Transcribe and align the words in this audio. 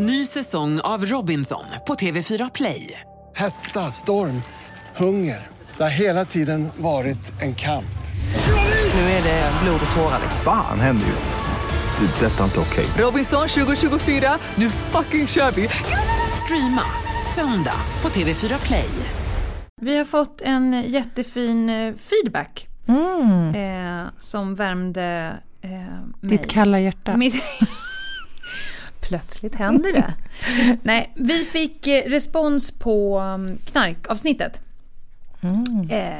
Ny 0.00 0.26
säsong 0.26 0.80
av 0.80 1.04
Robinson 1.04 1.64
på 1.86 1.94
TV4 1.94 2.50
Play. 2.54 3.00
Hetta, 3.36 3.80
storm, 3.80 4.42
hunger. 4.96 5.46
Det 5.76 5.82
har 5.82 5.90
hela 5.90 6.24
tiden 6.24 6.68
varit 6.76 7.42
en 7.42 7.54
kamp. 7.54 7.98
Nu 8.94 9.00
är 9.00 9.22
det 9.22 9.52
blod 9.62 9.80
och 9.90 9.96
tårar. 9.96 10.20
Fan 10.44 10.80
händer 10.80 11.06
just 11.06 11.28
nu. 11.28 12.06
Det. 12.06 12.26
är 12.26 12.30
Detta 12.30 12.40
är 12.40 12.44
inte 12.44 12.60
okej. 12.60 12.86
Robinson 13.04 13.48
2024, 13.48 14.38
nu 14.54 14.70
fucking 14.70 15.26
kör 15.26 15.50
vi! 15.50 15.68
Streama 16.44 16.82
söndag 17.34 17.80
på 18.02 18.08
TV4 18.08 18.66
Play. 18.66 18.90
Vi 19.80 19.96
har 19.96 20.04
fått 20.04 20.40
en 20.40 20.82
jättefin 20.90 21.70
eh, 21.70 21.94
feedback 21.94 22.68
eh, 23.54 24.08
som 24.18 24.54
värmde 24.54 25.36
eh, 25.60 25.70
mig. 25.70 26.38
Ditt 26.38 26.50
kalla 26.50 26.80
hjärta. 26.80 27.16
Mitt... 27.16 27.34
Plötsligt 29.08 29.54
händer 29.54 29.92
det. 29.92 30.14
Nej, 30.82 31.12
vi 31.14 31.44
fick 31.44 31.86
eh, 31.86 32.10
respons 32.10 32.70
på 32.70 33.20
um, 33.20 33.58
knarkavsnittet. 33.58 34.60
Eh, 35.90 36.10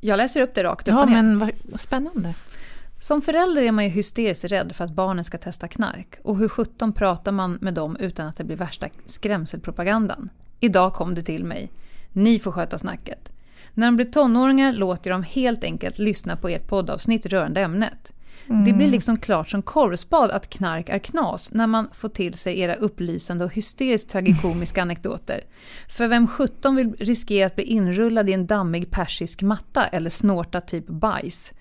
jag 0.00 0.16
läser 0.16 0.40
upp 0.40 0.54
det 0.54 0.64
rakt 0.64 0.88
upp 0.88 0.94
Ja, 0.94 1.06
men 1.06 1.38
vad 1.38 1.80
spännande. 1.80 2.34
Som 3.00 3.22
förälder 3.22 3.62
är 3.62 3.72
man 3.72 3.84
ju 3.84 3.90
hysteriskt 3.90 4.44
rädd 4.44 4.76
för 4.76 4.84
att 4.84 4.90
barnen 4.90 5.24
ska 5.24 5.38
testa 5.38 5.68
knark. 5.68 6.18
Och 6.22 6.38
hur 6.38 6.48
sjutton 6.48 6.92
pratar 6.92 7.32
man 7.32 7.58
med 7.60 7.74
dem 7.74 7.96
utan 8.00 8.26
att 8.26 8.36
det 8.36 8.44
blir 8.44 8.56
värsta 8.56 8.88
skrämselpropagandan? 9.04 10.28
Idag 10.60 10.94
kom 10.94 11.14
det 11.14 11.22
till 11.22 11.44
mig. 11.44 11.70
Ni 12.12 12.38
får 12.38 12.52
sköta 12.52 12.78
snacket. 12.78 13.28
När 13.74 13.86
de 13.86 13.96
blir 13.96 14.06
tonåringar 14.06 14.72
låter 14.72 15.10
jag 15.10 15.14
dem 15.14 15.22
helt 15.22 15.64
enkelt 15.64 15.98
lyssna 15.98 16.36
på 16.36 16.48
ert 16.48 16.66
poddavsnitt 16.68 17.26
rörande 17.26 17.60
ämnet. 17.60 18.12
Det 18.46 18.72
blir 18.72 18.88
liksom 18.88 19.16
klart 19.16 19.50
som 19.50 19.62
korvspad 19.62 20.30
att 20.30 20.50
knark 20.50 20.88
är 20.88 20.98
knas 20.98 21.52
när 21.52 21.66
man 21.66 21.88
får 21.92 22.08
till 22.08 22.34
sig 22.34 22.60
era 22.60 22.74
upplysande 22.74 23.44
och 23.44 23.54
hysteriskt 23.54 24.10
tragikomiska 24.10 24.82
anekdoter. 24.86 25.40
För 25.88 26.08
vem 26.08 26.28
17 26.28 26.76
vill 26.76 26.94
riskera 26.98 27.46
att 27.46 27.54
bli 27.54 27.64
inrullad 27.64 28.30
i 28.30 28.32
en 28.32 28.46
dammig 28.46 28.90
persisk 28.90 29.42
matta 29.42 29.86
eller 29.86 30.10
snorta 30.10 30.60
typ 30.60 30.86
bajs? 30.86 31.52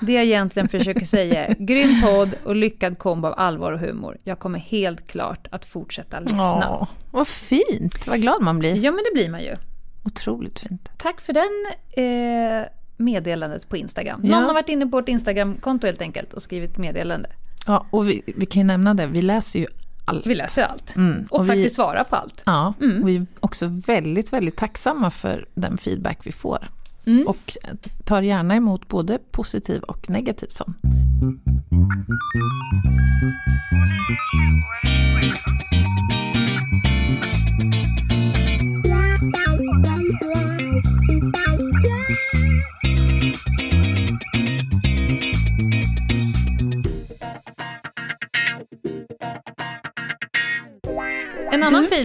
Det 0.00 0.12
jag 0.12 0.24
egentligen 0.24 0.68
försöker 0.68 1.04
säga 1.06 1.46
är 1.46 1.54
grym 1.58 2.02
podd 2.02 2.30
och 2.44 2.56
lyckad 2.56 2.98
kombo 2.98 3.28
av 3.28 3.34
allvar 3.36 3.72
och 3.72 3.80
humor. 3.80 4.18
Jag 4.24 4.38
kommer 4.38 4.58
helt 4.58 5.06
klart 5.06 5.46
att 5.50 5.64
fortsätta 5.64 6.20
lyssna. 6.20 6.38
Ja, 6.38 6.88
vad 7.10 7.28
fint. 7.28 8.06
Vad 8.06 8.20
glad 8.20 8.42
man 8.42 8.58
blir. 8.58 8.74
Ja 8.84 8.90
men 8.90 9.04
det 9.04 9.14
blir 9.14 9.30
man 9.30 9.42
ju. 9.42 9.56
Otroligt 10.04 10.60
fint. 10.60 10.90
Tack 10.98 11.20
för 11.20 11.32
den 11.32 11.66
eh, 11.92 12.66
meddelandet 13.00 13.68
på 13.68 13.76
Instagram. 13.76 14.20
Ja. 14.24 14.30
Någon 14.30 14.44
har 14.44 14.54
varit 14.54 14.68
inne 14.68 14.86
på 14.86 14.96
vårt 14.96 15.08
Instagramkonto 15.08 15.86
helt 15.86 16.00
enkelt 16.02 16.32
och 16.32 16.42
skrivit 16.42 16.78
meddelande. 16.78 17.28
Ja, 17.66 17.86
och 17.90 18.08
vi, 18.08 18.22
vi 18.36 18.46
kan 18.46 18.60
ju 18.62 18.66
nämna 18.66 18.94
det, 18.94 19.06
vi 19.06 19.22
läser 19.22 19.58
ju 19.58 19.66
allt. 20.04 20.26
Vi 20.26 20.34
läser 20.34 20.62
allt. 20.62 20.96
Mm, 20.96 21.26
Och, 21.30 21.38
och 21.38 21.44
vi- 21.44 21.48
faktiskt 21.48 21.74
svarar 21.74 22.04
på 22.04 22.16
allt. 22.16 22.42
Ja, 22.46 22.74
Mm. 22.80 23.06
vi 23.06 23.16
är 23.16 23.26
också 23.40 23.66
väldigt, 23.86 24.32
väldigt 24.32 24.56
tacksamma 24.56 25.10
för 25.10 25.48
den 25.54 25.78
feedback 25.78 26.18
vi 26.22 26.32
får. 26.32 26.68
Mm. 27.06 27.26
Och 27.26 27.56
tar 28.04 28.22
gärna 28.22 28.54
emot 28.56 28.88
både 28.88 29.18
positiv 29.30 29.82
och 29.82 30.10
negativ 30.10 30.46
sån. 30.50 30.74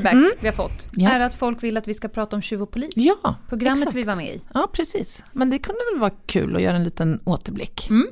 Feedback 0.04 0.34
vi 0.40 0.48
har 0.48 0.54
fått 0.54 0.88
Ja. 0.92 1.10
är 1.10 1.20
att 1.20 1.36
folk 1.36 1.64
vill 1.64 1.78
att 1.78 1.88
vi 1.88 1.94
ska 1.94 2.08
prata 2.08 2.36
om 2.36 2.42
Tjuv 2.42 2.62
och 2.62 2.72
polis. 2.72 2.92
Ja, 2.96 3.36
Programmet 3.50 3.78
exakt. 3.80 3.96
vi 3.96 4.04
var 4.04 4.16
med 4.16 4.26
i. 4.28 4.42
Ja, 4.54 4.68
precis. 4.74 5.24
Men 5.32 5.50
det 5.50 5.60
kunde 5.60 5.80
väl 5.94 6.00
vara 6.00 6.12
kul 6.26 6.56
att 6.56 6.62
göra 6.62 6.76
en 6.76 6.84
liten 6.84 7.20
återblick. 7.26 7.88
Mm. 7.90 8.08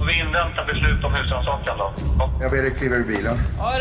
Och 0.00 0.08
vi 0.08 0.18
inväntar 0.20 0.64
beslut 0.72 1.04
om 1.04 1.12
husrannsakan 1.14 1.78
då. 1.78 1.92
Ja. 2.18 2.30
Jag 2.40 2.50
ber 2.50 2.62
dig 2.62 2.70
kliva 2.70 2.96
ur 2.96 3.06
bilen. 3.06 3.36
Vad 3.58 3.74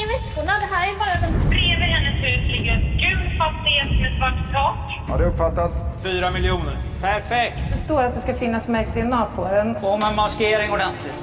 är 0.00 0.06
väskorna? 0.14 0.52
Det 0.62 0.68
här 0.74 0.84
är 0.92 0.96
bara. 0.98 1.14
Bredvid 1.48 1.90
hennes 1.96 2.16
hus 2.24 2.42
ligger 2.52 2.72
en 2.72 2.82
gul 3.04 3.38
fastighet 3.38 3.90
med 4.02 4.10
svart 4.18 4.52
tak. 4.52 4.78
Har 5.10 5.18
du 5.18 5.24
uppfattat? 5.24 5.72
Fyra 6.04 6.30
miljoner. 6.30 6.76
Perfekt. 7.00 7.58
Det 7.70 7.76
står 7.76 8.02
att 8.04 8.14
det 8.14 8.20
ska 8.20 8.34
finnas 8.34 8.68
märkt 8.68 8.94
DNA 8.94 9.26
på 9.36 9.44
den. 9.44 9.76
Och 9.76 9.98
med 10.00 10.16
maskering 10.16 10.70
ordentligt. 10.72 11.14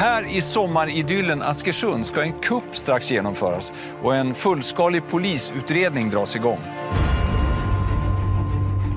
Här 0.00 0.36
i 0.36 0.40
sommaridyllen 0.40 1.42
Askersund 1.42 2.06
ska 2.06 2.22
en 2.22 2.32
kupp 2.32 2.76
strax 2.76 3.10
genomföras 3.10 3.72
och 4.02 4.14
en 4.14 4.34
fullskalig 4.34 5.02
polisutredning 5.08 6.10
dras 6.10 6.36
igång. 6.36 6.58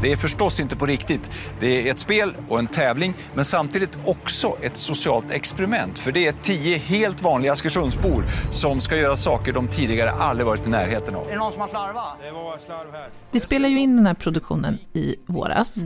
Det 0.01 0.11
är 0.11 0.17
förstås 0.17 0.59
inte 0.59 0.75
på 0.75 0.85
riktigt. 0.85 1.31
Det 1.59 1.87
är 1.87 1.91
ett 1.91 1.99
spel 1.99 2.33
och 2.49 2.59
en 2.59 2.67
tävling, 2.67 3.13
men 3.35 3.45
samtidigt 3.45 3.97
också 4.05 4.55
ett 4.61 4.77
socialt 4.77 5.31
experiment. 5.31 5.99
För 5.99 6.11
det 6.11 6.27
är 6.27 6.33
tio 6.41 6.77
helt 6.77 7.23
vanliga 7.23 7.51
Askersundsbor 7.51 8.25
som 8.51 8.79
ska 8.79 8.97
göra 8.97 9.15
saker 9.15 9.53
de 9.53 9.67
tidigare 9.67 10.11
aldrig 10.11 10.47
varit 10.47 10.67
i 10.67 10.69
närheten 10.69 11.15
av. 11.15 11.27
Är 11.27 11.31
det 11.31 11.37
någon 11.37 11.51
som 11.51 11.61
har 11.61 11.69
slarvat? 11.69 12.17
Det 12.21 12.31
var 12.31 12.57
slarv 12.65 12.91
här. 12.91 13.09
Vi 13.31 13.39
spelar 13.39 13.69
ju 13.69 13.79
in 13.79 13.95
den 13.95 14.05
här 14.05 14.13
produktionen 14.13 14.77
i 14.93 15.15
våras. 15.25 15.77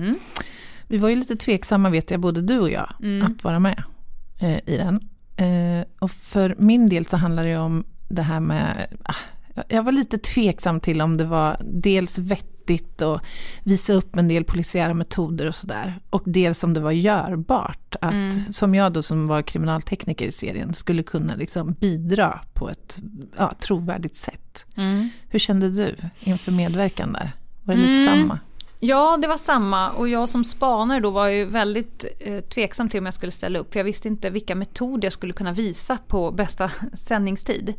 Vi 0.87 0.97
var 0.97 1.09
ju 1.09 1.15
lite 1.15 1.35
tveksamma, 1.35 1.89
vet 1.89 2.11
jag, 2.11 2.19
både 2.19 2.41
du 2.41 2.59
och 2.59 2.71
jag, 2.71 2.89
att 3.23 3.43
vara 3.43 3.59
med 3.59 3.83
eh, 4.39 4.59
i 4.65 4.77
den. 4.77 4.99
Eh, 5.37 5.85
och 5.99 6.11
för 6.11 6.55
min 6.59 6.87
del 6.87 7.05
så 7.05 7.17
handlar 7.17 7.43
det 7.43 7.57
om 7.57 7.83
det 8.07 8.21
här 8.21 8.39
med... 8.39 8.87
Ah, 9.03 9.63
jag 9.67 9.83
var 9.83 9.91
lite 9.91 10.17
tveksam 10.17 10.79
till 10.79 11.01
om 11.01 11.17
det 11.17 11.25
var 11.25 11.57
dels 11.63 12.17
vettigt 12.17 13.01
att 13.01 13.21
visa 13.63 13.93
upp 13.93 14.15
en 14.15 14.27
del 14.27 14.43
polisiära 14.43 14.93
metoder 14.93 15.47
och 15.47 15.55
sådär. 15.55 15.99
Och 16.09 16.23
dels 16.25 16.63
om 16.63 16.73
det 16.73 16.79
var 16.79 16.91
görbart. 16.91 17.95
Att, 18.01 18.55
som 18.55 18.75
jag 18.75 18.93
då 18.93 19.01
som 19.01 19.27
var 19.27 19.41
kriminaltekniker 19.41 20.25
i 20.25 20.31
serien, 20.31 20.73
skulle 20.73 21.03
kunna 21.03 21.35
liksom 21.35 21.73
bidra 21.73 22.39
på 22.53 22.69
ett 22.69 22.99
ja, 23.37 23.53
trovärdigt 23.59 24.15
sätt. 24.15 24.65
Hur 25.29 25.39
kände 25.39 25.69
du 25.69 25.95
inför 26.19 26.51
medverkan 26.51 27.13
där? 27.13 27.31
Var 27.63 27.75
det 27.75 27.81
lite 27.81 28.11
samma? 28.11 28.39
Ja, 28.79 29.17
det 29.21 29.27
var 29.27 29.37
samma. 29.37 29.91
Och 29.91 30.09
jag 30.09 30.29
som 30.29 30.43
spanare 30.43 30.99
då 30.99 31.09
var 31.09 31.27
ju 31.27 31.45
väldigt 31.45 32.05
eh, 32.19 32.39
tveksam 32.39 32.89
till 32.89 32.99
om 32.99 33.05
jag 33.05 33.13
skulle 33.13 33.31
ställa 33.31 33.59
upp. 33.59 33.73
För 33.73 33.79
jag 33.79 33.83
visste 33.83 34.07
inte 34.07 34.29
vilka 34.29 34.55
metoder 34.55 35.05
jag 35.05 35.13
skulle 35.13 35.33
kunna 35.33 35.53
visa 35.53 35.97
på 36.07 36.31
bästa 36.31 36.71
sändningstid. 36.93 37.73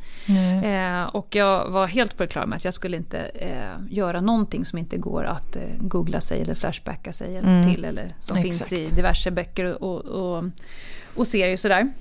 Eh, 0.64 1.02
och 1.02 1.34
jag 1.34 1.70
var 1.70 1.86
helt 1.86 2.16
på 2.16 2.22
det 2.22 2.28
klara 2.28 2.46
med 2.46 2.56
att 2.56 2.64
jag 2.64 2.74
skulle 2.74 2.96
inte 2.96 3.18
eh, 3.18 3.82
göra 3.90 4.20
någonting 4.20 4.64
som 4.64 4.78
inte 4.78 4.96
går 4.96 5.24
att 5.24 5.56
eh, 5.56 5.62
googla 5.78 6.20
sig 6.20 6.40
eller 6.40 6.54
flashbacka 6.54 7.12
sig 7.12 7.36
eller 7.36 7.72
till. 7.72 7.84
Eller 7.84 8.14
som 8.20 8.36
Exakt. 8.36 8.68
finns 8.68 8.92
i 8.92 8.94
diverse 8.96 9.30
böcker 9.30 9.82
och, 9.82 10.04
och, 10.04 10.44
och 11.14 11.26
serier 11.26 11.52
och 11.52 11.60
sådär. 11.60 11.92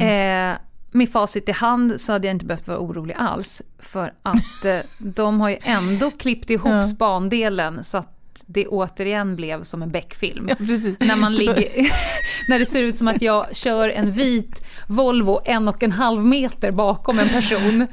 Eh, 0.00 0.56
med 0.92 1.10
facit 1.10 1.48
i 1.48 1.52
hand 1.52 2.00
så 2.00 2.12
hade 2.12 2.26
jag 2.26 2.34
inte 2.34 2.44
behövt 2.46 2.68
vara 2.68 2.78
orolig 2.78 3.14
alls. 3.18 3.62
För 3.78 4.12
att 4.22 4.64
eh, 4.64 4.78
de 4.98 5.40
har 5.40 5.48
ju 5.50 5.56
ändå 5.62 6.10
klippt 6.10 6.50
ihop 6.50 6.68
Ja. 6.72 6.82
spandelen 6.84 7.84
så 7.84 7.98
att 7.98 8.12
det 8.46 8.66
återigen 8.66 9.36
blev 9.36 9.62
som 9.62 9.82
en 9.82 9.90
Beck-film. 9.90 10.46
precis. 10.58 11.00
När, 11.00 11.16
man 11.16 11.34
ligger, 11.34 11.56
när 12.48 12.58
det 12.58 12.66
ser 12.66 12.82
ut 12.82 12.96
som 12.96 13.08
att 13.08 13.22
jag 13.22 13.56
kör 13.56 13.88
en 13.88 14.10
vit 14.10 14.64
Volvo 14.88 15.40
en 15.44 15.68
och 15.68 15.82
en 15.82 15.92
halv 15.92 16.24
meter 16.24 16.70
bakom 16.70 17.18
en 17.18 17.28
person. 17.28 17.86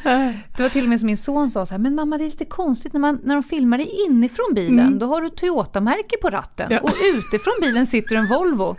Det 0.57 0.63
var 0.63 0.69
till 0.69 0.83
och 0.83 0.89
med 0.89 0.99
som 0.99 1.07
min 1.07 1.17
son 1.17 1.49
sa 1.51 1.65
så 1.65 1.71
här, 1.73 1.79
men 1.79 1.95
mamma 1.95 2.17
det 2.17 2.23
är 2.23 2.29
lite 2.29 2.45
konstigt 2.45 2.93
när, 2.93 2.99
man, 2.99 3.19
när 3.23 3.33
de 3.35 3.43
filmar 3.43 3.77
dig 3.77 3.89
inifrån 4.09 4.53
bilen, 4.55 4.99
då 4.99 5.05
har 5.05 5.21
du 5.21 5.29
Toyota-märke 5.29 6.17
på 6.21 6.29
ratten 6.29 6.67
Ja. 6.71 6.79
och 6.79 6.93
utifrån 7.15 7.53
bilen 7.61 7.85
sitter 7.87 8.15
en 8.15 8.27
Volvo. 8.27 8.75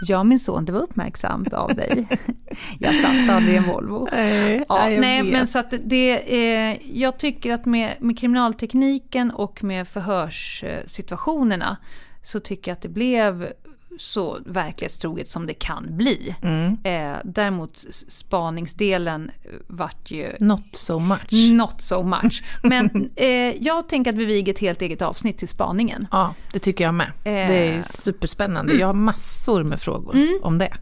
Ja 0.00 0.24
min 0.24 0.38
son, 0.38 0.64
det 0.64 0.72
var 0.72 0.80
uppmärksamt 0.80 1.52
av 1.54 1.74
dig. 1.74 2.06
Jag 2.78 2.94
satt 2.94 3.30
aldrig 3.30 3.54
i 3.54 3.56
en 3.58 3.64
Volvo. 3.64 4.08
Nej, 4.12 4.64
Ja, 4.68 4.90
jag 4.90 5.00
nej, 5.00 5.22
vet. 5.22 5.32
men 5.32 5.46
så 5.46 5.58
att 5.58 5.74
det, 5.84 6.12
eh, 6.34 6.76
jag 6.98 7.18
tycker 7.18 7.52
att 7.52 7.66
med, 7.66 7.96
med 8.00 8.18
kriminaltekniken 8.18 9.30
och 9.30 9.64
med 9.64 9.88
förhörssituationerna 9.88 11.76
så 12.24 12.40
tycker 12.40 12.70
jag 12.70 12.76
att 12.76 12.82
det 12.82 12.88
blev 12.88 13.52
så 13.98 14.38
verklighetstroget 14.46 15.28
som 15.28 15.46
det 15.46 15.54
kan 15.54 15.96
bli. 15.96 16.34
Mm. 16.42 16.78
Eh, 16.84 17.18
däremot 17.24 17.84
spaningsdelen 18.08 19.30
vart 19.66 20.10
ju 20.10 20.32
Not 20.40 20.64
so 20.72 20.98
much. 20.98 21.32
not 21.52 21.80
so 21.82 22.02
much. 22.02 22.42
Men 22.62 23.10
eh, 23.16 23.28
jag 23.64 23.88
tänker 23.88 24.10
att 24.10 24.16
vi 24.16 24.24
viger 24.24 24.52
ett 24.52 24.58
helt 24.58 24.82
eget 24.82 25.02
avsnitt 25.02 25.38
till 25.38 25.48
spaningen. 25.48 26.06
Ja, 26.10 26.34
det 26.52 26.58
tycker 26.58 26.84
jag 26.84 26.94
med. 26.94 27.12
Eh. 27.24 27.32
Mm. 27.32 27.48
Det 27.48 27.68
är 27.68 27.80
superspännande. 27.80 28.72
Jag 28.74 28.86
har 28.86 28.94
massor 28.94 29.62
med 29.62 29.80
frågor 29.80 30.16
om 30.42 30.58
det. 30.58 30.74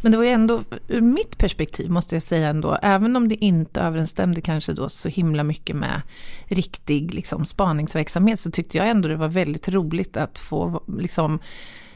Men 0.00 0.12
det 0.12 0.18
var 0.18 0.24
ju 0.24 0.30
ändå, 0.30 0.60
ur 0.88 1.00
mitt 1.00 1.38
perspektiv 1.38 1.90
måste 1.90 2.14
jag 2.16 2.22
säga 2.22 2.48
ändå, 2.48 2.78
även 2.82 3.16
om 3.16 3.28
det 3.28 3.44
inte 3.44 3.80
överensstämde 3.80 4.40
kanske 4.40 4.72
då 4.72 4.88
så 4.88 5.08
himla 5.08 5.44
mycket 5.44 5.76
med 5.76 6.02
riktig 6.46 7.14
liksom, 7.14 7.44
spaningsverksamhet, 7.46 8.40
så 8.40 8.50
tyckte 8.50 8.78
jag 8.78 8.88
ändå 8.88 9.08
det 9.08 9.16
var 9.16 9.28
väldigt 9.28 9.68
roligt 9.68 10.16
att 10.16 10.38
få 10.38 10.82
liksom 10.98 11.40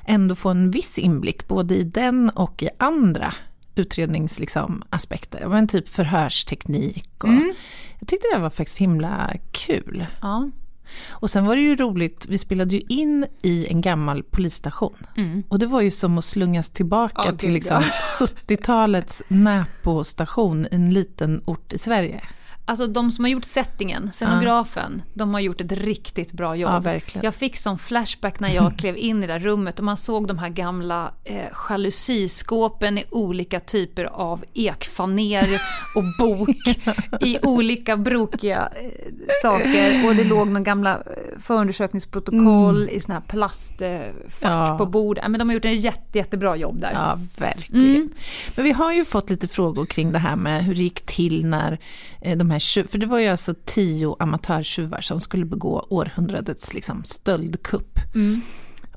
ändå 0.05 0.35
få 0.35 0.49
en 0.49 0.71
viss 0.71 0.99
inblick 0.99 1.49
både 1.49 1.75
i 1.75 1.83
den 1.83 2.31
och 2.31 2.63
i 2.63 2.69
andra 2.79 3.35
utredningsaspekter. 3.75 4.41
Liksom, 4.41 4.83
aspekter. 4.91 5.49
men 5.49 5.69
typ 5.69 5.89
förhörsteknik. 5.89 7.11
Och 7.25 7.29
Mm. 7.29 7.55
Jag 7.99 8.09
tyckte 8.09 8.27
det 8.35 8.39
var 8.39 8.51
faktiskt 8.51 8.79
himla 8.79 9.33
kul. 9.53 10.07
Ja. 10.23 10.51
Och 11.11 11.31
sen 11.31 11.47
var 11.47 11.57
det 11.57 11.63
ju 11.63 11.77
roligt, 11.77 12.27
vi 12.29 12.39
spelade 12.39 12.75
ju 12.77 12.83
in 12.89 13.27
i 13.43 13.67
en 13.67 13.81
gammal 13.81 14.23
polisstation. 14.23 15.07
Mm. 15.17 15.43
Och 15.49 15.59
det 15.59 15.67
var 15.67 15.81
ju 15.81 15.91
som 15.91 16.19
att 16.19 16.25
slungas 16.25 16.71
tillbaka 16.71 17.23
Ja, 17.25 17.33
till 17.37 17.53
liksom 17.53 17.83
ja. 18.21 18.27
70-talets 18.27 19.23
Näpo-station 19.29 20.65
i 20.65 20.69
en 20.75 20.93
liten 20.93 21.43
ort 21.45 21.73
i 21.73 21.79
Sverige. 21.79 22.21
Alltså 22.65 22.87
de 22.87 23.13
som 23.13 23.25
har 23.25 23.31
gjort 23.31 23.45
settingen, 23.45 24.11
scenografen, 24.13 25.03
de 25.15 25.35
har 25.35 25.41
gjort 25.41 25.61
ett 25.61 25.73
riktigt 25.73 26.33
bra 26.33 26.57
jobb. 26.57 26.71
Ja, 26.73 26.79
verkligen. 26.81 27.25
Jag 27.25 27.35
fick 27.35 27.57
sån 27.57 27.79
flashback 27.79 28.41
när 28.41 28.49
jag 28.55 28.77
klev 28.79 28.97
in 28.97 29.23
i 29.25 29.27
det 29.27 29.33
där 29.33 29.41
rummet 29.41 29.79
och 29.79 29.85
man 29.85 29.97
såg 29.97 30.29
de 30.29 30.39
här 30.39 30.49
gamla 30.49 31.13
eh, 31.25 31.45
jalusiskåpen 31.69 32.99
i 32.99 33.05
olika 33.11 33.61
typer 33.61 34.05
av 34.05 34.45
ekfaner 34.55 35.61
och 35.97 36.05
bok 36.27 36.49
i 37.21 37.39
olika 37.43 37.97
brokiga 37.97 38.69
eh, 38.83 38.91
saker. 39.43 40.09
Och 40.09 40.15
det 40.17 40.25
låg 40.25 40.47
några 40.49 40.61
gamla 40.61 40.95
eh, 40.95 41.41
förundersökningsprotokoll 41.41 42.89
i 42.89 43.01
såna 43.01 43.15
här 43.15 43.23
plastfack 43.29 43.83
Mm. 44.43 44.57
Ja. 44.59 44.79
på 44.79 44.87
bord. 44.87 45.19
Ja, 45.23 45.29
men 45.29 45.39
de 45.39 45.49
har 45.49 45.55
gjort 45.55 45.65
en 45.65 45.81
jätte, 45.81 46.19
jättebra 46.19 46.57
jobb 46.57 46.81
där. 46.81 46.93
Ja, 46.93 47.19
verkligen. 47.37 47.85
Mm. 47.91 48.11
Men 48.55 48.65
vi 48.65 48.73
har 48.73 48.93
ju 48.93 49.05
fått 49.05 49.31
lite 49.31 49.49
frågor 49.49 49.87
kring 49.87 50.13
det 50.13 50.19
här 50.19 50.37
med 50.37 50.65
hur 50.65 50.75
det 50.75 50.83
gick 50.83 51.07
till 51.07 51.47
när 51.47 51.79
eh, 52.21 52.39
de 52.39 52.51
här 52.53 52.59
tjuv, 52.59 52.87
för 52.87 52.99
det 52.99 53.07
var 53.07 53.19
ju 53.19 53.29
alltså 53.29 53.55
tio 53.65 54.17
amatörtjuvar 54.19 55.01
som 55.01 55.21
skulle 55.21 55.45
begå 55.45 55.87
århundradets 55.91 56.75
liksom, 56.75 57.05
stöldkupp. 57.05 57.99
Mm. 58.15 58.41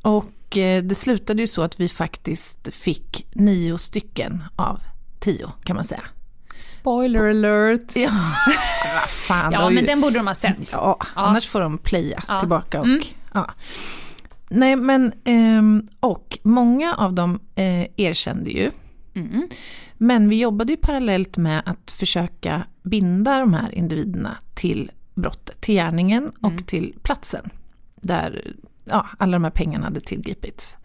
Och 0.02 0.57
eh, 0.57 0.84
det 0.84 0.96
slutade 0.96 1.42
ju 1.42 1.48
så 1.48 1.62
att 1.62 1.80
vi 1.80 1.90
faktiskt 1.90 2.74
fick 2.75 3.28
nio 3.34 3.78
stycken 3.78 4.44
av 4.56 4.80
tio 5.19 5.52
kan 5.63 5.75
man 5.75 5.86
säga. 5.86 6.02
Spoiler 6.62 7.30
alert! 7.30 7.96
Ja, 7.96 8.10
fan. 9.10 9.52
Ja, 9.54 9.69
men 9.69 9.78
ju- 9.84 9.86
den 9.88 10.01
borde 10.01 10.19
de 10.19 10.28
ha 10.28 10.36
sett. 10.36 10.72
Ja, 10.72 11.00
annars 11.13 11.48
får 11.48 11.62
de 11.62 11.78
playa 11.78 12.24
Ja. 12.28 12.40
tillbaka 12.40 12.80
och 12.80 12.86
Mm. 12.86 13.01
ja. 13.34 13.50
Nej 14.50 14.75
men, 14.75 15.13
ehm, 15.25 15.88
och 16.00 16.38
många 16.44 16.94
av 16.96 17.13
dem 17.13 17.40
eh, 17.56 17.88
erkände 17.98 18.50
ju. 18.50 18.72
Mm. 19.16 19.48
Men 19.98 20.30
vi 20.30 20.40
jobbade 20.40 20.74
ju 20.74 20.78
parallellt 20.78 21.38
med 21.38 21.62
att 21.66 21.92
försöka 21.92 22.63
binda 22.86 23.40
de 23.40 23.54
här 23.54 23.76
individerna 23.76 24.38
till 24.54 24.92
brottet, 25.14 25.62
till 25.62 25.76
gärningen 25.76 26.32
och 26.42 26.52
Mm. 26.52 26.64
till 26.64 26.96
platsen 27.02 27.50
där 27.96 28.54
ja, 28.86 29.08
alla 29.18 29.32
de 29.32 29.44
här 29.44 29.52
pengarna 29.52 29.86
hade 29.86 30.00
tillgripits. 30.00 30.78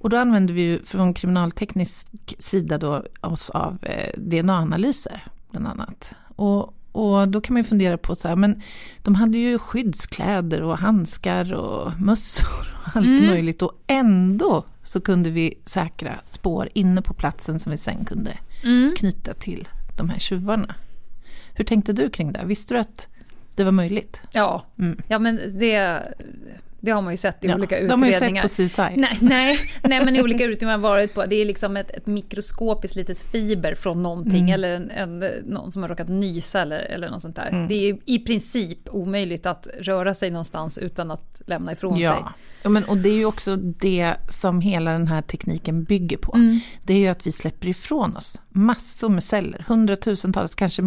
Och 0.00 0.10
då 0.10 0.16
använde 0.16 0.52
vi 0.52 0.60
ju 0.62 0.82
från 0.82 1.14
kriminalteknisk 1.14 2.06
sida 2.38 2.78
då 2.78 3.04
oss 3.20 3.50
av 3.50 3.78
eh, 3.82 4.10
DNA-analyser 4.20 5.22
bland 5.50 5.66
annat. 5.66 6.10
Och, 6.36 6.74
och 6.92 7.28
då 7.28 7.40
kan 7.40 7.54
man 7.54 7.62
ju 7.62 7.68
fundera 7.68 7.98
på 7.98 8.14
så 8.14 8.28
här, 8.28 8.36
men 8.36 8.62
de 9.02 9.14
hade 9.14 9.38
ju 9.38 9.58
skyddskläder 9.58 10.62
och 10.62 10.78
handskar 10.78 11.54
och 11.54 12.00
mössor 12.00 12.46
och 12.84 12.96
allt 12.96 13.06
Mm. 13.08 13.26
möjligt 13.26 13.62
och 13.62 13.72
ändå 13.86 14.64
så 14.82 15.00
kunde 15.00 15.30
vi 15.30 15.54
säkra 15.64 16.14
spår 16.26 16.68
inne 16.74 17.02
på 17.02 17.14
platsen 17.14 17.58
som 17.60 17.72
vi 17.72 17.78
sen 17.78 18.04
kunde 18.04 18.30
Mm. 18.64 18.94
knyta 18.98 19.34
till 19.34 19.68
de 19.98 20.08
här 20.08 20.18
tjuvarna. 20.18 20.74
Hur 21.58 21.64
tänkte 21.64 21.92
du 21.92 22.10
kring 22.10 22.32
det? 22.32 22.40
Visste 22.44 22.74
du 22.74 22.80
att 22.80 23.08
det 23.54 23.64
var 23.64 23.72
möjligt? 23.72 24.20
Ja, 24.32 24.64
Mm. 24.78 24.98
ja 25.08 25.18
men 25.18 25.40
det, 25.58 26.02
det 26.80 26.90
har 26.90 27.02
man 27.02 27.12
ju 27.12 27.16
sett 27.16 27.44
i 27.44 27.48
Ja, 27.48 27.54
olika 27.54 27.80
de 27.84 28.02
har 28.02 28.08
ju 28.08 28.14
utredningar. 28.14 28.46
sett 28.48 28.56
på 28.76 28.82
CSI. 28.88 28.96
Nej, 29.00 29.18
nej, 29.20 29.58
nej, 29.82 30.04
men 30.04 30.16
i 30.16 30.22
olika 30.22 30.44
utredningar 30.44 30.72
man 30.78 30.80
varit 30.90 31.14
på, 31.14 31.26
det 31.26 31.36
är 31.36 31.44
liksom 31.44 31.76
ett, 31.76 31.90
ett 31.90 32.06
mikroskopiskt 32.06 32.96
litet 32.96 33.18
fiber 33.20 33.74
från 33.74 34.02
någonting 34.02 34.40
Mm. 34.50 34.54
eller 34.54 34.70
en, 34.70 34.90
en, 34.90 35.18
någon 35.44 35.72
som 35.72 35.82
har 35.82 35.88
råkat 35.88 36.08
nysa 36.08 36.60
eller, 36.62 36.78
eller 36.78 37.10
något 37.10 37.22
sånt 37.22 37.36
där. 37.36 37.48
Mm. 37.48 37.68
Det 37.68 37.74
är 37.88 37.96
i 38.04 38.18
princip 38.18 38.78
omöjligt 38.90 39.46
att 39.46 39.68
röra 39.80 40.14
sig 40.14 40.30
någonstans 40.30 40.78
utan 40.78 41.10
att 41.10 41.42
lämna 41.46 41.72
ifrån 41.72 41.96
sig. 41.96 42.06
Ja, 42.62 42.68
men, 42.70 42.84
och 42.84 42.96
det 42.96 43.08
är 43.08 43.14
ju 43.14 43.24
också 43.24 43.56
det 43.56 44.14
som 44.28 44.60
hela 44.60 44.90
den 44.92 45.08
här 45.08 45.22
tekniken 45.22 45.84
bygger 45.84 46.16
på. 46.16 46.34
Mm. 46.34 46.60
Det 46.82 46.94
är 46.94 46.98
ju 46.98 47.08
att 47.08 47.26
vi 47.26 47.32
släpper 47.32 47.68
ifrån 47.68 48.16
oss 48.16 48.42
massor 48.48 49.08
med 49.08 49.24
celler, 49.24 49.64
hundratusentals, 49.68 50.54
kanske 50.54 50.82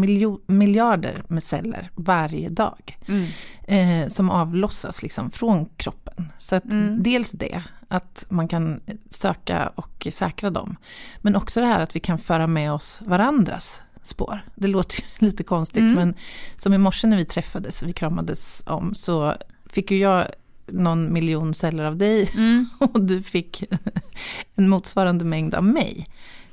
miljarder 0.47 1.23
med 1.27 1.43
celler 1.43 1.89
varje 1.95 2.49
dag. 2.49 2.97
Mm. 3.07 3.25
Eh, 3.63 4.09
som 4.09 4.29
avlossas 4.29 5.03
liksom 5.03 5.31
från 5.31 5.65
kroppen. 5.65 6.31
Så 6.37 6.55
att 6.55 6.65
Mm. 6.65 7.03
dels 7.03 7.31
det, 7.31 7.63
att 7.87 8.25
man 8.29 8.47
kan 8.47 8.79
söka 9.09 9.71
och 9.75 10.07
säkra 10.11 10.49
dem. 10.49 10.75
Men 11.21 11.35
också 11.35 11.59
det 11.61 11.65
här 11.67 11.79
att 11.79 11.95
vi 11.95 11.99
kan 11.99 12.17
föra 12.17 12.47
med 12.47 12.71
oss 12.73 13.01
varandras 13.05 13.81
spår. 14.03 14.41
Det 14.55 14.67
låter 14.67 15.01
ju 15.01 15.05
lite 15.27 15.43
konstigt 15.43 15.81
Mm. 15.81 15.93
men 15.93 16.13
som 16.57 16.73
i 16.73 16.77
morse 16.77 17.07
när 17.07 17.17
vi 17.17 17.25
träffades 17.25 17.81
och 17.81 17.87
vi 17.87 17.93
kramades 17.93 18.63
om 18.65 18.93
så 18.95 19.35
fick 19.65 19.91
ju 19.91 19.97
jag 19.97 20.27
någon 20.71 21.13
miljon 21.13 21.53
celler 21.53 21.83
av 21.83 21.97
dig 21.97 22.29
Mm. 22.35 22.65
och 22.79 23.01
du 23.01 23.21
fick 23.21 23.63
en 24.55 24.69
motsvarande 24.69 25.25
mängd 25.25 25.53
av 25.55 25.63
mig. 25.63 26.07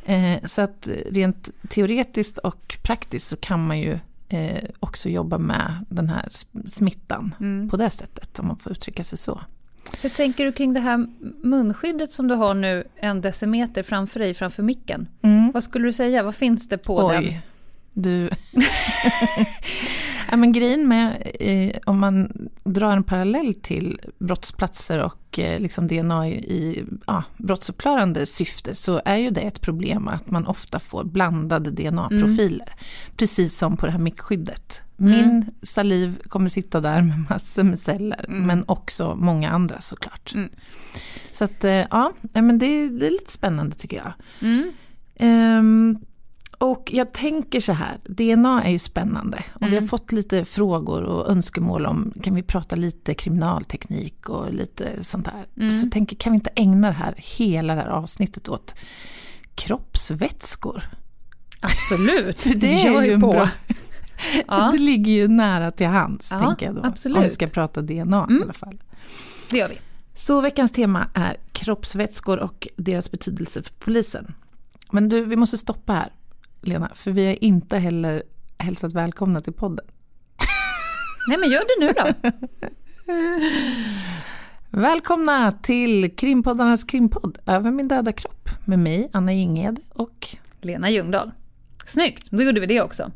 Eh, 0.05 0.45
så 0.45 0.63
att 0.63 0.89
rent 1.11 1.49
teoretiskt 1.69 2.39
och 2.39 2.79
praktiskt 2.83 3.29
så 3.29 3.37
kan 3.37 3.67
man 3.67 3.79
ju 3.81 3.99
eh, 4.29 4.65
också 4.81 5.09
jobba 5.09 5.39
med 5.39 5.85
den 5.89 6.09
här 6.09 6.29
sm- 6.31 6.67
smittan 6.69 7.35
Mm. 7.41 7.69
på 7.69 7.77
det 7.77 7.91
sättet, 7.91 8.39
om 8.39 8.47
man 8.47 8.57
får 8.57 8.73
uttrycka 8.73 9.05
sig 9.05 9.19
så. 9.19 9.41
Hur 10.03 10.09
tänker 10.09 10.45
du 10.45 10.53
kring 10.53 10.73
det 10.73 10.81
här 10.81 11.07
munskyddet 11.43 12.13
som 12.13 12.29
du 12.29 12.35
har 12.35 12.55
nu 12.55 12.85
en 12.97 13.21
decimeter 13.21 13.83
framför 13.83 14.21
dig, 14.21 14.35
framför 14.35 14.63
micken? 14.63 15.09
Mm. 15.23 15.51
Vad 15.53 15.63
skulle 15.65 15.89
du 15.89 15.93
säga? 15.93 16.23
Vad 16.23 16.35
finns 16.35 16.69
det 16.69 16.79
på 16.79 17.13
den? 17.13 17.23
Oj, 17.25 17.41
du... 17.93 18.31
ja, 20.31 20.37
men 20.37 20.53
grejen 20.53 20.89
med, 20.89 21.29
eh, 21.41 21.71
om 21.87 21.99
man 21.99 22.49
drar 22.65 22.93
en 22.93 23.03
parallell 23.03 23.55
till 23.55 24.01
brottsplatser 24.19 24.99
och 25.05 25.39
eh, 25.39 25.61
liksom 25.61 25.87
DNA 25.87 26.29
i, 26.29 26.85
ja, 27.07 27.23
brottsuppklarande 27.37 28.27
syfte 28.27 28.75
så 28.75 29.01
är 29.05 29.17
ju 29.17 29.31
det 29.31 29.41
ett 29.41 29.61
problem 29.61 30.09
att 30.09 30.31
man 30.31 30.47
ofta 30.47 30.79
får 30.79 31.05
blandade 31.05 31.71
DNA-profiler. 31.71 32.69
Precis 33.17 33.59
som 33.59 33.77
på 33.77 33.87
det 33.87 33.93
här 33.93 33.99
mickskyddet. 33.99 34.83
Min 34.97 35.15
Mm. 35.31 35.45
saliv 35.63 36.19
kommer 36.29 36.49
sitta 36.49 36.81
där 36.81 37.03
med 37.03 37.25
massor 37.31 37.63
med 37.63 37.79
celler, 37.79 38.25
Mm. 38.29 38.47
men 38.47 38.65
också 38.67 39.15
många 39.17 39.51
andra 39.51 39.81
såklart. 39.81 40.33
Mm. 40.35 40.49
Så 41.33 41.45
att, 41.45 41.65
eh, 41.65 41.73
ja, 41.91 42.13
men 42.33 42.59
det, 42.59 42.89
det 42.89 43.07
är 43.07 43.11
lite 43.11 43.33
spännande 43.33 43.77
tycker 43.77 43.97
jag. 43.97 44.13
Mm. 44.49 44.73
Och 46.59 46.91
jag 46.93 47.13
tänker 47.13 47.61
så 47.61 47.73
här, 47.73 47.99
DNA 48.05 48.63
är 48.65 48.71
ju 48.71 48.79
spännande 48.79 49.45
och 49.55 49.63
vi 49.63 49.67
har 49.67 49.73
Mm. 49.77 49.89
fått 49.89 50.13
lite 50.13 50.45
frågor 50.45 51.03
och 51.03 51.31
önskemål 51.31 51.87
om, 51.87 52.13
kan 52.23 52.35
vi 52.35 52.43
prata 52.43 52.77
lite 52.77 53.15
kriminalteknik 53.15 54.29
och 54.29 54.53
lite 54.53 55.05
sånt 55.05 55.25
där. 55.25 55.47
Mm. 55.57 55.73
Så 55.73 55.91
tänker, 55.91 56.17
kan 56.17 56.33
vi 56.33 56.35
inte 56.37 56.51
ägna 56.55 56.87
det 56.89 56.93
här, 56.95 57.15
hela 57.17 57.75
det 57.75 57.81
här 57.81 57.89
avsnittet 57.89 58.49
åt 58.49 58.75
kroppsvätskor? 59.55 60.83
Absolut, 61.61 62.39
För 62.41 62.55
det 62.55 62.83
är 62.87 63.03
ju 63.03 63.21
på. 63.21 63.31
bra, 63.33 63.49
Ja. 64.49 64.71
det 64.73 64.79
ligger 64.79 65.13
ju 65.13 65.29
nära 65.29 65.71
till 65.71 65.87
hands, 65.87 66.29
Ja, 66.31 66.39
tänker 66.47 66.67
jag 66.67 66.75
då. 66.75 66.81
absolut. 66.85 67.17
Om 67.17 67.23
vi 67.23 67.29
ska 67.31 67.47
prata 67.47 67.83
DNA 67.83 68.27
i 68.31 68.33
Mm. 68.33 68.43
alla 68.43 68.53
fall. 68.53 68.83
Det 69.51 69.57
gör 69.59 69.69
vi. 69.69 69.79
Så 70.15 70.41
veckans 70.41 70.73
tema 70.73 71.07
är 71.15 71.37
kroppsvätskor 71.53 72.39
och 72.39 72.69
deras 72.77 73.11
betydelse 73.11 73.63
för 73.63 73.73
polisen. 73.79 74.35
Men 74.93 75.09
du, 75.09 75.25
vi 75.25 75.37
måste 75.37 75.59
stoppa 75.59 75.93
här, 75.93 76.13
Lena, 76.61 76.91
för 76.95 77.11
vi 77.11 77.27
har 77.27 77.45
inte 77.45 77.79
heller 77.79 78.23
hälsat 78.59 78.95
välkomna 78.95 79.41
till 79.41 79.53
podden. 79.53 79.87
Nej 81.29 81.39
men 81.39 81.51
gör 81.51 81.61
det 81.61 81.87
nu 81.87 81.93
då. 81.93 82.31
Välkomna 84.79 85.53
till 85.53 86.17
krimpoddarnas 86.17 86.85
krimpodd 86.85 87.39
Över 87.47 87.71
min 87.71 87.89
döda 87.89 88.13
kropp 88.13 88.49
med 88.65 88.79
mig, 88.79 89.11
Anna 89.13 89.33
Inged 89.33 89.81
och 89.89 90.29
Lena 90.61 90.91
Ljungdahl. 90.91 91.31
Snyggt, 91.87 92.31
då 92.31 92.43
gjorde 92.43 92.61
vi 92.61 92.67
det 92.67 92.83
också. 92.83 93.11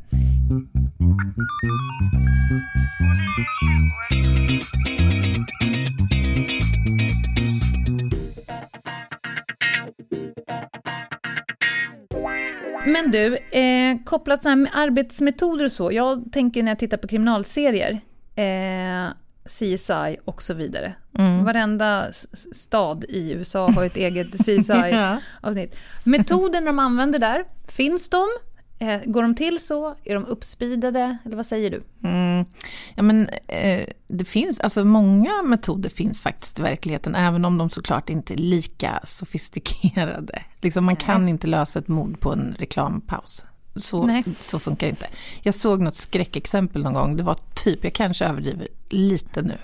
Men 12.85 13.11
du, 13.11 13.37
eh, 13.37 13.97
kopplat 14.05 14.43
här 14.43 14.55
med 14.55 14.71
arbetsmetoder 14.75 15.65
och 15.65 15.71
så. 15.71 15.91
Jag 15.91 16.23
tänker 16.31 16.63
när 16.63 16.71
jag 16.71 16.79
tittar 16.79 16.97
på 16.97 17.07
kriminalserier, 17.07 18.01
eh, 18.35 19.13
CSI 19.45 20.17
och 20.25 20.43
så 20.43 20.53
vidare. 20.53 20.93
Mm. 21.19 21.45
Varenda 21.45 22.07
stad 22.55 23.05
i 23.09 23.31
USA 23.31 23.69
har 23.71 23.85
ett 23.85 23.95
eget 23.97 24.31
CSI 24.31 24.63
Ja. 24.91 25.17
avsnitt. 25.41 25.75
Metoden 26.03 26.65
de 26.65 26.79
använder 26.79 27.19
där, 27.19 27.45
finns 27.67 28.09
de? 28.09 28.27
Eh, 28.83 29.01
går 29.05 29.21
de 29.21 29.35
till 29.35 29.59
så? 29.59 29.95
Är 30.03 30.13
de 30.13 30.25
uppspeedade? 30.25 31.17
Eller 31.25 31.35
vad 31.35 31.45
säger 31.45 31.71
du? 31.71 31.83
Mm. 32.09 32.45
Ja, 32.95 33.03
men, 33.03 33.29
eh, 33.47 33.87
det 34.07 34.25
finns, 34.25 34.59
alltså 34.59 34.85
många 34.85 35.43
metoder 35.43 35.89
finns 35.89 36.21
faktiskt 36.21 36.59
i 36.59 36.61
verkligheten, 36.61 37.15
även 37.15 37.45
om 37.45 37.57
de 37.57 37.69
såklart 37.69 38.09
inte 38.09 38.33
är 38.33 38.37
lika 38.37 38.99
sofistikerade. 39.03 40.43
Liksom, 40.61 40.85
man 40.85 40.95
kan 40.95 41.29
inte 41.29 41.47
lösa 41.47 41.79
ett 41.79 41.87
mord 41.87 42.19
på 42.19 42.33
en 42.33 42.55
reklampaus. 42.59 43.45
Så, 43.75 44.23
så 44.39 44.59
funkar 44.59 44.87
det 44.87 44.91
inte. 44.91 45.07
Jag 45.41 45.55
såg 45.55 45.81
något 45.81 45.95
skräckexempel 45.95 46.83
någon 46.83 46.93
gång, 46.93 47.17
det 47.17 47.23
var 47.23 47.37
typ, 47.55 47.83
jag 47.83 47.93
kanske 47.93 48.25
överdriver 48.25 48.67
lite 48.89 49.41
nu, 49.41 49.57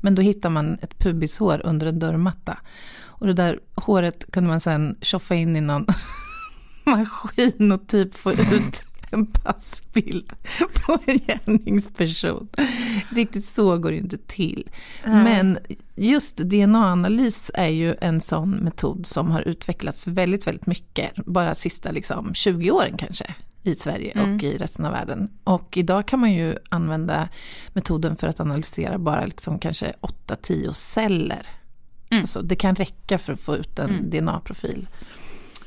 men 0.00 0.14
då 0.14 0.22
hittar 0.22 0.50
man 0.50 0.78
ett 0.82 0.98
pubishår 0.98 1.60
under 1.64 1.86
en 1.86 1.98
dörrmatta. 1.98 2.58
Och 3.04 3.26
det 3.26 3.32
där 3.32 3.60
håret 3.74 4.30
kunde 4.30 4.50
man 4.50 4.60
sen 4.60 4.96
tjoffa 5.00 5.34
in 5.34 5.56
i 5.56 5.60
någon 5.60 5.86
maskin 6.96 7.72
och 7.72 7.86
typ 7.86 8.14
få 8.14 8.32
ut 8.32 8.84
en 9.10 9.26
passbild 9.26 10.32
på 10.74 10.98
en 11.06 11.18
gärningsperson. 11.18 12.48
Riktigt 13.10 13.44
så 13.44 13.78
går 13.78 13.90
det 13.90 13.96
inte 13.96 14.18
till. 14.18 14.70
Mm. 15.04 15.22
Men 15.24 15.58
just 15.94 16.36
DNA-analys 16.36 17.50
är 17.54 17.68
ju 17.68 17.94
en 18.00 18.20
sån 18.20 18.50
metod 18.50 19.06
som 19.06 19.30
har 19.30 19.40
utvecklats 19.40 20.06
väldigt, 20.06 20.46
väldigt 20.46 20.66
mycket, 20.66 21.12
bara 21.16 21.54
sista 21.54 21.90
liksom 21.90 22.34
20 22.34 22.70
åren 22.70 22.96
kanske 22.96 23.34
i 23.62 23.74
Sverige 23.74 24.12
mm. 24.14 24.34
och 24.34 24.42
i 24.42 24.58
resten 24.58 24.84
av 24.84 24.92
världen. 24.92 25.30
Och 25.44 25.76
idag 25.76 26.06
kan 26.06 26.20
man 26.20 26.32
ju 26.32 26.56
använda 26.68 27.28
metoden 27.72 28.16
för 28.16 28.28
att 28.28 28.40
analysera 28.40 28.98
bara 28.98 29.26
liksom 29.26 29.58
kanske 29.58 29.92
8-10 30.26 30.72
celler. 30.72 31.46
Mm. 32.10 32.22
Alltså 32.22 32.42
det 32.42 32.56
kan 32.56 32.74
räcka 32.74 33.18
för 33.18 33.32
att 33.32 33.40
få 33.40 33.56
ut 33.56 33.78
en 33.78 33.90
mm. 33.90 34.10
DNA-profil. 34.10 34.86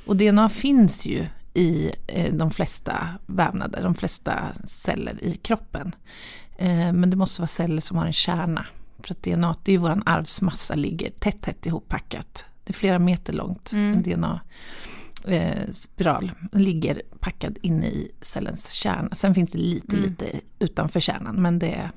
Och 0.08 0.18
DNA 0.18 0.50
finns 0.50 1.06
ju 1.06 1.26
i 1.54 1.92
eh, 2.08 2.34
de 2.34 2.52
flesta 2.52 3.08
vävnader, 3.26 3.84
de 3.84 3.96
flesta 3.96 4.54
celler 4.64 5.24
i 5.24 5.36
kroppen. 5.36 5.96
Eh, 6.58 6.94
men 6.94 7.10
det 7.10 7.18
måste 7.18 7.42
vara 7.42 7.48
celler 7.48 7.82
som 7.82 7.98
har 7.98 8.06
en 8.06 8.14
kärna. 8.14 8.66
För 9.00 9.14
att 9.14 9.24
DNA, 9.24 9.56
det 9.64 9.72
är 9.72 9.74
ju 9.74 9.78
vår 9.78 10.02
arvsmassa, 10.06 10.76
ligger 10.76 11.10
tätt, 11.10 11.42
tätt 11.42 11.66
ihoppackat. 11.66 12.46
Det 12.64 12.72
är 12.72 12.74
flera 12.74 13.00
meter 13.00 13.34
långt, 13.34 13.72
mm. 13.72 13.94
en 13.94 14.04
DNA 14.04 14.42
eh, 15.24 15.72
spiral 15.72 16.32
ligger 16.52 17.02
packad 17.20 17.58
inne 17.62 17.88
i 17.88 18.12
cellens 18.22 18.72
kärna. 18.72 19.16
Sen 19.16 19.36
finns 19.36 19.52
det 19.52 19.58
lite, 19.58 19.96
mm. 19.96 20.10
lite 20.10 20.26
utanför 20.60 21.00
kärnan, 21.00 21.36
men 21.42 21.60
det, 21.60 21.92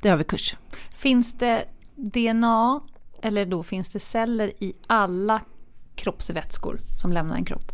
det 0.00 0.08
har 0.08 0.16
vi 0.16 0.24
kurs. 0.24 0.56
Finns 0.90 1.38
det 1.38 1.64
DNA, 1.94 2.80
eller 3.22 3.46
då 3.46 3.62
finns 3.62 3.88
det 3.88 3.98
celler 3.98 4.52
i 4.64 4.72
alla 4.86 5.40
kroppsvätskor 5.94 6.78
som 6.96 7.12
lämnar 7.12 7.36
en 7.36 7.44
kropp? 7.44 7.72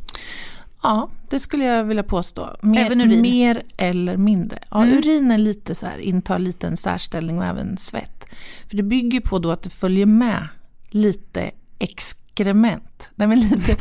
Ja, 0.82 1.10
det 1.28 1.40
skulle 1.40 1.64
jag 1.64 1.84
vilja 1.84 2.02
påstå. 2.02 2.56
Mer, 2.62 2.86
även 2.86 3.00
urin? 3.00 3.20
Mer 3.20 3.62
eller 3.76 4.16
mindre. 4.16 4.58
Ja, 4.70 4.82
mm. 4.82 4.98
urin 4.98 5.30
är 5.30 5.38
lite 5.38 5.74
så 5.74 5.86
här, 5.86 5.98
intar 5.98 6.38
lite 6.38 6.66
en 6.66 6.76
särställning 6.76 7.38
och 7.38 7.44
även 7.44 7.76
svett. 7.76 8.26
För 8.68 8.76
det 8.76 8.82
bygger 8.82 9.20
på 9.20 9.38
då 9.38 9.50
att 9.50 9.62
det 9.62 9.70
följer 9.70 10.06
med 10.06 10.48
lite 10.88 11.50
exkrement. 11.78 13.10
Nej, 13.14 13.28
men 13.28 13.40
lite, 13.40 13.76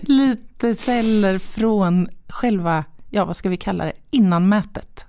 lite 0.00 0.74
celler 0.74 1.38
från 1.38 2.08
själva, 2.28 2.84
ja 3.10 3.24
vad 3.24 3.36
ska 3.36 3.48
vi 3.48 3.56
kalla 3.56 3.84
det, 3.84 3.92
innanmätet. 4.10 5.06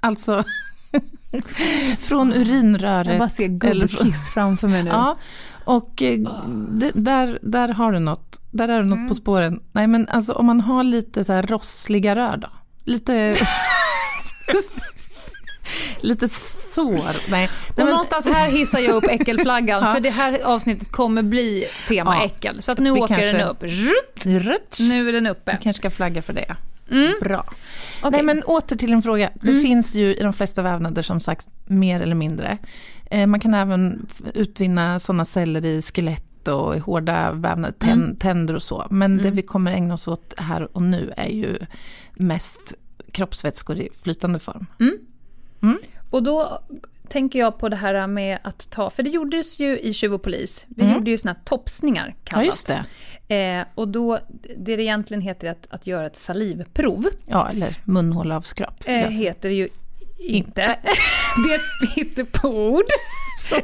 Alltså 0.00 0.44
från 1.98 2.32
urinröret. 2.32 3.06
Jag 3.06 3.18
bara 3.18 3.28
ser 3.28 3.48
gubbkiss 3.48 4.30
framför 4.30 4.68
mig 4.68 4.82
nu. 4.82 4.90
Ja, 4.90 5.16
och 5.64 6.02
eh, 6.02 6.18
det, 6.68 6.90
där, 6.94 7.38
där 7.42 7.68
har 7.68 7.92
du 7.92 7.98
något, 7.98 8.40
där 8.50 8.68
är 8.68 8.78
du 8.78 8.84
något 8.84 8.96
mm. 8.96 9.08
på 9.08 9.14
spåren. 9.14 9.60
Nej 9.72 9.86
men 9.86 10.08
alltså 10.08 10.32
om 10.32 10.46
man 10.46 10.60
har 10.60 10.84
lite 10.84 11.24
så 11.24 11.32
här 11.32 11.42
rossliga 11.42 12.16
rör 12.16 12.36
då. 12.36 12.48
Lite... 12.84 13.36
lite 16.00 16.28
sår. 16.28 17.30
Nej. 17.30 17.48
Och 17.68 17.78
Nej, 17.78 17.86
någonstans 17.86 18.26
här 18.26 18.50
hissar 18.50 18.78
jag 18.78 18.94
upp 18.94 19.04
äckelflaggan 19.04 19.82
ja. 19.86 19.94
för 19.94 20.00
det 20.00 20.10
här 20.10 20.40
avsnittet 20.44 20.92
kommer 20.92 21.22
bli 21.22 21.64
tema 21.88 22.16
ja. 22.16 22.24
äckel. 22.24 22.62
Så 22.62 22.72
att 22.72 22.78
nu 22.78 22.92
Vi 22.92 23.00
åker 23.00 23.14
kanske... 23.14 23.38
den 23.38 23.48
upp. 23.48 23.62
Rutt. 23.62 24.26
Rutt. 24.26 24.78
Nu 24.80 25.08
är 25.08 25.12
den 25.12 25.26
uppe. 25.26 25.52
Vi 25.52 25.62
kanske 25.62 25.80
ska 25.80 25.90
flagga 25.90 26.22
för 26.22 26.32
det. 26.32 26.56
Mm. 26.90 27.12
Bra. 27.20 27.44
Okay. 27.98 28.10
Nej 28.10 28.22
men 28.22 28.42
åter 28.42 28.76
till 28.76 28.92
en 28.92 29.02
fråga. 29.02 29.30
Det 29.34 29.50
mm. 29.50 29.62
finns 29.62 29.94
ju 29.94 30.14
i 30.14 30.22
de 30.22 30.32
flesta 30.32 30.62
vävnader 30.62 31.02
som 31.02 31.20
sagt 31.20 31.46
mer 31.66 32.00
eller 32.00 32.14
mindre. 32.14 32.58
Eh, 33.12 33.26
man 33.26 33.40
kan 33.40 33.54
även 33.54 34.06
utvinna 34.34 35.00
sådana 35.00 35.24
celler 35.24 35.64
i 35.64 35.82
skelett 35.82 36.48
och 36.48 36.76
i 36.76 36.78
hårda 36.78 37.32
vävnader, 37.32 37.92
mm. 37.92 38.16
tänder 38.16 38.54
och 38.54 38.62
så. 38.62 38.86
Men 38.90 39.16
det 39.16 39.22
mm. 39.22 39.34
vi 39.34 39.42
kommer 39.42 39.72
ägna 39.72 39.94
oss 39.94 40.08
åt 40.08 40.34
här 40.36 40.76
och 40.76 40.82
nu 40.82 41.12
är 41.16 41.28
ju 41.28 41.58
mest 42.12 42.74
kroppsvätskor 43.12 43.78
i 43.78 43.88
flytande 44.02 44.38
form. 44.38 44.66
Mm. 44.80 44.98
Mm. 45.62 45.78
Och 46.10 46.22
då 46.22 46.62
tänker 47.08 47.38
jag 47.38 47.58
på 47.58 47.68
det 47.68 47.76
här 47.76 48.06
med 48.06 48.38
att 48.42 48.70
ta, 48.70 48.90
för 48.90 49.02
det 49.02 49.10
gjordes 49.10 49.60
ju 49.60 49.78
i 49.78 49.92
Tjuv 49.92 50.14
och 50.14 50.22
polis, 50.22 50.66
vi 50.68 50.82
mm. 50.82 50.94
gjorde 50.94 51.10
ju 51.10 51.18
såna 51.18 51.32
här 51.32 51.40
topsningar 51.44 52.14
kallat. 52.24 52.44
Ja, 52.44 52.46
just 52.46 52.66
det. 53.28 53.36
Eh, 53.36 53.64
och 53.74 53.88
då, 53.88 54.18
det 54.56 54.76
det 54.76 54.82
egentligen 54.82 55.20
heter 55.20 55.50
att, 55.50 55.66
att 55.70 55.86
göra 55.86 56.06
ett 56.06 56.16
salivprov. 56.16 57.06
Ja, 57.26 57.48
eller 57.48 57.76
munhålavskrap. 57.84 58.82
Eh, 58.84 59.08
heter 59.08 59.48
det 59.48 59.54
ju 59.54 59.68
inte. 60.28 60.78
det 61.44 61.50
är 61.50 61.54
ett 61.54 61.94
hittepord. 61.94 62.84
Så, 63.38 63.56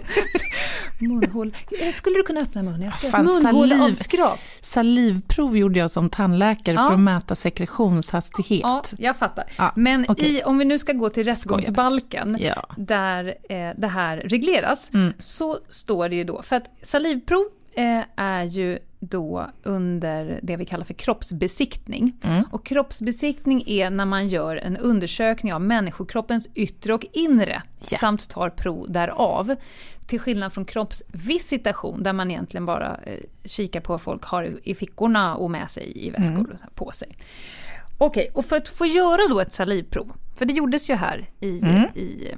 munhål. 0.99 1.55
Skulle 1.95 2.17
du 2.17 2.23
kunna 2.23 2.41
öppna 2.41 2.62
munnen? 2.62 2.83
Jag 2.83 2.95
ska 2.95 3.09
Fan, 3.09 3.25
munhålavskrap. 3.25 4.38
Salivprov 4.61 5.57
gjorde 5.57 5.79
jag 5.79 5.91
som 5.91 6.11
tandläkare 6.11 6.75
ja. 6.75 6.87
för 6.88 6.95
att 6.95 7.00
mäta 7.00 7.35
sekretionshastighet. 7.35 8.61
Ja, 8.62 8.85
jag 8.99 9.17
fattar. 9.17 9.45
Ja, 9.59 9.73
Men 9.77 10.11
okay. 10.11 10.29
i, 10.29 10.43
om 10.43 10.59
vi 10.59 10.65
nu 10.65 10.79
ska 10.79 10.93
gå 10.93 11.09
till 11.09 11.25
rättegångsbalken, 11.25 12.37
ja. 12.41 12.67
där 12.77 13.35
eh, 13.49 13.71
det 13.77 13.87
här 13.87 14.17
regleras, 14.17 14.91
mm. 14.95 15.12
så 15.19 15.59
står 15.69 16.09
det 16.09 16.17
ju 16.17 16.25
då, 16.25 16.43
för 16.43 16.57
att 16.57 16.65
salivprov 16.83 17.45
eh, 17.75 18.00
är 18.17 18.45
ju 18.45 18.79
då 19.00 19.50
under 19.62 20.40
det 20.43 20.57
vi 20.57 20.64
kallar 20.64 20.85
för 20.85 20.95
kroppsbesiktning. 20.95 22.17
Mm. 22.23 22.45
Och 22.50 22.67
kroppsbesiktning 22.67 23.64
är 23.67 23.90
när 23.90 24.05
man 24.05 24.28
gör 24.28 24.57
en 24.57 24.76
undersökning 24.76 25.52
av 25.52 25.61
människokroppens 25.61 26.49
yttre 26.55 26.95
och 26.95 27.07
inre 27.12 27.62
yeah. 27.90 28.00
samt 28.00 28.28
tar 28.28 28.50
prov 28.50 28.93
därav. 28.93 29.55
Till 30.07 30.21
skillnad 30.21 30.52
från 30.52 30.64
kroppsvisitation 30.64 32.02
där 32.02 32.12
man 32.12 32.31
egentligen 32.31 32.67
bara 32.67 33.00
eh, 33.05 33.19
kikar 33.45 33.81
på 33.81 33.93
vad 33.93 34.00
folk 34.00 34.25
har 34.25 34.59
i 34.62 34.75
fickorna 34.75 35.37
och 35.37 35.50
med 35.50 35.71
sig 35.71 36.07
i 36.07 36.11
väskor 36.11 36.37
mm. 36.37 36.57
på 36.75 36.90
sig. 36.90 37.17
Okej, 37.99 38.21
okay, 38.21 38.33
och 38.35 38.45
för 38.45 38.57
att 38.57 38.69
få 38.69 38.87
göra 38.87 39.28
då 39.28 39.40
ett 39.40 39.52
salivprov, 39.52 40.12
för 40.37 40.45
det 40.45 40.52
gjordes 40.52 40.90
ju 40.90 40.95
här 40.95 41.31
i, 41.40 41.59
mm. 41.59 41.83
i 41.95 42.35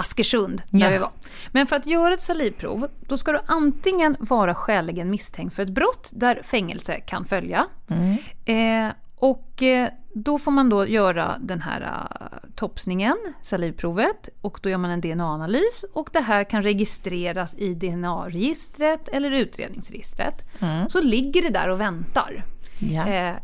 Askersund, 0.00 0.62
där 0.70 0.80
ja. 0.80 0.90
vi 0.90 0.98
var. 0.98 1.10
Men 1.52 1.66
för 1.66 1.76
att 1.76 1.86
göra 1.86 2.14
ett 2.14 2.22
salivprov, 2.22 2.88
då 3.08 3.16
ska 3.16 3.32
du 3.32 3.40
antingen 3.46 4.16
vara 4.20 4.54
skäligen 4.54 5.10
misstänkt 5.10 5.56
för 5.56 5.62
ett 5.62 5.70
brott 5.70 6.10
där 6.14 6.40
fängelse 6.42 7.00
kan 7.00 7.24
följa. 7.24 7.66
Mm. 7.88 8.16
Eh, 8.44 8.92
och 9.16 9.62
eh, 9.62 9.88
då 10.14 10.38
får 10.38 10.50
man 10.50 10.68
då 10.68 10.86
göra 10.86 11.36
den 11.40 11.60
här 11.60 11.80
uh, 11.80 12.50
topsningen, 12.54 13.16
salivprovet, 13.42 14.28
och 14.40 14.58
då 14.62 14.70
gör 14.70 14.78
man 14.78 14.90
en 14.90 15.00
DNA-analys 15.00 15.84
och 15.92 16.08
det 16.12 16.20
här 16.20 16.44
kan 16.44 16.62
registreras 16.62 17.54
i 17.54 17.74
DNA-registret 17.74 19.08
eller 19.08 19.30
utredningsregistret. 19.30 20.62
Mm. 20.62 20.88
Så 20.88 21.00
ligger 21.00 21.42
det 21.42 21.48
där 21.50 21.68
och 21.68 21.80
väntar. 21.80 22.44
Ja. 22.78 23.06
Eh, 23.06 23.36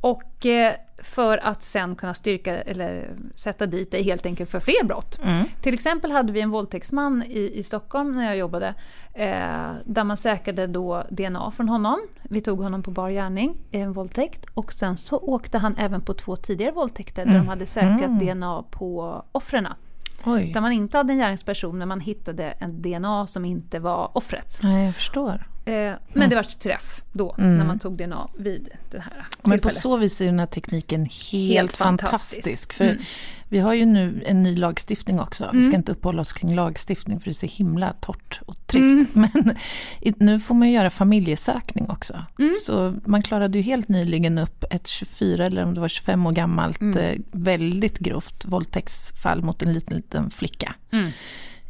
och 0.00 0.46
eh, 0.46 0.74
för 1.04 1.38
att 1.38 1.62
sen 1.62 1.96
kunna 1.96 2.14
styrka 2.14 2.62
eller 2.62 3.16
sätta 3.34 3.66
dit 3.66 3.90
dig 3.90 4.02
helt 4.02 4.26
enkelt 4.26 4.50
för 4.50 4.60
fler 4.60 4.84
brott. 4.84 5.18
Mm. 5.24 5.46
Till 5.60 5.74
exempel 5.74 6.12
hade 6.12 6.32
vi 6.32 6.40
en 6.40 6.50
våldtäktsman 6.50 7.22
i, 7.22 7.58
i 7.58 7.62
Stockholm 7.62 8.16
när 8.16 8.24
jag 8.24 8.36
jobbade 8.36 8.74
eh, 9.14 9.70
där 9.84 10.04
man 10.04 10.16
säkrade 10.16 10.66
då 10.66 11.02
DNA 11.10 11.50
från 11.50 11.68
honom. 11.68 12.00
Vi 12.22 12.40
tog 12.40 12.60
honom 12.60 12.82
på 12.82 12.90
bar 12.90 13.10
gärning, 13.10 13.56
en 13.70 13.92
våldtäkt 13.92 14.46
och 14.54 14.72
sen 14.72 14.96
så 14.96 15.18
åkte 15.18 15.58
han 15.58 15.76
även 15.76 16.00
på 16.00 16.14
två 16.14 16.36
tidigare 16.36 16.72
våldtäkter 16.72 17.22
mm. 17.22 17.34
där 17.34 17.40
de 17.40 17.48
hade 17.48 17.66
säkrat 17.66 18.22
mm. 18.22 18.38
DNA 18.38 18.64
på 18.70 19.22
offren. 19.32 19.68
Där 20.52 20.60
man 20.60 20.72
inte 20.72 20.96
hade 20.96 21.12
en 21.12 21.18
gärningsperson 21.18 21.78
men 21.78 21.88
man 21.88 22.00
hittade 22.00 22.44
en 22.44 22.82
DNA 22.82 23.26
som 23.26 23.44
inte 23.44 23.78
var 23.78 24.10
offrets. 24.16 24.62
Nej, 24.62 24.84
jag 24.84 24.94
förstår. 24.94 25.46
Eh, 25.64 25.92
men 26.12 26.30
det 26.30 26.36
var 26.36 26.42
träff 26.42 27.02
då, 27.12 27.34
mm. 27.38 27.58
när 27.58 27.64
man 27.64 27.78
tog 27.78 27.96
DNA 27.96 28.28
vid 28.36 28.68
det 28.90 28.98
här 28.98 29.10
tillfället. 29.10 29.46
Men 29.46 29.60
på 29.60 29.70
så 29.70 29.96
vis 29.96 30.20
är 30.20 30.26
den 30.26 30.38
här 30.38 30.46
tekniken 30.46 31.00
helt, 31.00 31.54
helt 31.54 31.76
fantastisk. 31.76 32.34
fantastisk. 32.34 32.72
För 32.72 32.84
mm. 32.84 32.96
vi 33.48 33.58
har 33.58 33.74
ju 33.74 33.84
nu 33.84 34.22
en 34.26 34.42
ny 34.42 34.56
lagstiftning 34.56 35.20
också. 35.20 35.44
Mm. 35.44 35.56
Vi 35.56 35.62
ska 35.62 35.68
mm. 35.68 35.80
inte 35.80 35.92
uppehålla 35.92 36.22
oss 36.22 36.32
kring 36.32 36.54
lagstiftning 36.54 37.20
för 37.20 37.24
det 37.24 37.30
är 37.30 37.34
så 37.34 37.46
himla 37.46 37.92
torrt 38.00 38.40
och 38.46 38.66
trist. 38.66 39.14
Mm. 39.14 39.28
Men 39.44 39.56
nu 40.18 40.40
får 40.40 40.54
man 40.54 40.70
göra 40.70 40.90
familjesökning 40.90 41.90
också. 41.90 42.24
Mm. 42.38 42.54
Så 42.62 42.94
man 43.04 43.22
klarade 43.22 43.58
ju 43.58 43.64
helt 43.64 43.88
nyligen 43.88 44.38
upp 44.38 44.64
ett 44.70 44.86
24 44.86 45.46
eller 45.46 45.64
om 45.64 45.74
det 45.74 45.80
var 45.80 45.88
25 45.88 46.26
år 46.26 46.32
gammalt 46.32 46.82
eh, 46.82 47.12
väldigt 47.32 47.98
grovt 47.98 48.44
våldtäktsfall 48.44 49.42
mot 49.42 49.62
en 49.62 49.72
liten, 49.72 49.96
liten 49.96 50.30
flicka. 50.30 50.74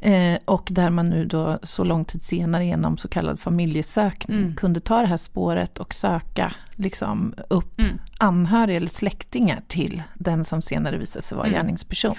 Eh, 0.04 0.38
och 0.44 0.68
där 0.70 0.90
man 0.90 1.08
nu 1.10 1.24
då 1.24 1.58
så 1.62 1.84
lång 1.84 2.04
tid 2.04 2.22
senare 2.22 2.66
genom 2.66 2.96
så 2.96 3.08
kallad 3.08 3.40
familjesökning 3.40 4.38
Mm. 4.38 4.54
kunde 4.56 4.80
ta 4.80 5.00
det 5.00 5.06
här 5.06 5.16
spåret 5.16 5.78
och 5.78 5.94
söka 5.94 6.52
liksom, 6.76 7.34
upp 7.50 7.80
Mm. 7.80 7.98
anhöriga 8.18 8.76
eller 8.76 8.88
släktingar 8.88 9.62
till 9.68 10.02
den 10.14 10.44
som 10.44 10.62
senare 10.62 10.96
visade 10.98 11.24
sig 11.24 11.36
vara 11.36 11.46
Mm. 11.46 11.58
gärningsperson. 11.60 12.14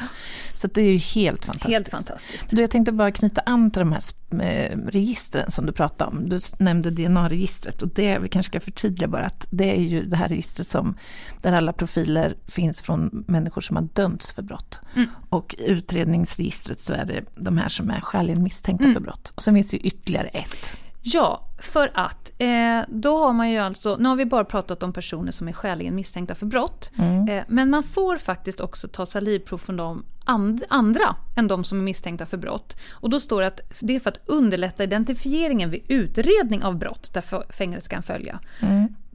Så 0.54 0.68
det 0.68 0.82
är 0.82 0.92
ju 0.92 0.98
helt 0.98 1.46
fantastiskt. 1.46 1.74
Helt 1.74 1.88
fantastiskt. 1.90 2.50
Du, 2.50 2.62
jag 2.62 2.72
tänkte 2.72 2.92
bara 2.92 3.12
knyta 3.12 3.42
an 3.46 3.72
till 3.72 3.80
de 3.80 3.92
här 3.92 4.02
eh, 4.42 4.78
registren 4.78 5.52
som 5.52 5.66
du 5.66 5.72
pratade 5.72 6.12
om. 6.12 6.30
Du 6.30 6.40
nämnde 6.60 6.90
DNA-registret 6.90 7.82
och 7.82 7.88
det, 7.88 8.20
vi 8.20 8.30
kanske 8.30 8.50
ska 8.50 8.60
förtydliga 8.60 9.08
bara 9.08 9.26
att 9.26 9.48
det 9.52 9.76
är 9.78 9.82
ju 9.82 10.04
det 10.06 10.16
här 10.18 10.28
registret 10.30 10.68
som, 10.68 10.98
där 11.42 11.54
alla 11.54 11.74
profiler 11.74 12.36
finns 12.48 12.82
från 12.82 13.24
människor 13.28 13.62
som 13.62 13.76
har 13.76 13.84
dömts 13.94 14.34
för 14.34 14.42
brott. 14.42 14.80
Mm. 14.96 15.10
Och 15.30 15.56
i 15.58 15.66
utredningsregistret 15.72 16.80
så 16.80 16.94
är 16.94 17.06
det 17.06 17.24
de 17.36 17.58
här 17.58 17.70
som 17.70 17.90
är 17.90 18.02
skäligen 18.02 18.44
misstänkta 18.44 18.84
Mm. 18.84 18.94
för 18.96 19.02
brott. 19.02 19.32
Och 19.36 19.44
sen 19.44 19.54
finns 19.54 19.70
det 19.72 19.78
ju 19.78 19.84
ytterligare 19.84 20.28
ett. 20.28 20.76
Ja, 21.08 21.48
för 21.58 21.92
att 21.94 22.32
eh, 22.38 22.82
då 22.88 23.18
har 23.18 23.34
man 23.34 23.52
ju 23.52 23.58
alltså, 23.58 23.98
nu 24.00 24.10
har 24.10 24.16
vi 24.16 24.26
bara 24.26 24.46
pratat 24.46 24.84
om 24.84 24.94
personer 24.94 25.32
som 25.32 25.48
är 25.48 25.54
skäligen 25.54 25.96
misstänkta 25.96 26.36
för 26.36 26.46
brott. 26.46 26.92
Mm. 26.98 27.30
Eh, 27.30 27.44
men 27.48 27.70
man 27.70 27.84
får 27.84 28.18
faktiskt 28.18 28.60
också 28.60 28.88
ta 28.88 29.06
salivprov 29.06 29.58
från 29.58 29.78
de 29.78 30.04
and, 30.24 30.64
andra 30.70 31.16
än 31.36 31.48
de 31.48 31.64
som 31.64 31.80
är 31.80 31.84
misstänkta 31.84 32.26
för 32.26 32.38
brott. 32.38 32.78
Och 32.92 33.10
då 33.10 33.20
står 33.20 33.42
det 33.42 33.48
att 33.48 33.60
det 33.80 33.96
är 33.96 34.00
för 34.00 34.10
att 34.10 34.28
underlätta 34.30 34.84
identifieringen 34.84 35.70
vid 35.70 35.82
utredning 35.88 36.64
av 36.64 36.78
brott 36.78 37.14
där 37.14 37.52
fängelse 37.54 37.90
kan 37.90 38.04
följa. 38.04 38.40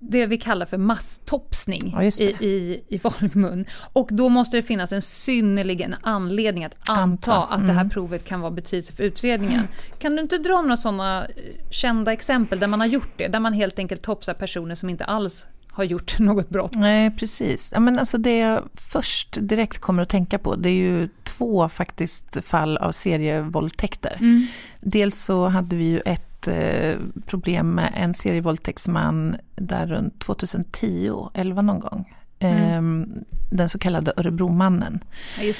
Det 0.02 0.26
vi 0.26 0.38
kallar 0.38 0.66
för 0.66 0.78
masstopsning 0.78 1.92
Ja, 1.92 2.02
i, 2.02 2.36
i, 2.40 2.84
i 2.88 2.98
vanlig 2.98 3.36
mun. 3.36 3.64
Och 3.92 4.08
då 4.12 4.28
måste 4.28 4.56
det 4.56 4.62
finnas 4.62 4.92
en 4.92 5.02
synnerligen 5.02 5.94
anledning 6.02 6.64
att 6.64 6.74
anta, 6.88 7.32
Anta, 7.32 7.54
att 7.54 7.60
det 7.66 7.72
här 7.72 7.80
mm. 7.80 7.90
provet 7.90 8.24
kan 8.24 8.40
vara 8.40 8.50
betydelse 8.50 8.92
för 8.92 9.02
utredningen. 9.02 9.68
Kan 9.98 10.16
du 10.16 10.22
inte 10.22 10.38
dra 10.38 10.62
några 10.62 10.76
sådana 10.76 11.24
eh, 11.24 11.30
kända 11.70 12.12
exempel 12.12 12.58
där 12.58 12.66
man 12.66 12.80
har 12.80 12.86
gjort 12.86 13.12
det? 13.16 13.28
Där 13.28 13.40
man 13.40 13.52
helt 13.52 13.78
enkelt 13.78 14.02
topsar 14.02 14.34
personer 14.34 14.74
som 14.74 14.88
inte 14.88 15.04
alls 15.04 15.46
har 15.68 15.84
gjort 15.84 16.18
något 16.18 16.48
brott. 16.48 16.74
Nej, 16.74 17.10
precis. 17.10 17.70
Ja, 17.74 17.80
men 17.80 17.98
alltså 17.98 18.18
det 18.18 18.38
jag 18.38 18.68
först 18.74 19.38
direkt 19.40 19.78
kommer 19.78 20.02
att 20.02 20.08
tänka 20.08 20.38
på, 20.38 20.56
det 20.56 20.68
är 20.68 20.74
ju 20.74 21.08
två 21.22 21.68
faktiskt 21.68 22.44
fall 22.44 22.76
av 22.76 22.92
serievåldtäkter. 22.92 24.16
Mm. 24.20 24.46
Dels 24.80 25.24
så 25.24 25.48
hade 25.48 25.76
vi 25.76 25.84
ju 25.84 26.00
ett 26.00 26.29
eh, 26.48 26.96
problem 27.26 27.70
med 27.70 27.92
en 27.96 28.14
serievåldtäktsman 28.14 29.36
där 29.56 29.86
runt 29.86 30.18
2010, 30.20 31.28
11 31.34 31.62
någon 31.62 31.80
gång. 31.80 32.14
Mm. 32.38 33.02
Eh, 33.02 33.06
den 33.50 33.68
så 33.68 33.78
kallade 33.78 34.12
Örebromannen. 34.16 35.00
Ja. 35.40 35.52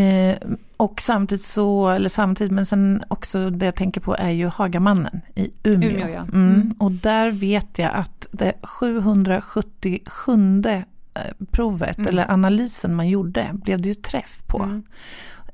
Eh, 0.00 0.36
och 0.76 1.00
samtidigt 1.00 1.44
så, 1.44 1.88
eller 1.88 2.08
samtidigt, 2.08 2.52
men 2.52 2.66
sen 2.66 3.04
också 3.08 3.50
det 3.50 3.66
jag 3.66 3.76
tänker 3.76 4.00
på 4.00 4.16
är 4.16 4.30
ju 4.30 4.46
Hagamannen 4.46 5.20
i 5.34 5.50
Umeå. 5.62 5.90
Umeå, 5.90 6.08
ja. 6.08 6.20
mm. 6.20 6.54
Mm. 6.54 6.74
Och 6.78 6.92
där 6.92 7.30
vet 7.30 7.78
jag 7.78 7.90
att 7.94 8.26
det 8.30 8.52
777 8.62 10.62
eh, 10.64 10.82
provet, 11.50 11.98
Mm. 11.98 12.08
eller 12.08 12.30
analysen 12.30 12.94
man 12.94 13.08
gjorde, 13.08 13.50
blev 13.52 13.80
det 13.80 13.88
ju 13.88 13.94
träff 13.94 14.42
på. 14.46 14.80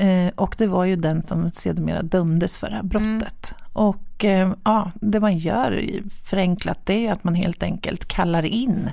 Mm. 0.00 0.26
Eh, 0.26 0.32
och 0.36 0.54
det 0.58 0.66
var 0.66 0.84
ju 0.84 0.96
den 0.96 1.22
som 1.22 1.50
sedermera 1.50 2.02
dömdes 2.02 2.58
för 2.58 2.70
det 2.70 2.76
här 2.76 2.82
brottet. 2.82 3.54
Och 3.72 4.24
eh, 4.24 4.52
ja, 4.64 4.90
det 4.94 5.20
man 5.20 5.38
gör 5.38 6.02
förenklat 6.24 6.80
det 6.84 6.94
är 6.94 7.00
ju 7.00 7.08
att 7.08 7.24
man 7.24 7.34
helt 7.34 7.62
enkelt 7.62 8.08
kallar 8.08 8.42
in, 8.42 8.90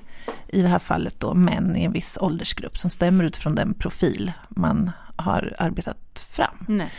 i 0.48 0.62
det 0.62 0.68
här 0.68 0.80
fallet 0.80 1.20
då 1.20 1.34
män 1.34 1.76
i 1.76 1.84
en 1.84 1.92
viss 1.92 2.18
åldersgrupp 2.22 2.78
som 2.78 2.90
stämmer 2.90 3.24
utifrån 3.24 3.56
den 3.56 3.74
profil 3.74 4.32
man 4.50 4.92
har 5.16 5.54
arbetat 5.58 6.28
fram. 6.36 6.66
Nej. 6.68 6.90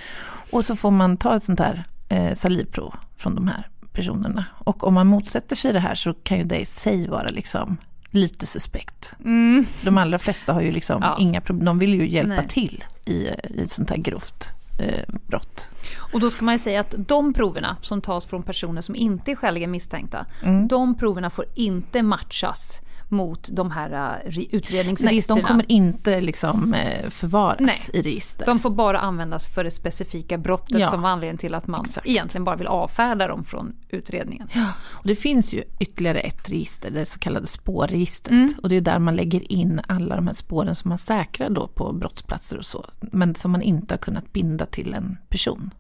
Och 0.51 0.65
så 0.65 0.77
får 0.77 0.91
man 0.91 1.17
ta 1.17 1.37
ett 1.37 1.43
sånt 1.43 1.61
här 1.61 1.85
eh, 2.09 2.35
salivprov 2.35 2.95
från 3.17 3.35
de 3.35 3.49
här 3.49 3.69
personerna. 3.93 4.45
Och 4.55 4.87
om 4.87 4.95
man 4.95 5.07
motsätter 5.07 5.57
sig 5.57 5.73
det 5.73 5.81
här 5.81 5.95
så 5.95 6.15
kan 6.15 6.39
ju 6.39 6.45
det 6.45 6.61
i 6.61 6.65
sig 6.65 7.09
vara 7.09 7.29
liksom 7.29 7.77
lite 8.11 8.47
suspekt. 8.47 9.13
Mm. 9.25 9.67
De 9.83 9.99
allra 9.99 10.19
flesta 10.19 10.53
har 10.53 10.61
ju 10.61 10.71
liksom 10.71 11.03
Ja. 11.03 11.17
inga 11.21 11.41
problem, 11.41 11.65
de 11.65 11.79
vill 11.79 11.95
ju 11.95 12.09
hjälpa 12.09 12.35
Nej. 12.35 12.49
till 12.49 12.85
i, 13.05 13.13
i 13.13 13.63
ett 13.63 13.71
sånt 13.71 13.91
här 13.91 13.97
grovt 13.97 14.49
eh, 14.81 15.15
brott. 15.27 15.69
Och 16.13 16.21
då 16.21 16.31
ska 16.31 16.45
man 16.45 16.55
ju 16.55 16.59
säga 16.59 16.81
att 16.81 16.95
de 16.99 17.33
proverna 17.33 17.77
som 17.83 18.01
tas 18.01 18.27
från 18.27 18.43
personer 18.43 18.81
som 18.81 18.95
inte 18.97 19.31
är 19.31 19.35
skäligen 19.37 19.71
misstänkta, 19.71 20.27
Mm. 20.43 20.69
de 20.69 20.95
proverna 20.99 21.31
får 21.31 21.45
inte 21.55 22.03
matchas 22.03 22.81
mot 23.11 23.49
de 23.53 23.71
här 23.71 23.93
uh, 23.93 24.31
Nej, 24.37 24.49
utredningsregistren. 24.53 25.37
de 25.39 25.45
kommer 25.45 25.65
inte 25.73 26.21
liksom 26.21 26.75
eh, 26.75 27.09
förvaras 27.11 27.61
Nej. 27.61 27.77
i 27.93 28.03
register. 28.03 28.47
De 28.47 28.61
får 28.61 28.71
bara 28.71 28.99
användas 28.99 29.47
för 29.47 29.65
det 29.65 29.71
specifika 29.71 30.39
brottet 30.39 30.81
Ja. 30.81 30.87
som 30.89 31.03
var 31.03 31.11
anledningen 31.11 31.39
till 31.39 31.55
att 31.55 31.67
man 31.67 31.81
Exakt. 31.81 32.07
egentligen 32.07 32.45
bara 32.45 32.57
vill 32.57 32.67
avfärda 32.67 33.29
dem 33.29 33.45
från 33.45 33.77
utredningen. 33.89 34.49
Ja, 34.53 34.67
och 34.91 35.07
det 35.09 35.15
finns 35.15 35.55
ju 35.55 35.63
ytterligare 35.81 36.19
ett 36.21 36.51
register, 36.51 36.91
det 36.91 37.07
så 37.07 37.19
kallade 37.19 37.47
spårregistret. 37.47 38.33
Mm. 38.33 38.55
Och 38.63 38.69
det 38.69 38.77
är 38.77 38.81
där 38.81 38.99
man 38.99 39.17
lägger 39.17 39.53
in 39.53 39.81
alla 39.87 40.17
de 40.17 40.27
här 40.27 40.35
spåren 40.35 40.75
som 40.75 40.89
man 40.89 40.99
säkrar 40.99 41.51
då 41.51 41.69
på 41.69 41.93
brottsplatser 41.93 42.59
och 42.59 42.67
så. 42.67 42.85
Men 43.01 43.35
som 43.35 43.51
man 43.51 43.63
inte 43.63 43.95
har 43.95 43.99
kunnat 43.99 44.33
binda 44.33 44.67
till 44.67 44.95
en 44.95 45.19
person. 45.29 45.71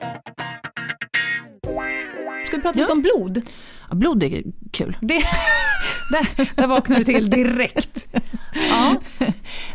Ska 0.00 0.17
vi 2.58 2.62
prata 2.62 2.78
lite 2.78 2.92
om 2.92 3.02
blod? 3.02 3.42
Ja, 3.88 3.94
blod 3.94 4.22
är 4.22 4.42
kul. 4.70 4.96
Det, 5.00 5.14
där, 6.10 6.50
där 6.56 6.66
vaknar 6.66 6.96
du 6.96 7.04
till 7.04 7.30
direkt. 7.30 8.08
Ja. 8.70 9.00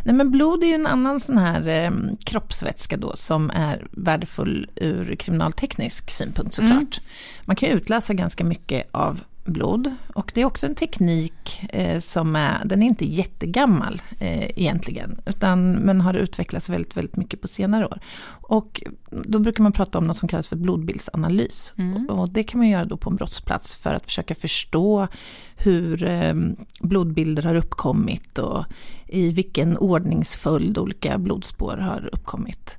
Nej 0.04 0.16
men 0.16 0.32
blod 0.32 0.64
är 0.64 0.68
ju 0.68 0.74
en 0.74 0.88
annan 0.88 1.20
sån 1.20 1.38
här 1.38 1.68
eh, 1.68 1.92
kroppsvätska 2.26 2.98
då 2.98 3.16
som 3.16 3.50
är 3.50 3.88
värdefull 3.92 4.70
ur 4.76 5.16
kriminalteknisk 5.16 6.12
synpunkt 6.12 6.54
såklart. 6.54 6.72
Mm. 6.72 7.10
Man 7.46 7.56
kan 7.56 7.70
utläsa 7.70 8.14
ganska 8.14 8.44
mycket 8.44 8.88
av 8.92 9.24
blod 9.44 9.96
och 10.14 10.32
det 10.36 10.42
är 10.42 10.46
också 10.46 10.68
en 10.68 10.76
teknik 10.76 11.62
eh, 11.70 12.00
som 12.00 12.36
är, 12.36 12.66
den 12.66 12.84
är 12.84 12.88
inte 12.88 13.06
jättegammal 13.06 14.02
eh, 14.20 14.60
egentligen, 14.60 15.22
utan, 15.26 15.72
men 15.72 16.02
har 16.02 16.14
utvecklats 16.14 16.70
väldigt, 16.70 16.98
väldigt 16.98 17.16
mycket 17.16 17.42
på 17.42 17.48
senare 17.48 17.86
år. 17.86 18.00
Och 18.30 18.84
då 19.12 19.40
brukar 19.40 19.64
man 19.64 19.72
prata 19.72 19.98
om 19.98 20.08
något 20.08 20.18
som 20.18 20.30
kallas 20.30 20.48
för 20.48 20.56
blodbildsanalys. 20.56 21.74
Mm. 21.78 22.10
Och 22.10 22.30
det 22.30 22.44
kan 22.44 22.58
man 22.58 22.70
göra 22.70 22.86
då 22.86 22.98
på 22.98 23.10
en 23.10 23.16
brottsplats 23.16 23.76
för 23.76 23.94
att 23.94 24.06
försöka 24.06 24.36
förstå 24.36 25.08
hur 25.56 26.04
eh, 26.04 26.34
blodbilder 26.82 27.44
har 27.44 27.56
uppkommit 27.56 28.38
och 28.38 28.66
i 29.08 29.32
vilken 29.32 29.78
ordningsföljd 29.78 30.78
olika 30.78 31.18
blodspår 31.18 31.78
har 31.78 32.10
uppkommit. 32.14 32.78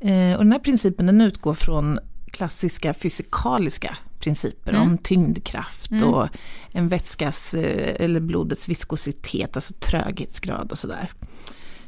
Eh, 0.00 0.32
och 0.32 0.44
den 0.44 0.52
här 0.52 0.58
principen 0.58 1.06
den 1.06 1.20
utgår 1.20 1.54
från 1.54 1.98
klassiska 2.40 2.94
fysikaliska 2.94 3.96
principer 4.20 4.72
Mm. 4.72 4.82
om 4.82 4.98
tyngdkraft 4.98 5.90
Mm. 5.90 6.04
och 6.08 6.28
en 6.72 6.88
vätskas 6.88 7.54
eh, 7.54 8.04
eller 8.04 8.20
blodets 8.20 8.68
viskositet, 8.68 9.56
alltså 9.56 9.74
tröghetsgrad 9.74 10.72
och 10.72 10.78
sådär. 10.78 11.10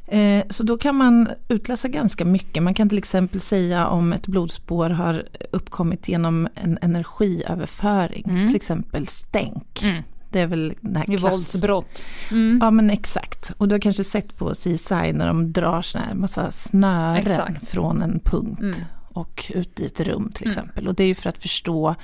Eh, 0.07 0.45
Så 0.51 0.62
då 0.62 0.79
kan 0.79 0.97
man 0.97 1.29
utläsa 1.49 1.88
ganska 1.88 2.25
mycket. 2.25 2.62
Man 2.62 2.75
kan 2.75 2.88
till 2.88 2.99
exempel 2.99 3.41
säga 3.41 3.87
om 3.87 4.12
ett 4.12 4.27
blodspår 4.27 4.91
har 4.91 5.25
uppkommit 5.53 6.09
genom 6.09 6.49
en 6.55 6.79
energiöverföring, 6.83 8.25
Mm. 8.29 8.47
till 8.47 8.57
exempel 8.57 9.07
stänk. 9.07 9.83
Mm. 9.83 10.03
Det 10.31 10.41
är 10.41 10.47
väl 10.47 10.75
det 10.81 10.99
här 10.99 11.07
klass- 11.07 11.23
våldsbrott. 11.31 12.05
Mm. 12.31 12.59
Ja 12.62 12.71
men 12.71 12.91
exakt. 12.91 13.53
Och 13.59 13.69
du 13.69 13.75
har 13.75 13.81
kanske 13.81 14.05
sett 14.05 14.37
på 14.37 14.55
CSI 14.55 15.12
när 15.12 15.27
de 15.27 15.53
drar 15.53 15.83
såna 15.83 16.05
här 16.05 16.15
massa 16.15 16.51
snören 16.51 17.17
Exakt. 17.17 17.69
från 17.69 18.03
en 18.03 18.21
punkt 18.25 18.61
Mm. 18.61 18.75
Och 19.14 19.53
ut 19.55 19.81
i 19.81 19.87
ett 19.87 20.01
rum 20.01 20.33
till 20.35 20.46
Mm. 20.46 20.59
exempel. 20.59 20.88
Och 20.88 20.94
det 20.94 21.03
är 21.03 21.07
ju 21.09 21.14
för 21.14 21.29
att 21.29 21.38
förstå 21.38 21.94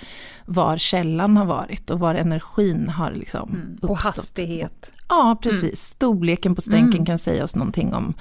var 0.47 0.79
källan 0.79 1.37
har 1.37 1.45
varit 1.45 1.91
och 1.91 2.01
var 2.01 2.15
energin 2.15 2.89
har 2.89 3.11
liksom 3.13 3.49
Mm. 3.51 3.79
Och 3.83 3.91
uppstått. 3.91 4.17
hastighet. 4.17 4.93
Ja, 5.09 5.39
precis. 5.43 5.81
Storleken 5.85 6.55
på 6.55 6.61
stänken 6.63 6.93
Mm. 6.95 7.07
kan 7.07 7.19
säga 7.19 7.45
oss 7.45 7.55
någonting 7.57 7.95
om, 7.95 8.15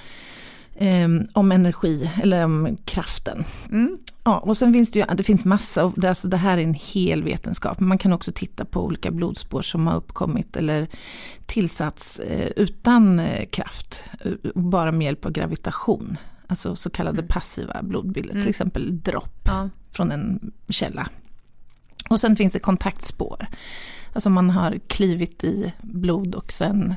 ehm, 0.76 1.26
om 1.32 1.52
energi 1.52 2.10
eller 2.22 2.44
om 2.44 2.76
kraften. 2.84 3.44
Mm. 3.70 3.98
Ja, 4.24 4.38
och 4.38 4.56
sen 4.56 4.72
finns 4.72 4.90
det 4.92 4.98
ju, 4.98 5.04
det 5.14 5.22
finns 5.24 5.44
massa, 5.44 5.84
och 5.84 5.92
det, 5.96 6.08
alltså 6.08 6.28
det 6.28 6.36
här 6.36 6.58
är 6.58 6.62
en 6.62 6.74
hel 6.74 7.22
vetenskap. 7.24 7.80
Man 7.80 7.98
kan 7.98 8.12
också 8.12 8.32
titta 8.34 8.64
på 8.64 8.84
olika 8.84 9.10
blodspår 9.10 9.62
som 9.62 9.86
har 9.86 9.96
uppkommit 9.96 10.56
eller 10.56 10.86
tillsatts 11.46 12.18
eh, 12.18 12.48
utan 12.56 13.18
eh, 13.18 13.46
kraft, 13.46 14.04
bara 14.54 14.92
med 14.92 15.04
hjälp 15.04 15.24
av 15.26 15.32
gravitation. 15.32 16.16
Alltså 16.50 16.76
så 16.76 16.90
kallade 16.90 17.22
passiva 17.22 17.82
blodbilder, 17.82 18.30
Mm. 18.30 18.42
till 18.42 18.50
exempel 18.50 19.00
dropp 19.00 19.40
Ja. 19.44 19.68
från 19.90 20.12
en 20.12 20.52
källa. 20.68 21.08
Och 22.10 22.20
sen 22.20 22.36
finns 22.36 22.52
det 22.52 22.58
kontaktspår. 22.58 23.46
Alltså 24.12 24.30
man 24.30 24.50
har 24.50 24.78
klivit 24.86 25.44
i 25.44 25.72
blod 25.82 26.34
och 26.34 26.52
sen 26.52 26.94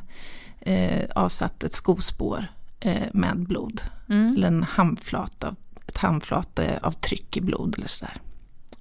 eh, 0.60 1.10
avsatt 1.16 1.64
ett 1.64 1.74
skospår 1.74 2.46
eh, 2.80 3.08
med 3.14 3.40
blod. 3.48 3.82
Mm. 4.10 4.36
Eller 4.36 4.48
en 4.48 4.64
handflat 4.64 5.44
av, 5.44 5.56
ett 5.88 5.98
handflate 5.98 6.80
av 6.84 6.92
tryck 6.92 7.38
i 7.38 7.42
blod 7.42 7.76
eller 7.78 7.88
sådär. 7.88 8.22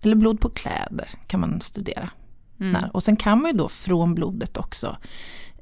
Eller 0.03 0.17
blod 0.17 0.41
på 0.41 0.49
kläder 0.49 1.09
kan 1.27 1.41
man 1.41 1.61
studera. 1.61 2.11
Mm. 2.61 2.91
Och 2.93 3.03
sen 3.03 3.17
kan 3.17 3.43
man 3.43 3.51
ju 3.51 3.57
då 3.59 3.69
från 3.69 4.15
blodet 4.15 4.57
också 4.57 4.97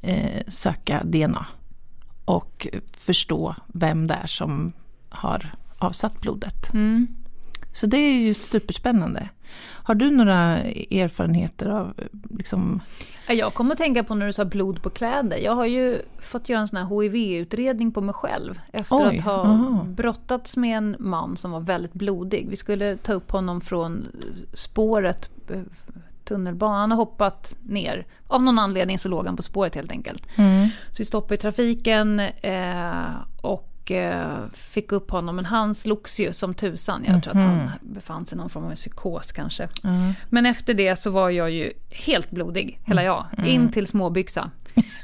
eh, 0.01 0.43
söka 0.49 1.03
DNA. 1.05 1.47
Och 2.25 2.67
förstå 2.93 3.55
vem 3.67 4.07
det 4.07 4.15
är 4.15 4.27
som 4.27 4.73
har 5.09 5.51
avsatt 5.79 6.21
blodet. 6.21 6.75
Mm. 6.75 7.07
Så 7.73 7.87
det 7.87 7.97
är 7.97 8.13
ju 8.13 8.35
superspännande. 8.35 9.29
Har 9.61 9.95
du 9.95 10.11
några 10.11 10.59
erfarenheter 10.59 11.69
av 11.69 11.95
liksom... 12.31 12.81
Jag 13.29 13.55
kommer 13.55 13.73
att 13.73 13.79
tänka 13.79 14.05
på 14.05 14.15
när 14.15 14.27
du 14.27 14.33
sa 14.33 14.45
blod 14.45 14.83
på 14.83 14.91
kläder. 14.91 15.37
Jag 15.37 15.53
har 15.53 15.67
ju 15.67 15.99
fått 16.19 16.49
göra 16.49 16.61
en 16.61 16.69
sån 16.69 16.77
här 16.77 17.03
HIV-utredning 17.03 17.93
på 17.93 18.01
mig 18.01 18.15
själv. 18.15 18.61
Efter 18.73 18.97
Oj, 18.97 19.17
att 19.17 19.25
ha 19.25 19.33
aha. 19.33 19.85
brottats 19.85 20.57
med 20.57 20.79
en 20.79 20.97
man 20.99 21.37
som 21.37 21.51
var 21.51 21.61
väldigt 21.61 21.93
blodig. 21.93 22.47
Vi 22.51 22.57
skulle 22.57 22.97
ta 22.97 23.13
upp 23.13 23.31
honom 23.31 23.61
från 23.61 24.07
spåret, 24.55 25.31
eh, 25.51 25.61
tunnelbanan. 26.25 26.81
Han 26.81 26.91
har 26.91 26.97
hoppat 26.97 27.57
ner. 27.63 28.07
Av 28.27 28.43
någon 28.43 28.59
anledning 28.59 28.99
så 28.99 29.09
låg 29.09 29.27
han 29.27 29.37
på 29.37 29.43
spåret 29.43 29.75
helt 29.75 29.91
enkelt. 29.91 30.39
Mm. 30.39 30.69
Så 30.69 30.95
vi 30.99 31.05
stoppade 31.05 31.35
i 31.35 31.39
trafiken 31.39 32.21
eh, 32.43 33.15
och 33.43 33.78
eh, 33.91 34.37
fick 34.53 34.93
upp 34.93 35.11
honom. 35.11 35.37
Men 35.37 35.45
han 35.45 35.75
slogs 35.75 36.21
ju 36.21 36.33
som 36.33 36.55
tusan. 36.55 37.05
Jag 37.07 37.23
tror 37.23 37.35
att 37.35 37.41
han 37.41 37.57
Mhm. 37.57 37.69
befann 37.81 38.27
sig 38.27 38.37
i 38.37 38.39
någon 38.39 38.51
form 38.51 38.65
av 38.65 38.75
psykos 38.75 39.33
kanske. 39.33 39.69
Ja. 39.83 39.91
Men 40.29 40.47
efter 40.47 40.75
det 40.75 40.97
så 40.97 41.11
var 41.11 41.31
jag 41.31 41.51
ju 41.51 41.73
helt 41.91 42.31
blodig, 42.31 42.81
hela 42.85 43.03
jag. 43.05 43.27
Mm. 43.39 43.51
In 43.51 43.71
till 43.71 43.87
småbyxa. 43.87 44.51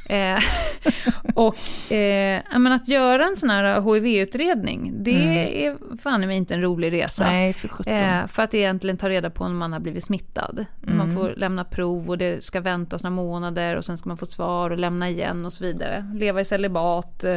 eh, 0.09 0.39
och 1.35 1.93
eh, 1.93 2.43
men 2.59 2.73
att 2.73 2.89
göra 2.89 3.27
en 3.27 3.37
sån 3.37 3.51
här 3.51 3.81
HIV-utredning, 3.95 4.93
det 5.05 5.67
är 5.67 5.77
fan 6.03 6.25
i 6.25 6.27
mig 6.27 6.37
inte 6.37 6.55
en 6.55 6.63
rolig 6.63 6.93
resa. 6.93 7.25
Mm. 7.25 7.37
Nej, 7.37 7.53
för. 7.53 7.89
Eh, 7.89 8.27
för 8.27 8.43
att 8.43 8.55
egentligen 8.55 8.97
ta 8.97 9.09
reda 9.09 9.31
på 9.31 9.45
om 9.45 9.57
man 9.57 9.73
har 9.73 9.81
blivit 9.81 10.05
smittad. 10.05 10.65
Man 10.81 11.01
Mm. 11.01 11.15
får 11.17 11.35
lämna 11.37 11.65
prov 11.65 12.09
och 12.11 12.19
det 12.19 12.45
ska 12.45 12.61
väntas 12.61 13.03
några 13.03 13.17
månader 13.17 13.77
och 13.77 13.85
sen 13.85 13.99
ska 13.99 14.09
man 14.09 14.17
få 14.17 14.27
svar 14.27 14.71
och 14.71 14.79
lämna 14.79 15.09
igen 15.11 15.47
och 15.47 15.53
så 15.53 15.65
vidare. 15.65 16.11
Leva 16.15 16.41
i 16.41 16.45
celibat, 16.45 17.25
eh, 17.25 17.37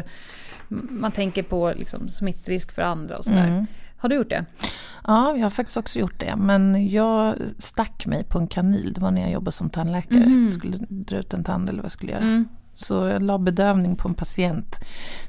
man 0.70 1.12
tänker 1.12 1.44
på 1.44 1.74
liksom, 1.76 2.10
smittrisk 2.10 2.72
för 2.72 2.82
andra 2.82 3.18
och 3.18 3.24
sådär. 3.24 3.48
Mm. 3.48 3.66
Har 3.98 4.10
du 4.10 4.16
gjort 4.16 4.30
det? 4.30 4.46
Ja, 5.04 5.36
jag 5.36 5.44
har 5.44 5.50
faktiskt 5.50 5.78
också 5.78 6.00
gjort 6.00 6.20
det. 6.20 6.36
Men 6.36 6.90
jag 6.90 7.36
stack 7.58 8.06
mig 8.06 8.24
på 8.24 8.40
en 8.40 8.48
kanyl. 8.48 8.94
Det 8.94 9.02
var 9.02 9.12
när 9.12 9.22
jag 9.22 9.32
jobbade 9.32 9.52
som 9.52 9.70
tandläkare. 9.70 10.26
Mhm. 10.26 10.52
Skulle 10.52 10.78
dra 10.90 11.18
ut 11.18 11.34
en 11.34 11.44
tand 11.44 11.70
eller 11.70 11.78
vad 11.78 11.86
jag 11.86 11.92
skulle 11.92 12.12
göra. 12.12 12.22
Mm. 12.22 12.48
Så 12.76 13.08
jag 13.08 13.22
la 13.22 13.38
bedövning 13.38 13.96
på 13.96 14.08
en 14.08 14.14
patient 14.14 14.76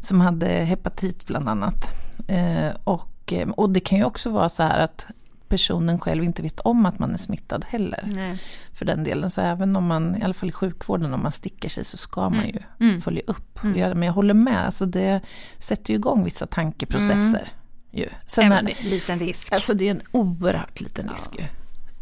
som 0.01 0.21
hade 0.21 0.47
hepatit 0.47 1.27
bland 1.27 1.49
annat. 1.49 1.85
Eh, 2.29 2.77
och, 2.85 3.33
eh, 3.33 3.49
och 3.49 3.71
det 3.71 3.81
kan 3.81 3.99
ju 3.99 4.05
också 4.05 4.31
vara 4.31 4.49
så 4.49 4.63
här 4.63 4.79
att 4.79 5.07
personen 5.49 5.99
själv 6.01 6.25
inte 6.25 6.43
vet 6.43 6.61
om 6.61 6.87
att 6.87 6.99
man 6.99 7.15
är 7.15 7.19
smittad 7.19 7.65
heller. 7.69 8.03
Nej. 8.15 8.39
För 8.73 8.85
den 8.85 9.05
delen. 9.05 9.31
Så 9.31 9.41
även 9.41 9.77
om 9.77 9.87
man, 9.87 10.17
i 10.17 10.23
alla 10.23 10.35
fall 10.35 10.49
i 10.49 10.53
sjukvården, 10.53 11.15
om 11.15 11.23
man 11.23 11.33
sticker 11.33 11.69
sig 11.69 11.85
så 11.85 11.97
ska 11.97 12.31
man 12.31 12.47
ju 12.49 12.59
Mm. 12.81 13.01
följa 13.01 13.23
upp. 13.27 13.65
Mm. 13.65 13.99
Men 13.99 14.03
jag 14.07 14.13
håller 14.13 14.35
med, 14.35 14.65
alltså 14.67 14.87
det 14.87 15.21
sätter 15.59 15.91
ju 15.93 15.97
igång 15.99 16.25
vissa 16.25 16.47
tankeprocesser. 16.47 17.49
Ju. 17.91 18.09
Sen 18.27 18.45
Även 18.53 18.69
är, 18.69 18.77
en 18.85 18.91
liten 18.91 19.19
risk. 19.19 19.53
Alltså 19.53 19.75
det 19.75 19.87
är 19.89 19.91
en 19.91 20.01
oerhört 20.13 20.81
liten 20.81 21.09
risk 21.09 21.31
ju. 21.39 21.45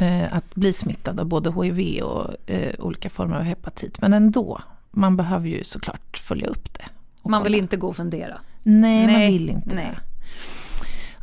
Eh, 0.06 0.36
att 0.36 0.54
bli 0.54 0.72
smittad 0.72 1.20
av 1.20 1.26
både 1.26 1.52
HIV 1.64 2.02
och 2.02 2.50
eh, 2.50 2.74
olika 2.78 3.10
former 3.10 3.36
av 3.36 3.42
hepatit. 3.42 4.00
Men 4.00 4.12
ändå, 4.12 4.60
man 4.90 5.16
behöver 5.16 5.48
ju 5.48 5.64
såklart 5.64 6.18
följa 6.18 6.46
upp 6.46 6.74
det. 6.74 6.84
Man 7.22 7.42
vill 7.42 7.52
kolla. 7.52 7.62
inte 7.62 7.76
gå 7.76 7.88
och 7.88 7.96
fundera. 7.96 8.38
Nej, 8.62 9.04
man 9.06 9.14
Nej, 9.14 9.32
vill 9.32 9.50
inte 9.50 9.74
nej. 9.74 9.84
det. 9.84 10.00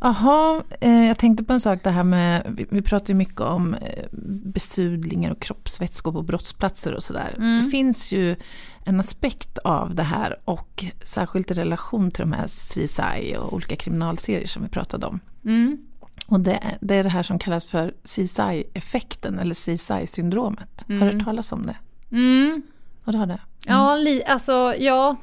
Jaha, 0.04 0.62
eh, 0.80 1.06
jag 1.06 1.18
tänkte 1.18 1.44
på 1.44 1.52
en 1.52 1.60
sak 1.60 1.80
det 1.82 1.90
här 1.90 2.04
med, 2.04 2.42
vi, 2.56 2.66
vi 2.70 2.82
pratar 2.82 3.08
ju 3.08 3.14
mycket 3.14 3.40
om 3.40 3.74
eh, 3.74 4.04
besudlingar 4.44 5.30
och 5.30 5.40
kroppsvätskor 5.40 6.12
på 6.12 6.22
brottsplatser 6.22 6.94
och 6.94 7.02
sådär. 7.02 7.34
Mm. 7.36 7.64
Det 7.64 7.70
finns 7.70 8.12
ju 8.12 8.36
en 8.84 9.00
aspekt 9.00 9.58
av 9.58 9.94
det 9.94 10.02
här 10.02 10.36
och 10.44 10.84
särskilt 11.04 11.50
i 11.50 11.54
relation 11.54 12.10
till 12.10 12.20
de 12.20 12.32
här 12.32 12.46
CSI 12.46 13.36
och 13.38 13.52
olika 13.52 13.76
kriminalserier 13.76 14.46
som 14.46 14.62
vi 14.62 14.68
pratade 14.68 15.06
om. 15.06 15.20
Mm. 15.44 15.78
Och 16.26 16.40
det, 16.40 16.60
det 16.80 16.94
är 16.94 17.04
det 17.04 17.10
här 17.10 17.22
som 17.22 17.38
kallas 17.38 17.64
för 17.66 17.92
CSI-effekten 18.04 19.38
eller 19.38 19.54
CSI-syndromet. 19.54 20.84
Har 20.88 20.94
du 20.94 21.02
Mm. 21.02 21.16
hört 21.16 21.24
talas 21.24 21.52
om 21.52 21.66
det? 21.66 21.76
Mm. 22.16 22.62
Och 23.04 23.12
du 23.12 23.18
har 23.18 23.26
det? 23.26 23.40
Ja, 23.66 23.96
li, 23.96 24.24
alltså 24.24 24.74
ja, 24.78 25.16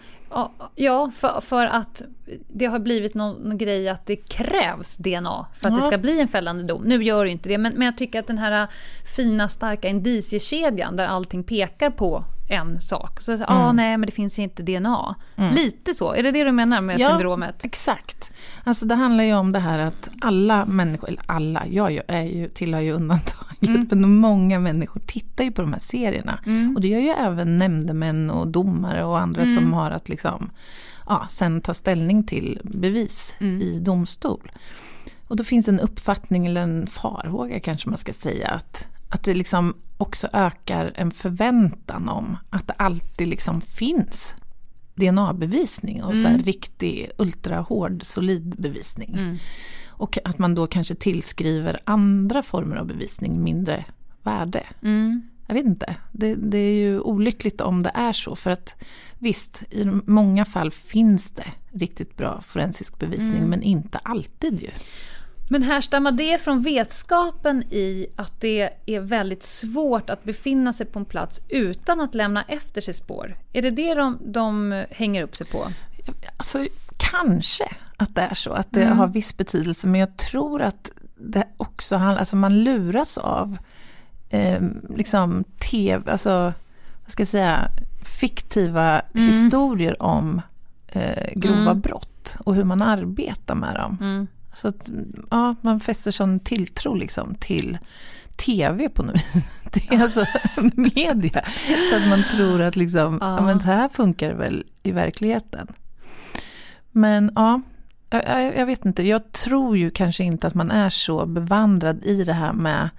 ja, 0.76 1.12
för, 1.16 1.42
för 1.42 1.66
att 1.66 2.02
det 2.48 2.66
har 2.66 2.80
blivit 2.80 3.14
någon, 3.14 3.36
någon 3.36 3.58
grej 3.58 3.90
att 3.90 4.06
det 4.06 4.16
krävs 4.16 4.98
DNA 4.98 5.46
för 5.54 5.68
att 5.68 5.74
Ja. 5.74 5.80
det 5.80 5.82
ska 5.86 5.98
bli 5.98 6.20
en 6.20 6.28
fällande 6.28 6.64
dom. 6.64 6.84
Nu 6.84 7.04
gör 7.04 7.26
det 7.26 7.32
inte 7.32 7.50
det, 7.50 7.58
men, 7.58 7.74
men 7.74 7.86
jag 7.86 7.98
tycker 7.98 8.20
att 8.20 8.28
den 8.28 8.38
här 8.38 8.68
fina 9.16 9.48
starka 9.48 9.88
indiciekedjan 9.88 10.96
där 10.96 11.08
allting 11.08 11.44
pekar 11.44 11.90
på 11.90 12.24
en 12.52 12.82
sak. 12.82 13.22
Så, 13.22 13.44
ah, 13.48 13.64
Mm. 13.64 13.76
nej 13.76 13.98
men 13.98 14.06
det 14.06 14.12
finns 14.12 14.40
inte 14.40 14.64
DNA. 14.64 15.16
Mm. 15.36 15.54
Lite 15.56 15.94
så, 15.94 16.14
är 16.14 16.24
det 16.24 16.32
det 16.32 16.44
du 16.44 16.52
menar 16.52 16.82
med 16.82 17.00
Ja, 17.00 17.10
syndromet? 17.10 17.64
Exakt. 17.66 18.32
Alltså 18.64 18.86
det 18.86 18.96
handlar 18.96 19.24
ju 19.24 19.34
om 19.34 19.52
det 19.52 19.60
här 19.60 19.80
att 19.80 20.10
alla 20.22 20.66
människor, 20.66 21.08
eller 21.10 21.22
alla, 21.26 21.68
jag 21.68 22.02
är 22.08 22.24
ju, 22.24 22.50
tillhör 22.50 22.82
ju 22.82 22.92
undantaget, 22.92 23.92
men 23.92 24.16
många 24.18 24.60
människor 24.60 25.02
tittar 25.08 25.44
ju 25.44 25.52
på 25.52 25.62
de 25.62 25.74
här 25.74 25.80
serierna. 25.80 26.40
Mm. 26.46 26.76
Och 26.76 26.82
det 26.82 26.88
gör 26.88 27.00
ju 27.00 27.10
även 27.10 27.58
nämndemän 27.58 28.32
och 28.32 28.48
domare 28.48 29.04
och 29.04 29.20
andra 29.20 29.42
Mm. 29.42 29.56
som 29.56 29.74
har 29.74 29.92
att 29.92 30.10
liksom, 30.10 30.50
ja, 31.08 31.26
sen 31.30 31.62
ta 31.62 31.74
ställning 31.74 32.24
till 32.24 32.60
bevis 32.64 33.36
Mm. 33.40 33.62
i 33.62 33.80
domstol. 33.80 34.52
Och 35.28 35.36
då 35.38 35.44
finns 35.44 35.68
en 35.68 35.80
uppfattning, 35.80 36.46
eller 36.46 36.62
en 36.62 36.88
farhåga 36.88 37.60
kanske 37.60 37.90
man 37.90 37.98
ska 37.98 38.14
säga, 38.14 38.48
att, 38.48 38.88
att 39.12 39.24
det 39.24 39.34
liksom 39.34 39.74
också 39.98 40.28
ökar 40.34 40.92
en 40.96 41.12
förväntan 41.12 42.10
om 42.10 42.38
att 42.50 42.68
det 42.68 42.74
alltid 42.74 43.28
liksom 43.28 43.62
finns 43.62 44.36
DNA-bevisning 44.96 46.04
och 46.04 46.18
så 46.18 46.28
här 46.28 46.34
Mm. 46.34 46.44
riktig 46.46 47.12
ultrahård 47.18 48.06
solid 48.06 48.56
bevisning. 48.58 49.14
Mm. 49.14 49.38
Och 49.88 50.18
att 50.26 50.38
man 50.40 50.56
då 50.56 50.68
kanske 50.68 50.96
tillskriver 50.96 51.80
andra 51.84 52.44
former 52.44 52.76
av 52.76 52.86
bevisning 52.88 53.44
mindre 53.44 53.86
värde. 54.24 54.64
Mm. 54.84 55.22
Jag 55.48 55.56
vet 55.56 55.66
inte, 55.66 55.96
det, 56.12 56.36
det 56.36 56.58
är 56.58 56.74
ju 56.74 57.00
olyckligt 57.00 57.62
om 57.62 57.84
det 57.84 57.92
är 57.94 58.14
så. 58.14 58.36
För 58.36 58.50
att 58.52 58.76
visst, 59.20 59.64
i 59.70 59.86
många 60.06 60.46
fall 60.46 60.72
finns 60.72 61.32
det 61.32 61.48
riktigt 61.72 62.18
bra 62.18 62.42
forensisk 62.42 63.00
bevisning 63.00 63.38
Mm. 63.38 63.50
men 63.50 63.62
inte 63.64 63.98
alltid 63.98 64.62
ju. 64.62 64.70
Men 65.52 65.64
härstammar 65.64 66.12
det 66.12 66.42
från 66.42 66.62
vetskapen 66.62 67.64
i 67.64 68.08
att 68.16 68.42
det 68.42 68.70
är 68.86 69.00
väldigt 69.00 69.44
svårt 69.44 70.10
att 70.10 70.24
befinna 70.24 70.74
sig 70.74 70.86
på 70.86 71.00
en 71.00 71.06
plats 71.06 71.42
utan 71.50 72.02
att 72.02 72.16
lämna 72.16 72.44
efter 72.44 72.82
sig 72.82 72.94
spår? 72.94 73.36
Är 73.54 73.62
det 73.62 73.70
det 73.70 73.94
de, 73.94 74.18
de 74.26 74.84
hänger 74.92 75.24
upp 75.24 75.36
sig 75.36 75.48
på? 75.48 75.68
Alltså 76.38 76.66
kanske 76.98 77.64
att 77.98 78.16
det 78.16 78.22
är 78.22 78.34
så, 78.34 78.52
att 78.54 78.68
det 78.72 78.84
Mm. 78.84 78.98
har 78.98 79.08
viss 79.08 79.38
betydelse. 79.38 79.88
Men 79.88 80.00
jag 80.00 80.18
tror 80.18 80.62
att 80.62 80.92
det 81.18 81.48
också 81.58 81.96
handlar, 81.98 82.20
alltså 82.20 82.36
man 82.36 82.64
luras 82.64 83.18
av 83.18 83.58
eh, 84.30 84.62
liksom 84.96 85.44
tv, 85.72 86.12
alltså 86.12 86.54
vad 87.04 87.12
ska 87.12 87.22
jag 87.22 87.28
säga, 87.28 87.72
fiktiva 88.20 89.00
Mm. 89.00 89.28
historier 89.28 90.02
om 90.04 90.42
eh, 90.88 91.32
grova 91.36 91.72
Mm. 91.72 91.80
brott 91.82 92.36
och 92.40 92.56
hur 92.56 92.64
man 92.64 92.82
arbetar 92.82 93.56
med 93.56 93.76
dem. 93.76 94.28
Så 94.54 94.68
att 94.68 94.90
ja, 95.30 95.56
man 95.62 95.80
fäster 95.80 96.12
sån 96.12 96.40
tilltro 96.40 96.94
liksom 96.96 97.36
till 97.36 97.78
tv 98.36 98.90
på 98.90 99.04
något 99.04 99.16
vis. 99.16 99.44
Det 99.74 99.96
är 99.96 100.02
alltså 100.04 100.26
media. 100.74 101.46
Så 101.90 101.96
att 101.98 102.08
man 102.08 102.24
tror 102.36 102.62
att 102.62 102.76
liksom, 102.76 103.18
ja. 103.22 103.36
Ja. 103.38 103.42
men 103.46 103.58
det 103.58 103.64
här 103.64 103.90
funkar 103.90 104.34
väl 104.34 104.64
i 104.84 104.92
verkligheten. 104.92 105.68
Men 106.92 107.32
ja, 107.36 107.62
jag, 108.10 108.58
jag- 108.58 108.66
vet 108.66 108.86
inte. 108.86 109.04
Jag 109.08 109.32
tror 109.32 109.78
ju 109.78 109.92
kanske 109.92 110.24
inte 110.24 110.48
att 110.48 110.54
man 110.54 110.72
är 110.72 110.90
så 110.90 111.26
bevandrad 111.26 112.06
i 112.06 112.24
det 112.24 112.34
här 112.34 112.54
med 112.54 112.90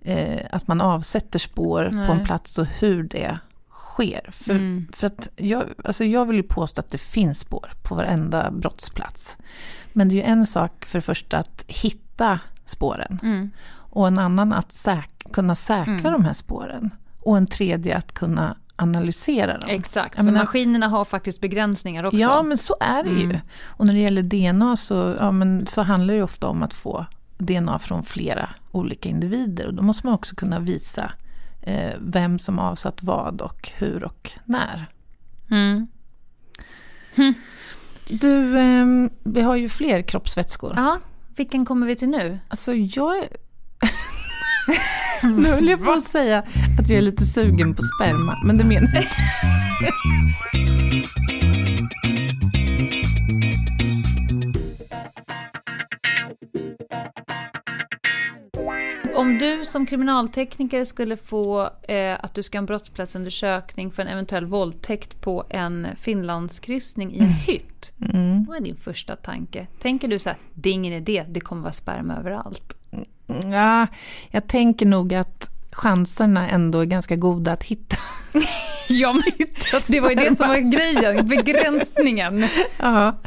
eh, 0.00 0.40
att 0.50 0.68
man 0.68 0.80
avsätter 0.80 1.38
spår 1.38 1.84
på 1.84 1.94
Nej. 1.94 2.10
en 2.10 2.24
plats 2.24 2.58
och 2.58 2.66
hur 2.66 3.02
det 3.02 3.38
sker. 3.70 4.30
För, 4.32 4.50
Mm. 4.52 4.86
för 4.92 5.06
att 5.06 5.28
jag, 5.36 5.64
alltså 5.84 6.04
jag 6.04 6.24
vill 6.26 6.36
ju 6.36 6.42
påstå 6.42 6.80
att 6.80 6.90
det 6.90 6.98
finns 7.00 7.40
spår 7.40 7.70
på 7.82 7.94
varenda 7.94 8.50
brottsplats. 8.50 9.36
Men 9.98 10.08
det 10.08 10.14
är 10.14 10.16
ju 10.16 10.22
en 10.22 10.46
sak 10.46 10.84
för 10.84 10.98
det 10.98 11.02
första 11.02 11.38
att 11.38 11.64
hitta 11.68 12.40
spåren. 12.64 13.18
Mm. 13.22 13.50
Och 13.74 14.08
en 14.08 14.18
annan 14.18 14.52
att 14.52 14.68
säk- 14.72 15.32
kunna 15.32 15.54
säkra 15.54 15.92
Mm. 15.92 16.12
de 16.12 16.24
här 16.24 16.32
spåren. 16.32 16.90
Och 17.20 17.36
en 17.36 17.46
tredje 17.46 17.96
att 17.96 18.12
kunna 18.14 18.56
analysera 18.76 19.58
dem. 19.58 19.68
Exakt, 19.70 20.16
för 20.16 20.22
menar- 20.22 20.38
maskinerna 20.40 20.88
har 20.88 21.04
faktiskt 21.04 21.40
begränsningar 21.40 22.04
också. 22.04 22.18
Ja, 22.18 22.42
men 22.42 22.58
så 22.58 22.76
är 22.80 23.02
det 23.04 23.10
ju. 23.10 23.24
Mm. 23.24 23.36
Och 23.64 23.86
när 23.86 23.92
det 23.94 24.00
gäller 24.00 24.22
DNA 24.22 24.76
så, 24.76 25.16
ja, 25.20 25.30
men 25.32 25.66
så 25.66 25.82
handlar 25.82 26.14
det 26.14 26.18
ju 26.18 26.22
ofta 26.24 26.46
om 26.48 26.62
att 26.62 26.74
få 26.74 27.06
DNA 27.38 27.78
från 27.78 28.02
flera 28.02 28.48
olika 28.72 29.08
individer. 29.08 29.66
Och 29.66 29.74
då 29.74 29.82
måste 29.82 30.06
man 30.06 30.14
också 30.14 30.34
kunna 30.36 30.58
visa 30.60 31.12
eh, 31.62 31.94
vem 32.00 32.38
som 32.38 32.58
avsatt 32.58 33.02
vad 33.02 33.40
och 33.40 33.70
hur 33.76 34.04
och 34.04 34.30
när. 34.44 34.86
Mm. 35.50 35.86
Du, 38.08 38.58
ehm, 38.58 39.10
vi 39.24 39.40
har 39.42 39.56
ju 39.56 39.68
fler 39.68 40.02
kroppsvätskor. 40.02 40.72
Ja, 40.76 40.98
vilken 41.36 41.64
kommer 41.64 41.86
vi 41.86 41.96
till 41.96 42.08
nu? 42.08 42.38
Alltså 42.48 42.74
jag 42.74 43.18
är... 43.18 43.28
nu 45.22 45.48
höll 45.48 45.68
jag 45.68 45.84
på 45.84 45.90
att 45.90 46.04
säga 46.04 46.38
att 46.78 46.88
jag 46.88 46.98
är 46.98 47.02
lite 47.02 47.26
sugen 47.26 47.74
på 47.74 47.82
sperma, 47.82 48.38
men 48.46 48.58
det 48.58 48.64
menar 48.64 48.88
jag 48.94 49.02
inte. 49.02 49.08
Om 59.18 59.38
du 59.38 59.64
som 59.64 59.86
kriminaltekniker 59.86 60.84
skulle 60.84 61.16
få 61.16 61.70
eh, 61.88 62.16
att 62.20 62.34
du 62.34 62.42
ska 62.42 62.58
ha 62.58 62.60
en 62.60 62.66
brottsplatsundersökning 62.66 63.90
för 63.90 64.02
en 64.02 64.08
eventuell 64.08 64.46
våldtäkt 64.46 65.20
på 65.20 65.44
en 65.50 65.86
Finlandskryssning 66.00 67.14
i 67.14 67.18
en 67.18 67.28
hytt. 67.28 67.92
Mm. 68.14 68.44
Vad 68.44 68.56
är 68.56 68.60
din 68.60 68.76
första 68.76 69.16
tanke? 69.16 69.66
Tänker 69.78 70.08
du 70.08 70.18
så 70.18 70.28
här, 70.28 70.38
det 70.54 70.68
är 70.68 70.72
ingen 70.72 70.92
idé, 70.92 71.24
det 71.28 71.40
kommer 71.40 71.62
vara 71.62 71.72
sperma 71.72 72.16
överallt? 72.16 72.74
Ja, 73.52 73.86
jag 74.30 74.46
tänker 74.48 74.86
nog 74.86 75.14
att 75.14 75.50
chanserna 75.70 76.48
ändå 76.48 76.78
är 76.78 76.84
ganska 76.84 77.16
goda 77.16 77.52
att 77.52 77.64
hitta. 77.64 77.96
ja, 78.88 79.12
men 79.12 79.46
det 79.86 80.00
var 80.00 80.10
ju 80.10 80.16
det 80.16 80.36
som 80.36 80.48
var 80.48 80.56
grejen, 80.56 81.28
begränsningen. 81.28 82.44
ja, 82.78 83.18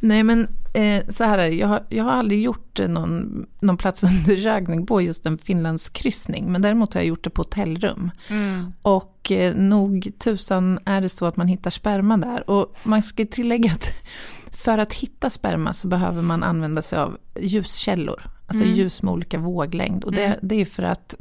nej 0.00 0.22
men 0.22 0.48
eh, 0.72 1.02
så 1.08 1.24
här 1.24 1.38
är 1.38 1.50
det, 1.50 1.56
jag 1.56 1.68
har, 1.68 1.80
jag 1.88 2.04
har 2.04 2.10
aldrig 2.12 2.42
gjort 2.42 2.78
eh, 2.80 2.88
någon, 2.88 3.46
någon 3.60 3.76
platsundersökning 3.76 4.86
på 4.86 5.00
just 5.02 5.26
en 5.26 5.38
Finlandskryssning, 5.38 6.52
men 6.52 6.62
däremot 6.62 6.94
har 6.94 7.00
jag 7.00 7.08
gjort 7.08 7.24
det 7.24 7.30
på 7.30 7.40
hotellrum. 7.42 8.10
Mm. 8.28 8.72
Och 8.82 9.32
eh, 9.32 9.54
nog 9.54 10.10
tusan 10.18 10.78
är 10.84 11.00
det 11.00 11.08
så 11.08 11.26
att 11.26 11.36
man 11.36 11.48
hittar 11.48 11.70
sperma 11.70 12.16
där. 12.16 12.50
Och 12.50 12.76
man 12.82 13.02
ska 13.02 13.24
tillägga 13.26 13.72
att 13.72 13.88
för 14.52 14.78
att 14.78 14.92
hitta 14.92 15.30
sperma 15.30 15.72
så 15.72 15.88
behöver 15.88 16.22
man 16.22 16.42
använda 16.42 16.82
sig 16.82 16.98
av 16.98 17.18
ljuskällor, 17.40 18.22
alltså 18.46 18.64
Mm. 18.64 18.76
ljus 18.76 19.02
med 19.02 19.12
olika 19.12 19.38
våglängd. 19.38 20.04
Och 20.04 20.12
det, 20.12 20.24
Mm. 20.24 20.38
det 20.42 20.54
är 20.60 20.64
för 20.64 20.82
att 20.82 21.14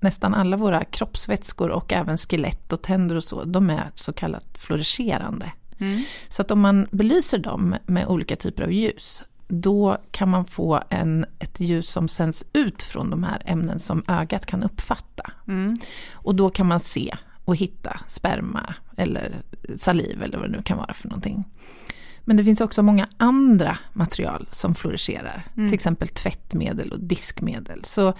nästan 0.00 0.34
alla 0.34 0.56
våra 0.56 0.84
kroppsvätskor 0.84 1.68
och 1.70 1.92
även 1.92 2.18
skelett 2.18 2.72
och 2.72 2.82
tänder 2.82 3.16
och 3.16 3.24
så, 3.24 3.44
de 3.44 3.70
är 3.70 3.90
så 3.94 4.12
kallat 4.12 4.58
fluorescerande. 4.58 5.52
Mm. 5.80 6.02
Så 6.28 6.42
att 6.42 6.50
om 6.50 6.60
man 6.60 6.86
belyser 6.90 7.38
dem 7.38 7.76
med 7.86 8.06
olika 8.06 8.36
typer 8.36 8.62
av 8.62 8.72
ljus, 8.72 9.22
då 9.48 9.98
kan 10.10 10.28
man 10.28 10.44
få 10.44 10.82
en, 10.88 11.26
ett 11.38 11.60
ljus 11.60 11.90
som 11.90 12.08
sänds 12.08 12.46
ut 12.52 12.82
från 12.82 13.10
de 13.10 13.24
här 13.24 13.42
ämnen 13.44 13.78
som 13.78 14.04
ögat 14.08 14.46
kan 14.46 14.62
uppfatta. 14.62 15.32
Mm. 15.48 15.78
Och 16.12 16.34
då 16.34 16.50
kan 16.50 16.66
man 16.66 16.80
se 16.80 17.16
och 17.44 17.56
hitta 17.56 18.00
sperma 18.06 18.74
eller 18.96 19.32
saliv 19.76 20.22
eller 20.22 20.38
vad 20.38 20.50
det 20.50 20.56
nu 20.56 20.62
kan 20.62 20.78
vara 20.78 20.92
för 20.92 21.08
någonting. 21.08 21.44
Men 22.30 22.36
det 22.36 22.44
finns 22.44 22.60
också 22.60 22.82
många 22.82 23.08
andra 23.16 23.78
material 23.92 24.48
som 24.50 24.74
fluorescerar, 24.74 25.42
Mm. 25.56 25.68
till 25.68 25.74
exempel 25.74 26.08
tvättmedel 26.08 26.92
och 26.92 27.00
diskmedel. 27.00 27.84
Så 27.84 28.14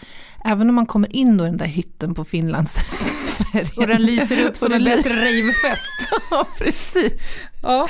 även 0.45 0.69
om 0.69 0.75
man 0.75 0.87
kommer 0.87 1.17
in 1.17 1.37
då 1.37 1.45
i 1.45 1.47
den 1.49 1.57
där 1.57 1.67
hytten 1.67 2.15
på 2.15 2.25
Finlandsfärjan. 2.25 3.67
Och 3.77 3.87
den 3.87 4.03
lyser 4.07 4.47
upp 4.49 4.57
som 4.57 4.73
en 4.73 4.85
bättre 4.85 5.11
ravefest. 5.11 5.93
ja, 6.31 6.47
precis. 6.59 7.23
Ja. 7.63 7.89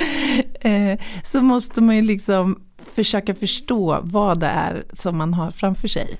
Eh, 0.61 0.99
så 1.23 1.41
måste 1.41 1.81
man 1.81 1.95
ju 1.95 2.01
liksom 2.01 2.61
försöka 2.95 3.35
förstå 3.35 3.99
vad 4.03 4.39
det 4.39 4.47
är 4.47 4.83
som 4.93 5.17
man 5.17 5.33
har 5.33 5.51
framför 5.51 5.87
sig. 5.87 6.17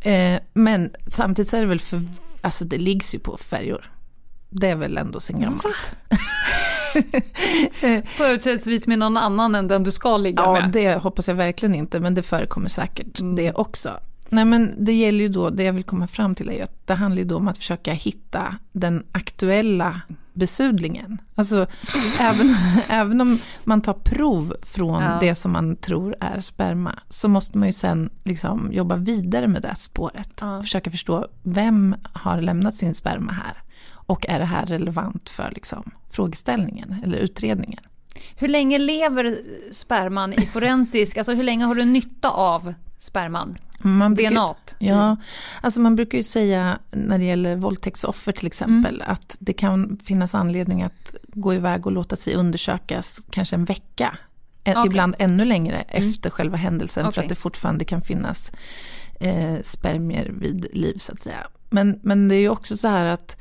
Eh, 0.00 0.40
men 0.54 0.90
samtidigt 1.10 1.50
så 1.50 1.56
är 1.56 1.60
det 1.60 1.66
väl 1.66 1.80
för, 1.80 2.02
alltså 2.40 2.64
det 2.64 2.78
liggs 2.78 3.14
ju 3.14 3.18
på 3.18 3.36
färjor. 3.36 3.90
Det 4.50 4.68
är 4.68 4.76
väl 4.76 4.98
ändå 4.98 5.20
sen 5.20 5.40
gammalt. 5.40 5.76
Företrädesvis 8.06 8.86
med 8.86 8.98
någon 8.98 9.16
annan 9.16 9.54
än 9.54 9.68
den 9.68 9.82
du 9.84 9.92
ska 9.92 10.16
ligga 10.16 10.42
Ja, 10.42 10.52
med. 10.52 10.70
det 10.72 10.94
hoppas 10.94 11.28
jag 11.28 11.34
verkligen 11.34 11.74
inte, 11.74 12.00
men 12.00 12.14
det 12.14 12.22
förekommer 12.22 12.68
säkert 12.68 13.20
det 13.36 13.52
också. 13.52 13.90
Nej 14.28 14.44
men 14.44 14.74
det 14.78 14.92
gäller 14.92 15.18
ju 15.20 15.28
då, 15.28 15.50
det 15.50 15.62
jag 15.62 15.72
vill 15.72 15.84
komma 15.84 16.06
fram 16.06 16.34
till 16.34 16.48
är 16.48 16.52
ju 16.52 16.60
att 16.60 16.86
det 16.86 16.94
handlar 16.94 17.18
ju 17.22 17.28
då 17.28 17.36
om 17.36 17.48
att 17.48 17.58
försöka 17.58 17.92
hitta 17.92 18.54
den 18.72 19.02
aktuella 19.12 20.00
besudlingen. 20.32 21.18
Alltså 21.34 21.66
även, 22.18 22.56
även 22.88 23.20
om 23.20 23.38
man 23.64 23.80
tar 23.80 23.92
prov 23.94 24.54
från 24.62 25.02
Ja. 25.02 25.18
det 25.20 25.34
som 25.34 25.52
man 25.52 25.76
tror 25.76 26.14
är 26.20 26.40
sperma, 26.40 26.98
så 27.10 27.28
måste 27.28 27.58
man 27.58 27.68
ju 27.68 27.72
sen 27.72 28.10
liksom 28.24 28.68
jobba 28.72 28.96
vidare 28.96 29.48
med 29.48 29.62
det 29.62 29.74
spåret. 29.76 30.30
Ja. 30.40 30.62
Försöka 30.62 30.90
förstå 30.90 31.26
vem 31.42 31.94
har 32.12 32.40
lämnat 32.40 32.74
sin 32.74 32.94
sperma 32.94 33.32
här? 33.32 33.54
Och 34.08 34.26
är 34.28 34.38
det 34.38 34.44
här 34.44 34.66
relevant 34.66 35.28
för 35.28 35.50
liksom, 35.54 35.90
frågeställningen 36.10 36.96
eller 37.04 37.18
utredningen? 37.18 37.80
Hur 38.36 38.48
länge 38.48 38.78
lever 38.78 39.38
sperman 39.72 40.32
i 40.32 40.46
forensisk, 40.46 41.16
alltså 41.16 41.34
hur 41.34 41.42
länge 41.42 41.64
har 41.64 41.74
du 41.74 41.84
nytta 41.84 42.30
av 42.30 42.74
sperman? 42.98 43.58
Man 43.82 44.14
brukar- 44.14 44.30
DNA. 44.30 44.54
Ja, 44.78 45.16
alltså 45.60 45.80
man 45.80 45.96
brukar 45.96 46.18
ju 46.18 46.24
säga 46.24 46.78
när 46.90 47.18
det 47.18 47.24
gäller 47.24 47.56
våldtäktsoffer 47.56 48.32
till 48.32 48.46
exempel 48.46 49.02
att 49.06 49.36
det 49.40 49.52
kan 49.52 49.98
finnas 50.04 50.34
anledning 50.34 50.82
att 50.82 51.14
gå 51.28 51.54
iväg 51.54 51.86
och 51.86 51.92
låta 51.92 52.16
sig 52.16 52.34
undersökas 52.34 53.20
kanske 53.30 53.56
en 53.56 53.64
vecka. 53.64 54.18
Okej. 54.60 54.86
Ibland 54.86 55.14
ännu 55.18 55.44
längre 55.44 55.80
efter 55.88 56.30
själva 56.30 56.56
händelsen 56.56 57.04
för 57.04 57.10
Okej. 57.10 57.22
att 57.22 57.28
det 57.28 57.34
fortfarande 57.34 57.84
kan 57.84 58.02
finnas 58.02 58.52
eh, 59.20 59.54
spermier 59.62 60.30
vid 60.40 60.66
liv 60.72 60.96
så 60.98 61.12
att 61.12 61.20
säga. 61.20 61.46
Men, 61.70 62.00
men 62.02 62.28
det 62.28 62.34
är 62.34 62.40
ju 62.40 62.48
också 62.48 62.76
så 62.76 62.88
här 62.88 63.04
att 63.04 63.36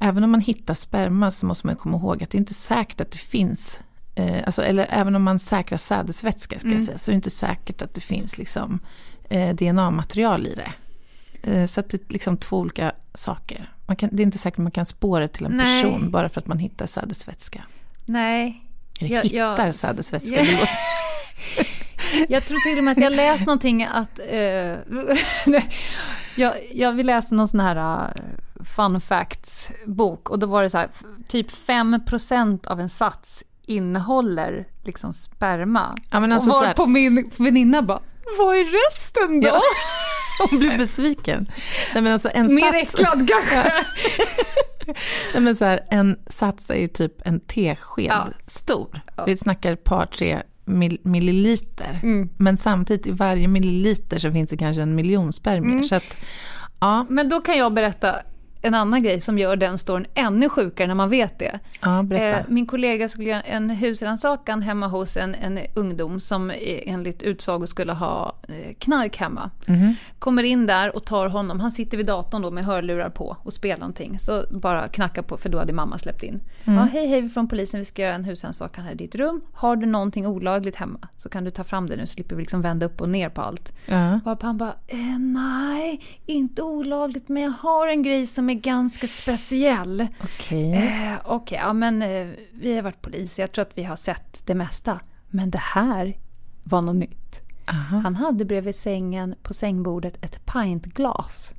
även 0.00 0.24
om 0.24 0.30
man 0.30 0.40
hittar 0.40 0.74
sperma 0.74 1.30
så 1.30 1.46
måste 1.46 1.66
man 1.66 1.76
komma 1.76 1.96
ihåg 1.96 2.22
att 2.22 2.30
det 2.30 2.36
är 2.36 2.40
inte 2.40 2.54
säkert 2.54 3.00
att 3.00 3.10
det 3.10 3.18
finns 3.18 3.80
Eh, 4.18 4.42
alltså, 4.46 4.62
eller 4.62 4.86
även 4.90 5.14
om 5.16 5.22
man 5.22 5.38
säkrar 5.38 5.78
sädesvätska 5.78 6.58
ska 6.58 6.68
jag 6.68 6.74
Mm. 6.74 6.86
säga, 6.86 6.98
så 6.98 7.10
är 7.10 7.12
det 7.12 7.16
inte 7.16 7.30
säkert 7.30 7.82
att 7.82 7.94
det 7.94 8.00
finns 8.00 8.38
liksom, 8.38 8.78
eh, 9.28 9.54
DNA-material 9.54 10.46
i 10.46 10.54
det. 10.54 10.72
Eh, 11.50 11.66
så 11.66 11.80
att 11.80 11.88
det 11.90 12.08
är 12.08 12.12
liksom 12.12 12.36
två 12.36 12.56
olika 12.58 12.92
saker. 13.14 13.70
Kan, 13.98 14.08
det 14.12 14.22
är 14.22 14.24
inte 14.24 14.38
säkert 14.38 14.58
att 14.58 14.62
man 14.62 14.70
kan 14.70 14.86
spåra 14.86 15.28
till 15.28 15.46
en 15.46 15.52
Nej. 15.52 15.82
person 15.82 16.10
bara 16.10 16.28
för 16.28 16.40
att 16.40 16.46
man 16.46 16.58
hittar 16.58 16.86
sädesvätska. 16.86 17.64
Nej. 18.06 18.62
Eller 19.00 19.10
Jag- 19.14 19.22
hittar 19.22 19.66
jag- 19.66 19.74
sädesvätska. 19.74 20.34
Ja. 20.36 20.42
det 20.44 20.52
låter- 20.52 20.68
Jag 22.32 22.44
tror 22.44 22.58
till 22.70 22.78
och 22.78 22.84
med 22.84 22.92
att 22.92 22.98
jag 23.04 23.12
läst 23.12 23.46
någonting 23.46 23.84
att... 23.84 24.18
Eh, 24.30 24.76
jag, 26.36 26.54
jag 26.74 26.92
vill 26.92 27.06
läsa 27.06 27.34
någon 27.34 27.48
sån 27.48 27.60
här 27.60 28.04
eh, 28.08 28.22
fun 28.64 29.00
facts-bok 29.00 30.30
och 30.30 30.38
då 30.38 30.46
var 30.46 30.62
det 30.62 30.70
så 30.70 30.78
här, 30.78 30.88
typ 31.28 31.50
5% 31.50 32.66
av 32.66 32.80
en 32.80 32.88
sats 32.88 33.44
innehåller 33.66 34.66
liksom 34.84 35.12
sperma. 35.12 35.96
Ja, 36.10 36.20
men 36.20 36.32
alltså 36.32 36.50
och 36.50 36.56
var 36.56 36.64
här- 36.66 36.74
på 36.74 36.86
min 36.86 37.30
väninna 37.38 37.82
bara, 37.82 38.00
vad 38.38 38.56
är 38.56 38.64
resten 38.86 39.40
då? 39.40 39.48
Ja. 39.48 39.60
Hon 40.50 40.58
blir 40.58 40.78
besviken. 40.78 41.48
Nej, 41.94 42.02
men 42.02 42.12
alltså 42.12 42.30
en 42.34 42.54
Mer 42.54 42.72
sats, 42.72 42.94
äcklad 42.94 43.28
kanske? 43.50 43.72
nej, 45.34 45.42
men 45.42 45.56
så 45.56 45.64
här, 45.64 45.80
en 45.90 46.18
sats 46.26 46.70
är 46.70 46.74
ju 46.78 46.88
typ 46.88 47.26
en 47.26 47.40
tesked 47.40 48.04
Ja. 48.04 48.26
stor. 48.46 49.00
Ja. 49.16 49.24
Vi 49.24 49.36
snackar 49.36 49.72
ett 49.72 49.84
par, 49.84 50.06
tre 50.06 50.42
mil, 50.64 50.98
milliliter. 51.02 52.00
Mm. 52.02 52.28
Men 52.36 52.56
samtidigt 52.56 53.06
i 53.06 53.10
varje 53.10 53.48
milliliter 53.48 54.18
så 54.18 54.32
finns 54.32 54.50
det 54.50 54.56
kanske 54.56 54.82
en 54.82 54.94
miljon 54.94 55.32
spermier. 55.32 55.72
Mm. 55.76 55.84
Så 55.88 55.94
att, 55.94 56.16
ja, 56.80 57.06
Men 57.08 57.28
då 57.28 57.40
kan 57.40 57.58
jag 57.58 57.72
berätta 57.74 58.16
en 58.66 58.74
annan 58.74 59.02
grej 59.02 59.20
som 59.20 59.38
gör 59.38 59.56
den 59.56 59.78
storyn 59.78 60.06
ännu 60.14 60.48
sjukare 60.48 60.86
när 60.86 60.94
man 60.94 61.10
vet 61.10 61.38
det. 61.38 61.58
ja. 61.82 62.14
Eh, 62.14 62.38
min 62.48 62.66
kollega 62.66 63.08
skulle 63.08 63.28
göra 63.28 63.40
en 63.40 63.70
husrannsakan 63.70 64.62
hemma 64.62 64.86
hos 64.88 65.16
en, 65.16 65.34
en 65.34 65.58
ungdom 65.74 66.20
som 66.20 66.52
enligt 66.62 67.22
utsago 67.22 67.66
skulle 67.66 67.92
ha 67.92 68.36
eh, 68.48 68.74
knark 68.78 69.16
hemma. 69.16 69.50
Mhm. 69.66 69.94
Kommer 70.18 70.42
in 70.42 70.66
där 70.66 70.96
och 70.96 71.04
tar 71.04 71.28
honom, 71.28 71.60
han 71.60 71.70
sitter 71.70 71.96
vid 71.96 72.06
datorn 72.06 72.42
då 72.42 72.50
med 72.50 72.64
hörlurar 72.64 73.10
på 73.10 73.36
och 73.42 73.52
spelar 73.52 73.78
någonting. 73.78 74.18
Så 74.18 74.44
bara 74.50 74.88
knackar 74.88 75.22
på, 75.22 75.36
för 75.36 75.48
då 75.48 75.58
hade 75.58 75.72
mamma 75.72 75.98
släppt 75.98 76.22
in. 76.22 76.40
Mm. 76.64 76.78
Ja, 76.78 76.84
hej 76.84 77.06
hej, 77.06 77.20
vi 77.20 77.28
från 77.28 77.48
polisen, 77.48 77.80
vi 77.80 77.84
ska 77.84 78.02
göra 78.02 78.14
en 78.14 78.24
husrannsakan 78.24 78.84
här 78.84 78.92
i 78.92 78.94
ditt 78.94 79.14
rum. 79.14 79.40
Har 79.52 79.76
du 79.76 79.86
någonting 79.86 80.26
olagligt 80.26 80.76
hemma 80.76 80.98
så 81.16 81.28
kan 81.28 81.44
du 81.44 81.50
ta 81.50 81.64
fram 81.64 81.86
det 81.86 81.96
nu, 81.96 82.06
slipper 82.06 82.36
vi 82.36 82.42
liksom 82.42 82.62
vända 82.62 82.86
upp 82.86 83.00
och 83.00 83.08
ner 83.08 83.28
på 83.28 83.40
allt. 83.40 83.72
Ja. 83.86 84.20
Varpå 84.24 84.46
han 84.46 84.56
bara, 84.56 84.74
eh, 84.86 85.18
nej, 85.18 86.00
inte 86.26 86.62
olagligt, 86.62 87.28
men 87.28 87.42
jag 87.42 87.50
har 87.50 87.86
en 87.86 88.02
grej 88.02 88.26
som 88.26 88.50
är 88.50 88.54
ganska 88.60 89.06
speciell. 89.06 90.06
Okej. 90.22 90.72
Eh, 90.74 91.14
Okej, 91.24 91.58
ja 91.64 91.72
men 91.72 92.02
eh, 92.02 92.26
vi 92.54 92.76
har 92.76 92.82
varit 92.82 93.02
poliser, 93.02 93.42
jag 93.42 93.52
tror 93.52 93.62
att 93.62 93.78
vi 93.78 93.82
har 93.82 93.96
sett 93.96 94.46
det 94.46 94.54
mesta. 94.54 95.00
Men 95.28 95.50
det 95.50 95.60
här 95.74 96.18
var 96.64 96.82
något 96.82 96.96
nytt. 96.96 97.40
Aha. 97.68 97.98
Han 97.98 98.16
hade 98.16 98.44
bredvid 98.44 98.74
sängen 98.74 99.34
på 99.42 99.54
sängbordet 99.54 100.24
ett 100.24 100.46
pintglas 100.46 101.54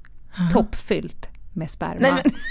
toppfyllt 0.53 1.27
med 1.53 1.69
sperma. 1.71 1.97
Nej, 1.99 2.11
men- 2.23 2.33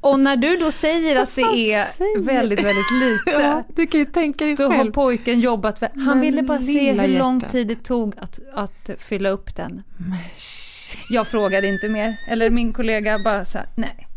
Och 0.00 0.20
när 0.20 0.36
du 0.36 0.56
då 0.56 0.70
säger 0.72 1.16
att 1.16 1.34
det 1.34 1.42
är 1.72 2.20
väldigt, 2.22 2.58
väldigt 2.64 2.90
lite. 3.02 3.30
Ja, 3.42 3.64
du 3.76 3.86
kan 3.86 4.00
ju 4.00 4.06
tänka 4.06 4.44
dig 4.44 4.54
Då 4.54 4.62
har 4.64 4.70
själv. 4.78 4.92
pojken 4.92 5.40
jobbat, 5.40 5.80
han 5.80 5.90
Men 6.04 6.20
ville 6.20 6.42
bara 6.42 6.62
se 6.62 6.92
hur 6.92 7.18
lång 7.18 7.34
hjärtat. 7.34 7.50
tid 7.52 7.68
det 7.68 7.84
tog 7.84 8.14
att, 8.18 8.38
att 8.54 8.90
fylla 8.98 9.28
upp 9.28 9.56
den. 9.56 9.82
Men 9.96 10.18
Jag 11.08 11.28
frågade 11.28 11.68
inte 11.68 11.88
mer, 11.88 12.16
eller 12.28 12.50
min 12.50 12.72
kollega 12.72 13.18
bara 13.18 13.44
här, 13.54 13.66
nej. 13.74 14.08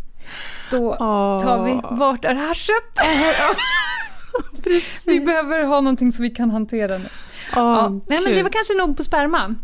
Då 0.72 0.96
tar 1.44 1.64
vi, 1.64 1.98
vart 1.98 2.26
är 2.26 2.36
haschet? 2.36 3.00
vi 5.06 5.20
behöver 5.20 5.64
ha 5.64 5.82
någonting 5.82 6.12
som 6.12 6.24
vi 6.24 6.30
kan 6.30 6.52
hantera 6.52 6.98
nu. 6.98 7.10
ja. 7.56 7.90
Nej, 7.90 8.20
men 8.24 8.34
det 8.34 8.44
var 8.44 8.50
kanske 8.50 8.74
nog 8.74 8.98
på 8.98 9.04
sperma. 9.04 9.56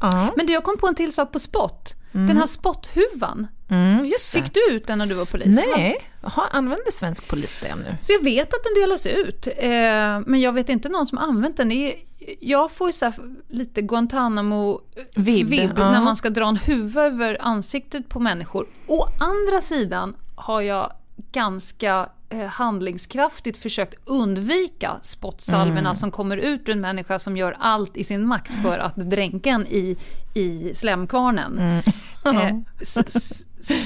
Ja. 0.00 0.32
Men 0.36 0.46
du, 0.46 0.52
jag 0.52 0.64
kom 0.64 0.78
på 0.78 0.86
en 0.86 0.94
till 0.94 1.12
sak 1.12 1.32
på 1.32 1.38
spott. 1.38 1.94
Mm. 2.14 2.26
Den 2.26 2.36
här 2.36 2.46
spotthuvan. 2.46 3.46
Mm. 3.68 4.10
Fick 4.32 4.54
du 4.54 4.60
ut 4.70 4.86
den 4.86 4.98
när 4.98 5.06
du 5.06 5.14
var 5.14 5.24
polis? 5.24 5.56
Nej, 5.56 5.98
ha, 6.22 6.48
använder 6.52 6.90
svensk 6.90 7.28
polis 7.28 7.58
det 7.62 7.74
nu? 7.74 7.96
Så 8.00 8.12
jag 8.12 8.24
vet 8.24 8.54
att 8.54 8.64
den 8.64 8.82
delas 8.82 9.06
ut, 9.06 9.46
eh, 9.46 10.20
men 10.26 10.40
jag 10.40 10.52
vet 10.52 10.68
inte 10.68 10.88
någon 10.88 11.06
som 11.06 11.18
använt 11.18 11.56
den. 11.56 11.72
Är, 11.72 11.94
jag 12.40 12.70
får 12.70 12.88
ju 12.88 12.92
så 12.92 13.12
lite 13.48 13.82
Guantanamo-vibb 13.82 15.48
Vibb, 15.48 15.72
ja. 15.76 15.90
när 15.90 16.00
man 16.00 16.16
ska 16.16 16.30
dra 16.30 16.48
en 16.48 16.56
huvud 16.56 16.96
över 16.96 17.38
ansiktet 17.40 18.08
på 18.08 18.20
människor. 18.20 18.66
Å 18.86 19.06
andra 19.18 19.60
sidan 19.60 20.14
har 20.34 20.60
jag 20.60 20.92
ganska 21.32 21.94
eh, 21.96 22.06
handlingskraftigt 22.40 23.58
försökt 23.58 23.94
undvika 24.04 24.96
spottsalvorna 25.02 25.80
Mm. 25.80 25.94
som 25.94 26.10
kommer 26.10 26.36
ut 26.36 26.60
ur 26.68 26.72
en 26.72 26.80
människa 26.80 27.18
som 27.18 27.36
gör 27.36 27.56
allt 27.58 27.96
i 27.96 28.04
sin 28.04 28.26
makt 28.26 28.52
för 28.62 28.78
att 28.78 28.96
dränka 28.96 29.50
en 29.50 29.66
i, 29.66 29.96
i 30.34 30.74
slemkvarnen. 30.74 31.58
Mm. 31.58 31.82
Eh, 32.24 32.56
så, 32.84 33.02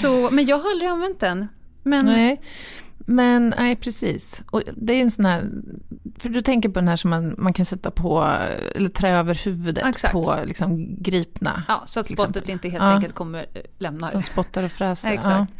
så, 0.00 0.28
men 0.32 0.46
jag 0.46 0.58
har 0.58 0.70
aldrig 0.70 0.90
använt 0.90 1.20
den. 1.20 1.48
Men, 1.82 2.04
Nej, 2.06 2.40
men 2.98 3.54
nej 3.58 3.76
precis. 3.76 4.42
Och 4.50 4.62
det 4.76 4.92
är 4.92 5.00
en 5.02 5.10
sån 5.10 5.24
här, 5.24 5.50
för 6.18 6.28
du 6.28 6.40
tänker 6.42 6.68
på 6.68 6.74
den 6.80 6.88
här 6.88 6.96
som 6.96 7.10
man, 7.10 7.34
man 7.38 7.52
kan 7.52 7.66
sätta 7.66 7.90
på, 7.90 8.36
eller 8.74 8.88
trä 8.88 9.10
över 9.18 9.34
huvudet 9.44 9.86
Exakt. 9.86 10.12
på 10.12 10.34
liksom 10.44 10.96
gripna. 11.02 11.62
Ja, 11.68 11.82
så 11.86 12.00
att 12.00 12.06
spottet 12.06 12.28
exempel. 12.36 12.50
inte 12.50 12.68
helt 12.68 12.84
Ja. 12.84 12.90
enkelt 12.90 13.14
kommer 13.14 13.38
eh, 13.54 13.60
lämna 13.78 14.06
Som 14.06 14.22
spottar 14.22 14.62
och 14.62 14.72
fräser. 14.72 15.10
Exakt. 15.12 15.52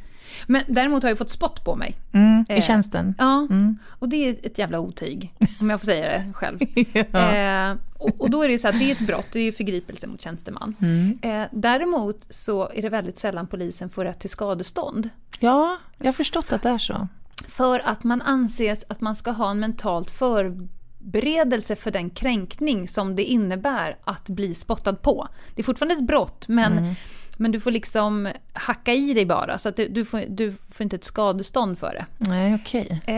Men 0.47 0.63
däremot 0.67 1.03
har 1.03 1.11
jag 1.11 1.19
fått 1.19 1.31
spott 1.31 1.65
på 1.65 1.77
mig. 1.77 1.97
Mm, 2.13 2.45
I 2.49 2.53
Eh, 2.53 2.63
tjänsten. 2.63 3.15
Ja, 3.19 3.49
och 3.89 4.09
det 4.09 4.29
är 4.29 4.37
ett 4.43 4.59
jävla 4.59 4.79
otyg, 4.81 5.33
om 5.61 5.71
jag 5.71 5.81
får 5.81 5.85
säga 5.87 6.09
det 6.19 6.33
själv. 6.33 6.59
Ja. 7.13 7.33
eh, 7.71 7.77
och, 7.99 8.21
och 8.21 8.31
då 8.31 8.43
är 8.43 8.49
det 8.49 8.53
ju 8.53 8.59
så 8.59 8.69
att 8.69 8.79
det 8.79 8.91
är 8.91 8.93
ett 8.93 9.07
brott, 9.07 9.27
det 9.33 9.39
är 9.39 9.45
ju 9.45 9.53
förgripelse 9.53 10.07
mot 10.07 10.21
tjänsteman. 10.21 10.75
Mm. 10.81 11.19
Eh, 11.23 11.47
däremot 11.53 12.27
så 12.31 12.71
är 12.75 12.83
det 12.83 12.89
väldigt 12.89 13.19
sällan 13.19 13.47
polisen 13.47 13.91
får 13.91 14.05
rätt 14.05 14.21
till 14.21 14.31
skadestånd. 14.31 15.11
Ja, 15.41 15.79
jag 15.99 16.07
har 16.07 16.13
förstått 16.13 16.53
att 16.53 16.63
det 16.63 16.69
är 16.69 16.79
så. 16.79 17.09
För 17.49 17.81
att 17.89 18.05
man 18.05 18.23
anses 18.23 18.85
att 18.89 19.01
man 19.01 19.17
ska 19.17 19.31
ha 19.31 19.51
en 19.51 19.59
mentalt 19.61 20.11
förberedelse 20.11 21.77
för 21.77 21.91
den 21.91 22.11
kränkning 22.11 22.89
som 22.89 23.17
det 23.17 23.25
innebär 23.25 23.97
att 24.05 24.29
bli 24.29 24.55
spottad 24.55 24.93
på. 24.95 25.29
Det 25.55 25.63
är 25.63 25.65
fortfarande 25.65 25.95
ett 25.95 26.07
brott, 26.07 26.49
men, 26.49 26.95
men 27.37 27.53
du 27.53 27.61
får 27.61 27.71
liksom 27.71 28.29
hacka 28.53 28.95
i 28.95 29.15
dig 29.15 29.27
bara. 29.27 29.59
Så 29.59 29.69
att 29.69 29.77
du, 29.91 30.05
får, 30.05 30.25
du 30.29 30.55
får 30.71 30.85
inte 30.85 30.97
ett 30.97 31.05
skadestånd 31.05 31.79
för 31.79 31.93
det. 31.93 32.07
Nej, 32.31 32.55
okej. 32.55 33.03
Eh, 33.07 33.15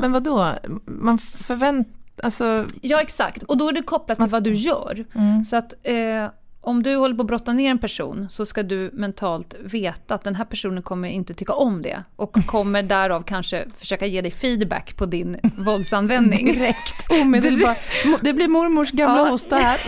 Men 0.00 0.12
vad 0.12 0.22
då? 0.22 0.52
Man 0.84 1.18
förväntar, 1.18 1.92
alltså, 2.22 2.66
Ja, 2.82 3.00
exakt. 3.00 3.42
Och 3.42 3.56
då 3.56 3.68
är 3.68 3.72
det 3.72 3.82
kopplat 3.82 4.18
till 4.18 4.26
vad 4.28 4.42
du 4.44 4.52
gör. 4.54 5.04
Så 5.46 5.56
att 5.56 5.74
eh, 5.82 6.26
om 6.62 6.82
du 6.82 6.96
håller 6.96 7.14
på 7.14 7.20
att 7.22 7.26
brotta 7.26 7.52
ner 7.52 7.70
en 7.70 7.78
person 7.78 8.26
så 8.30 8.46
ska 8.46 8.62
du 8.62 8.90
mentalt 8.92 9.54
veta 9.60 10.14
att 10.14 10.24
den 10.24 10.34
här 10.34 10.44
personen 10.44 10.82
kommer 10.82 11.08
inte 11.08 11.34
tycka 11.34 11.52
om 11.52 11.82
det. 11.82 12.04
Och 12.16 12.32
kommer 12.46 12.82
därav 12.82 13.22
kanske 13.22 13.64
försöka 13.76 14.06
ge 14.06 14.20
dig 14.20 14.30
feedback 14.30 14.96
på 14.96 15.06
din 15.06 15.36
våldsanvändning. 15.58 16.46
direkt 16.46 17.10
omedelbart. 17.22 17.78
Det 18.20 18.32
blir 18.32 18.48
mormors 18.48 18.90
gamla 18.90 19.16
Ja. 19.24 19.28
hosta 19.30 19.56
här. 19.56 19.80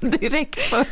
direkt. 0.20 0.60
För, 0.60 0.84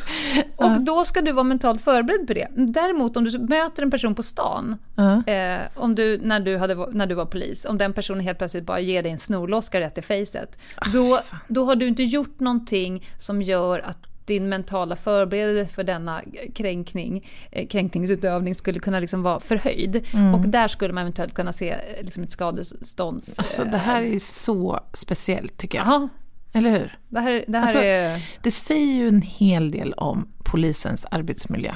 Och 0.56 0.80
då 0.82 1.04
ska 1.04 1.20
du 1.20 1.32
vara 1.32 1.44
mentalt 1.44 1.82
förberedd 1.82 2.26
på 2.26 2.32
det. 2.34 2.48
Däremot 2.56 3.16
om 3.16 3.24
du 3.24 3.38
möter 3.38 3.82
en 3.82 3.90
person 3.90 4.14
på 4.14 4.22
stan, 4.22 4.76
Ja. 4.96 5.32
eh, 5.32 5.60
om 5.74 5.94
du, 5.94 6.18
när, 6.22 6.40
du 6.40 6.56
hade, 6.58 6.74
när 6.92 7.06
du 7.06 7.14
var 7.14 7.26
polis, 7.26 7.64
om 7.64 7.78
den 7.78 7.92
personen 7.92 8.20
helt 8.20 8.38
plötsligt 8.38 8.64
bara 8.64 8.80
ger 8.80 9.02
dig 9.02 9.12
en 9.12 9.18
snorloska 9.18 9.80
rätt 9.80 9.98
i 9.98 10.02
facet, 10.02 10.58
då, 10.92 11.20
då 11.48 11.64
har 11.64 11.76
du 11.76 11.88
inte 11.88 12.02
gjort 12.02 12.40
någonting 12.40 13.06
som 13.18 13.42
gör 13.42 13.78
att 13.78 14.07
din 14.28 14.48
mentala 14.48 14.96
förberedelse 14.96 15.74
för 15.74 15.84
denna 15.84 16.22
kränkning, 16.54 17.28
eh, 17.52 17.66
kränkningsutövning 17.68 18.54
skulle 18.54 18.78
kunna 18.80 19.00
liksom 19.00 19.22
vara 19.22 19.40
förhöjd. 19.40 20.06
Och 20.34 20.48
där 20.48 20.68
skulle 20.68 20.92
man 20.92 21.00
eventuellt 21.00 21.34
kunna 21.34 21.52
se 21.52 21.70
eh, 21.70 21.78
liksom 22.04 22.22
ett 22.22 22.32
skadestånds... 22.32 23.38
alltså 23.38 23.64
det 23.64 23.78
här 23.78 24.02
är 24.02 24.18
så 24.18 24.80
speciellt 24.92 25.56
tycker 25.58 25.78
jag. 25.78 25.86
Jaha, 25.86 26.08
Eller 26.52 26.70
hur? 26.70 26.98
det 27.08 27.20
här, 27.20 27.44
det 27.48 27.58
här 27.58 27.62
Alltså, 27.64 27.78
är... 27.78 28.22
Det 28.42 28.50
säger 28.50 28.94
ju 28.94 29.08
en 29.08 29.22
hel 29.22 29.70
del 29.70 29.92
om 29.92 30.28
polisens 30.44 31.06
arbetsmiljö. 31.10 31.74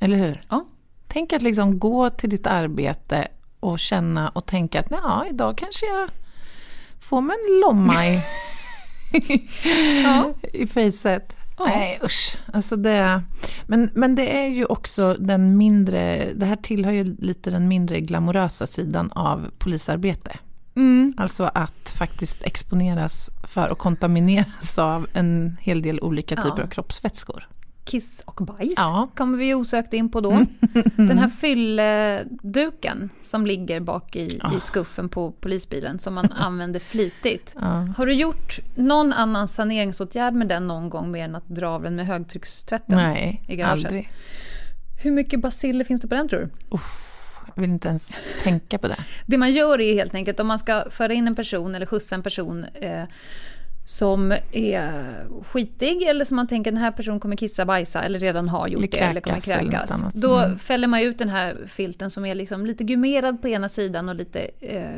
Eller 0.00 0.16
hur? 0.16 0.42
Ja. 0.48 0.66
Tänk 1.08 1.32
att 1.32 1.42
liksom 1.42 1.78
gå 1.78 2.10
till 2.10 2.30
ditt 2.30 2.46
arbete 2.46 3.28
och 3.60 3.78
känna 3.78 4.28
och 4.28 4.46
tänka 4.46 4.80
att 4.80 4.86
ja, 4.90 5.26
idag 5.30 5.58
kanske 5.58 5.86
jag 5.86 6.10
får 7.00 7.20
mig 7.20 7.36
en 7.48 7.60
lomma 7.60 8.06
i, 8.06 8.20
Ja. 10.04 10.32
i 10.52 10.66
facet. 10.66 11.36
Ja. 11.58 11.64
Nej 11.66 12.00
usch. 12.04 12.38
Alltså 12.52 12.76
det, 12.76 13.22
men, 13.66 13.90
men 13.94 14.14
det 14.14 14.38
är 14.44 14.48
ju 14.48 14.64
också 14.64 15.16
den 15.18 15.56
mindre, 15.56 16.28
det 16.34 16.46
här 16.46 16.56
tillhör 16.56 16.92
ju 16.92 17.04
lite 17.18 17.50
den 17.50 17.68
mindre 17.68 18.00
glamorösa 18.00 18.66
sidan 18.66 19.12
av 19.12 19.50
polisarbete. 19.58 20.38
Mm. 20.76 21.14
Alltså 21.16 21.50
att 21.54 21.94
faktiskt 21.98 22.42
exponeras 22.42 23.30
för 23.48 23.68
och 23.68 23.78
kontamineras 23.78 24.78
av 24.78 25.06
en 25.12 25.56
hel 25.60 25.82
del 25.82 26.00
olika 26.00 26.34
Ja. 26.34 26.42
typer 26.42 26.62
av 26.62 26.66
kroppsvätskor. 26.66 27.48
Kiss 27.84 28.22
och 28.24 28.34
bajs 28.46 28.74
Ja. 28.76 28.96
Mm. 28.96 29.08
kommer 29.08 29.38
vi 29.38 29.54
osökt 29.54 29.92
in 29.92 30.08
på 30.08 30.20
då. 30.20 30.30
Den 30.96 31.18
här 31.18 31.28
fylleduken 31.28 33.10
som 33.22 33.46
ligger 33.46 33.80
bak 33.80 34.16
i, 34.16 34.40
i 34.56 34.60
skuffen 34.60 35.08
på 35.08 35.30
polisbilen 35.32 35.98
som 35.98 36.14
man 36.14 36.32
använder 36.36 36.80
flitigt. 36.80 37.54
Ja. 37.60 37.88
Har 37.96 38.06
du 38.06 38.12
gjort 38.12 38.58
någon 38.74 39.12
annan 39.12 39.48
saneringsåtgärd 39.48 40.34
med 40.34 40.48
den 40.48 40.66
någon 40.66 40.90
gång 40.90 41.10
mer 41.10 41.24
än 41.24 41.34
att 41.34 41.48
dra 41.48 41.68
av 41.68 41.82
den 41.82 41.96
med 41.96 42.06
högtryckstvätten? 42.06 42.96
Nej, 42.96 43.42
i 43.48 43.56
garaget? 43.56 43.84
aldrig. 43.84 44.10
Hur 45.02 45.10
mycket 45.10 45.40
basiller 45.40 45.84
finns 45.84 46.00
det 46.00 46.08
på 46.08 46.14
den 46.14 46.28
tror 46.28 46.40
du? 46.40 46.48
Jag 47.54 47.60
vill 47.62 47.70
inte 47.70 47.88
ens 47.88 48.20
tänka 48.42 48.78
på 48.78 48.88
det. 48.88 49.04
Det 49.26 49.38
man 49.38 49.52
gör 49.52 49.80
är 49.80 49.94
helt 49.94 50.14
enkelt 50.14 50.40
om 50.40 50.46
man 50.46 50.58
ska 50.58 50.84
föra 50.90 51.12
in 51.12 51.26
en 51.26 51.34
person 51.34 51.74
eller 51.74 51.86
skjutsa 51.86 52.14
en 52.14 52.22
person 52.22 52.64
eh, 52.64 53.04
som 53.84 54.32
är 54.52 55.14
skitig 55.44 56.02
eller 56.02 56.24
som 56.24 56.36
man 56.36 56.46
tänker 56.46 56.70
den 56.72 56.80
här 56.80 56.90
personen 56.90 57.20
kommer 57.20 57.36
kissa, 57.36 57.64
bajsa 57.64 58.02
eller 58.02 58.18
redan 58.20 58.48
har 58.48 58.68
gjort 58.68 58.78
Eller 58.84 58.90
det 58.90 58.98
eller 59.10 59.20
kommer 59.20 59.40
kräkas 59.40 60.00
eller. 60.02 60.20
Då 60.22 60.38
Mm. 60.38 60.58
fäller 60.58 60.88
man 60.88 61.00
ut 61.00 61.18
den 61.18 61.28
här 61.28 61.56
filten 61.66 62.10
som 62.10 62.24
är 62.26 62.34
liksom 62.34 62.66
lite 62.66 62.84
gummerad 62.84 63.42
på 63.42 63.48
ena 63.48 63.68
sidan 63.68 64.08
och 64.08 64.14
lite 64.14 64.50
eh, 64.60 64.90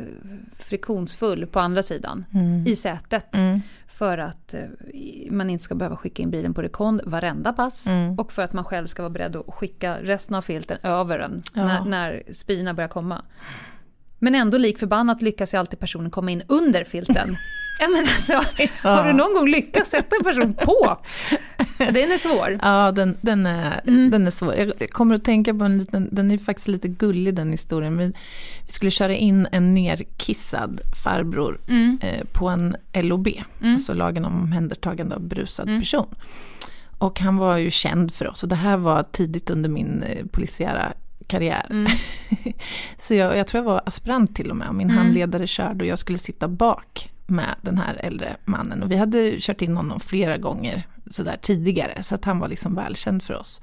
friktionsfull 0.59 1.45
på 1.47 1.59
andra 1.59 1.83
sidan 1.83 2.25
Mm. 2.33 2.67
i 2.67 2.75
sätet. 2.75 3.35
För 3.87 4.17
att 4.17 4.53
eh, 4.53 4.61
man 5.31 5.49
inte 5.49 5.63
ska 5.63 5.75
behöva 5.75 5.95
skicka 5.95 6.23
in 6.23 6.31
bilen 6.31 6.53
på 6.53 6.61
rekond 6.61 7.01
varenda 7.05 7.53
pass. 7.53 7.87
Mm. 7.87 8.19
Och 8.19 8.31
för 8.31 8.41
att 8.41 8.53
man 8.53 8.63
själv 8.63 8.87
ska 8.87 9.01
vara 9.01 9.09
beredd 9.09 9.35
att 9.35 9.53
skicka 9.53 9.97
resten 10.01 10.35
av 10.35 10.41
filten 10.41 10.77
över 10.83 11.19
den 11.19 11.43
Ja. 11.53 11.65
när, 11.65 11.85
när 11.85 12.23
spina 12.33 12.73
börjar 12.73 12.87
komma. 12.89 13.21
Men 14.25 14.35
ändå 14.35 14.57
lik 14.57 14.79
förbannat 14.79 15.21
lyckas 15.21 15.53
ju 15.53 15.57
alltid 15.57 15.79
personen 15.79 16.11
komma 16.11 16.31
in 16.31 16.41
under 16.47 16.83
filten. 16.83 17.37
Ja, 17.79 17.87
men 17.87 18.03
alltså, 18.03 18.33
Har 18.81 19.07
du 19.07 19.13
någon 19.13 19.33
gång 19.33 19.47
lyckats 19.49 19.89
sätta 19.91 20.15
en 20.15 20.23
person 20.23 20.53
på? 20.53 20.97
Den 21.77 21.95
är 22.11 22.17
svår. 22.17 22.59
Ja, 22.61 22.91
den, 22.91 23.17
den, 23.21 23.45
är, 23.45 23.81
Mm. 23.87 24.09
den 24.11 24.27
är 24.27 24.31
svår. 24.31 24.55
Jag 24.55 24.89
kommer 24.89 25.15
att 25.15 25.23
tänka 25.23 25.53
på 25.53 25.63
en 25.63 25.77
liten, 25.77 26.09
den 26.11 26.31
är 26.31 26.37
faktiskt 26.37 26.67
lite 26.67 26.87
gullig 26.87 27.35
den 27.35 27.51
historien. 27.51 27.97
Vi, 27.97 28.05
vi 28.65 28.71
skulle 28.71 28.91
köra 28.91 29.15
in 29.15 29.47
en 29.51 29.73
nerkissad 29.73 30.81
farbror 31.03 31.59
Mm. 31.67 31.97
eh, 32.01 32.23
på 32.31 32.47
en 32.49 32.75
LOB, 32.93 33.27
alltså 33.63 33.93
lagen 33.93 34.25
om 34.25 34.41
omhändertagande 34.41 35.15
av 35.15 35.21
brusad 35.21 35.67
Mm. 35.67 35.81
person. 35.81 36.07
Och 36.97 37.19
han 37.19 37.37
var 37.37 37.57
ju 37.57 37.69
känd 37.69 38.13
för 38.13 38.27
oss 38.27 38.43
och 38.43 38.49
det 38.49 38.55
här 38.55 38.77
var 38.77 39.03
tidigt 39.03 39.49
under 39.49 39.69
min 39.69 40.03
eh, 40.03 40.25
polisiära 40.31 40.93
karriär. 41.27 41.67
Mm. 41.69 41.91
Så 42.97 43.13
jag, 43.13 43.37
jag 43.37 43.47
tror 43.47 43.63
jag 43.63 43.71
var 43.71 43.81
aspirant 43.85 44.35
till 44.35 44.49
och 44.51 44.57
med. 44.57 44.73
Min 44.75 44.89
handledare 44.89 45.47
körde 45.47 45.83
och 45.83 45.87
jag 45.89 45.99
skulle 45.99 46.17
sitta 46.17 46.47
bak 46.47 47.11
med 47.27 47.55
den 47.61 47.77
här 47.77 47.99
äldre 48.03 48.35
mannen. 48.45 48.83
Och 48.83 48.91
vi 48.91 48.95
hade 48.95 49.35
kört 49.39 49.61
in 49.61 49.77
honom 49.77 49.99
flera 49.99 50.37
gånger 50.37 50.83
sådär 51.11 51.37
tidigare. 51.41 52.03
Så 52.03 52.15
att 52.15 52.25
han 52.25 52.39
var 52.39 52.47
liksom 52.47 52.75
välkänd 52.75 53.23
för 53.23 53.33
oss. 53.33 53.61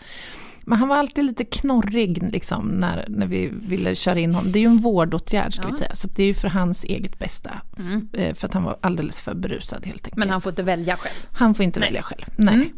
Men 0.65 0.79
han 0.79 0.89
var 0.89 0.97
alltid 0.97 1.25
lite 1.25 1.45
knorrig 1.45 2.23
liksom, 2.33 2.67
när, 2.69 3.05
när 3.09 3.27
vi 3.27 3.51
ville 3.53 3.95
köra 3.95 4.19
in 4.19 4.35
honom. 4.35 4.53
Det 4.53 4.59
är 4.59 4.61
ju 4.61 4.67
en 4.67 4.79
vårdåtgärd 4.79 5.55
ska 5.55 5.67
vi 5.67 5.73
säga. 5.73 5.95
Så 5.95 6.09
det 6.09 6.23
är 6.23 6.27
ju 6.27 6.35
för 6.35 6.49
hans 6.49 6.85
eget 6.85 7.19
bästa. 7.19 7.51
Eh, 8.13 8.35
För 8.35 8.47
att 8.47 8.55
han 8.55 8.63
var 8.63 8.77
alldeles 8.81 9.21
för 9.21 9.35
berusad 9.35 9.87
helt 9.87 10.05
enkelt. 10.05 10.17
Men 10.17 10.31
han 10.31 10.41
får 10.41 10.51
inte 10.51 10.63
välja 10.63 10.97
själv. 10.97 11.15
Han 11.33 11.55
får 11.55 11.65
inte 11.65 11.81
välja 11.81 12.03
själv. 12.03 12.25
Nej. 12.37 12.73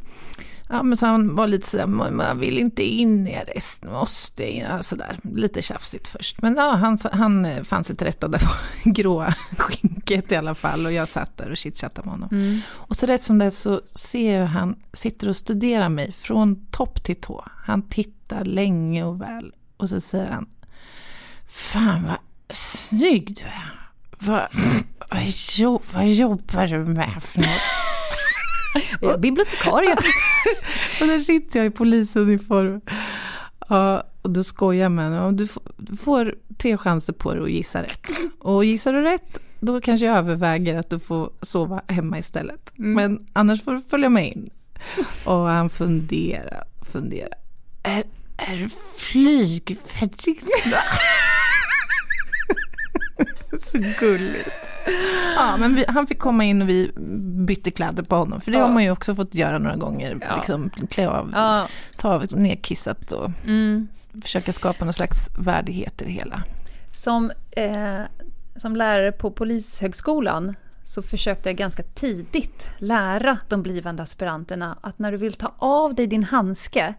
Ja, 0.68 0.82
men 0.82 0.96
så 0.96 1.06
han 1.06 1.34
var 1.34 1.46
lite 1.46 1.68
sådär, 1.68 1.86
man 1.86 2.38
vill 2.38 2.58
inte 2.58 2.82
in 2.82 3.26
i 3.26 3.36
arrest, 3.36 3.84
måste 3.84 4.50
in, 4.50 4.62
ja, 4.62 4.82
sådär, 4.82 5.18
lite 5.22 5.62
tjafsigt 5.62 6.08
först. 6.08 6.42
Men 6.42 6.56
ja, 6.56 6.70
han, 6.70 6.98
han 7.12 7.44
eh, 7.44 7.62
fann 7.62 7.84
sig 7.84 7.96
till 7.96 8.06
rätta 8.06 8.28
där 8.28 8.38
på 8.38 8.50
gråa 8.90 9.34
skinket 9.58 10.32
i 10.32 10.36
alla 10.36 10.54
fall 10.54 10.86
och 10.86 10.92
jag 10.92 11.08
satt 11.08 11.36
där 11.36 11.50
och 11.50 11.56
chitchattade 11.56 12.08
med 12.08 12.12
honom. 12.12 12.60
Och 12.70 12.96
så 12.96 13.06
rätt 13.06 13.22
som 13.22 13.38
det 13.38 13.44
är 13.44 13.50
så 13.50 13.80
ser 13.94 14.38
jag 14.38 14.46
han 14.46 14.76
sitter 14.92 15.28
och 15.28 15.36
studerar 15.36 15.88
mig 15.88 16.12
från 16.12 16.66
topp 16.66 17.04
till 17.04 17.20
tå. 17.20 17.44
Han 17.64 17.82
tittar 17.82 18.44
länge 18.44 19.04
och 19.04 19.20
väl 19.20 19.52
och 19.76 19.88
så 19.88 20.00
säger 20.00 20.30
han, 20.30 20.46
fan 21.46 22.06
vad 22.06 22.18
snygg 22.56 23.36
du 23.36 23.44
är. 23.44 23.90
Vad, 24.18 24.48
vad, 25.10 25.22
jo, 25.56 25.82
vad 25.92 26.08
jobbar 26.08 26.66
du 26.66 26.78
med 26.78 27.22
för 27.22 27.38
något? 27.38 27.83
Jag 29.00 29.14
är 29.14 29.18
bibliotekarie. 29.18 29.92
Och 31.00 31.06
där 31.06 31.20
sitter 31.20 31.58
jag 31.58 31.66
i 31.66 31.70
polisuniform. 31.70 32.80
Ja, 33.68 34.02
Och 34.22 34.30
då 34.30 34.44
skojar 34.44 34.82
jag 34.82 34.92
med 34.92 35.04
honom. 35.12 35.36
Du, 35.36 35.48
du 35.76 35.96
får 35.96 36.34
tre 36.58 36.76
chanser 36.78 37.12
på 37.12 37.34
dig 37.34 37.42
att 37.42 37.50
gissa 37.50 37.82
rätt. 37.82 38.06
Och 38.38 38.64
gissar 38.64 38.92
du 38.92 39.02
rätt, 39.02 39.40
då 39.60 39.80
kanske 39.80 40.06
jag 40.06 40.16
överväger 40.16 40.78
att 40.78 40.90
du 40.90 40.98
får 40.98 41.30
sova 41.42 41.82
hemma 41.88 42.18
istället. 42.18 42.78
Mm. 42.78 42.92
Men 42.92 43.26
annars 43.32 43.62
får 43.62 43.72
du 43.72 43.82
följa 43.90 44.08
med 44.08 44.26
in. 44.28 44.50
Och 45.24 45.40
han 45.40 45.70
funderar, 45.70 46.64
funderar. 46.92 47.34
Är, 47.82 48.04
är 48.36 48.56
du 48.56 48.68
flygvärdinna? 48.98 50.76
Så 53.60 53.78
gulligt. 54.00 54.63
Ja, 55.36 55.56
men 55.56 55.74
vi, 55.74 55.84
han 55.88 56.06
fick 56.06 56.18
komma 56.18 56.44
in 56.44 56.62
och 56.62 56.68
vi 56.68 56.90
bytte 57.46 57.70
kläder 57.70 58.02
på 58.02 58.16
honom. 58.16 58.40
För 58.40 58.50
det 58.50 58.58
Ja. 58.58 58.64
har 58.66 58.72
man 58.72 58.82
ju 58.84 58.90
också 58.90 59.14
fått 59.14 59.34
göra 59.34 59.58
några 59.58 59.76
gånger. 59.76 60.18
Ja. 60.20 60.36
Liksom, 60.36 60.70
klä 60.90 61.08
av, 61.08 61.30
Ja. 61.34 61.68
ta 61.96 62.14
av 62.14 62.26
nedkissat 62.30 63.12
och 63.12 63.30
Mm. 63.44 63.88
försöka 64.22 64.52
skapa 64.52 64.84
någon 64.84 64.94
slags 64.94 65.28
värdighet 65.38 66.02
i 66.02 66.04
det 66.04 66.10
hela. 66.10 66.42
Som, 66.92 67.30
eh, 67.56 68.00
som 68.56 68.76
lärare 68.76 69.12
på 69.12 69.30
Polishögskolan 69.30 70.54
så 70.84 71.02
försökte 71.02 71.48
jag 71.48 71.56
ganska 71.56 71.82
tidigt 71.82 72.70
lära 72.78 73.38
de 73.48 73.62
blivande 73.62 74.02
aspiranterna 74.02 74.78
att 74.80 74.98
när 74.98 75.12
du 75.12 75.18
vill 75.18 75.32
ta 75.32 75.54
av 75.58 75.94
dig 75.94 76.06
din 76.06 76.24
handske 76.24 76.94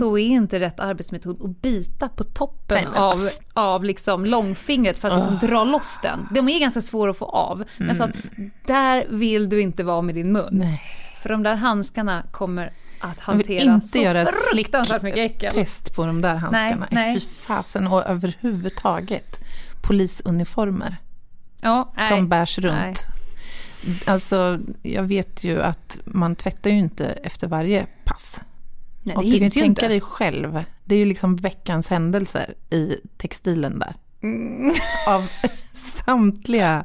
så 0.00 0.18
är 0.18 0.26
inte 0.26 0.60
rätt 0.60 0.80
arbetsmetod 0.80 1.44
att 1.44 1.62
bita 1.62 2.08
på 2.08 2.24
toppen 2.24 2.84
Nej, 2.92 3.00
av, 3.00 3.28
av 3.54 3.84
liksom 3.84 4.24
långfingret 4.24 4.96
för 4.96 5.08
att 5.08 5.16
liksom 5.16 5.48
dra 5.48 5.64
loss 5.64 5.98
den. 6.02 6.28
De 6.30 6.48
är 6.48 6.60
ganska 6.60 6.80
svåra 6.80 7.10
att 7.10 7.16
få 7.16 7.24
av. 7.24 7.64
Men 7.78 7.94
så 7.94 8.04
att 8.04 8.10
där 8.66 9.06
vill 9.10 9.48
du 9.48 9.60
inte 9.60 9.84
vara 9.84 10.02
med 10.02 10.14
din 10.14 10.32
mun. 10.32 10.48
Nej. 10.50 10.82
För 11.22 11.28
de 11.28 11.42
där 11.42 11.54
handskarna 11.54 12.22
kommer 12.30 12.72
att 13.00 13.20
hantera 13.20 13.74
inte 13.74 13.86
så 13.86 13.98
göra 13.98 14.26
fruktansvärt 14.52 15.02
mycket 15.02 15.30
äckel. 15.30 15.52
test 15.52 15.94
på 15.94 16.06
de 16.06 16.20
där 16.20 16.34
handskarna. 16.34 16.86
Nej, 16.90 17.14
nej. 17.14 17.20
Fy 17.20 17.26
fasen. 17.26 17.86
Och 17.86 18.06
överhuvudtaget 18.06 19.40
polisuniformer 19.82 20.96
Ja, 21.60 21.92
nej. 21.96 22.08
som 22.08 22.28
bärs 22.28 22.58
runt. 22.58 22.98
Alltså, 24.06 24.60
jag 24.82 25.02
vet 25.02 25.44
ju 25.44 25.62
att 25.62 25.98
man 26.04 26.36
tvättar 26.36 26.70
ju 26.70 26.78
inte 26.78 27.06
efter 27.06 27.48
varje 27.48 27.86
pass. 28.04 28.40
Nej, 29.02 29.16
och 29.16 29.24
du 29.24 29.30
kan 29.30 29.40
ju 29.40 29.50
tänka 29.50 29.66
inte. 29.66 29.88
dig 29.88 30.00
själv, 30.00 30.64
det 30.84 30.94
är 30.94 30.98
ju 30.98 31.04
liksom 31.04 31.36
veckans 31.36 31.88
händelser 31.88 32.54
i 32.70 32.96
textilen 33.16 33.78
där. 33.78 33.94
Mm. 34.22 34.74
Av 35.06 35.26
samtliga. 35.80 36.84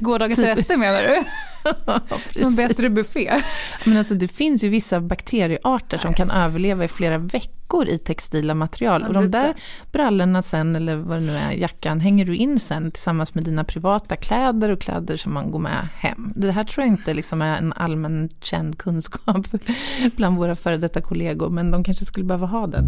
Gårdagens 0.00 0.38
Typ. 0.38 0.46
rester 0.46 0.76
menar 0.76 1.02
du? 1.02 1.24
Som 2.34 2.44
en 2.44 2.54
bättre 2.54 2.90
buffé. 2.90 3.42
Men 3.84 3.96
alltså 3.96 4.14
det 4.14 4.28
finns 4.28 4.64
ju 4.64 4.68
vissa 4.68 5.00
bakteriearter 5.00 5.98
som 5.98 6.14
kan 6.14 6.30
överleva 6.30 6.84
i 6.84 6.88
flera 6.88 7.18
veckor 7.18 7.88
i 7.88 7.98
textila 7.98 8.54
material. 8.54 9.00
Ja, 9.02 9.08
och 9.08 9.14
de 9.14 9.30
där 9.30 9.54
brallorna 9.92 10.42
sen, 10.42 10.76
eller 10.76 10.96
vad 10.96 11.16
det 11.16 11.26
nu 11.26 11.36
är, 11.36 11.52
jackan, 11.52 12.00
hänger 12.00 12.24
du 12.24 12.36
in 12.36 12.58
sen 12.58 12.90
tillsammans 12.90 13.34
med 13.34 13.44
dina 13.44 13.64
privata 13.64 14.16
kläder 14.16 14.70
och 14.70 14.80
kläder 14.80 15.16
som 15.16 15.34
man 15.34 15.50
går 15.50 15.58
med 15.58 15.88
hem. 15.96 16.32
Det 16.36 16.52
här 16.52 16.64
tror 16.64 16.86
jag 16.86 16.92
inte 16.92 17.14
liksom 17.14 17.42
är 17.42 17.58
en 17.58 17.72
allmän 17.72 18.28
känd 18.42 18.78
kunskap 18.78 19.46
bland 20.16 20.36
våra 20.36 20.56
före 20.56 20.76
detta 20.76 21.00
kollegor, 21.00 21.50
men 21.50 21.70
de 21.70 21.84
kanske 21.84 22.04
skulle 22.04 22.26
behöva 22.26 22.46
ha 22.46 22.66
den. 22.66 22.84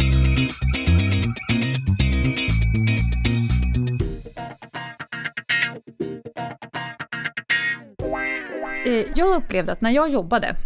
Eh, 0.00 0.19
Jag 9.14 9.36
upplevde 9.36 9.72
att 9.72 9.80
när 9.80 9.90
jag 9.90 10.10
jobbade 10.10 10.56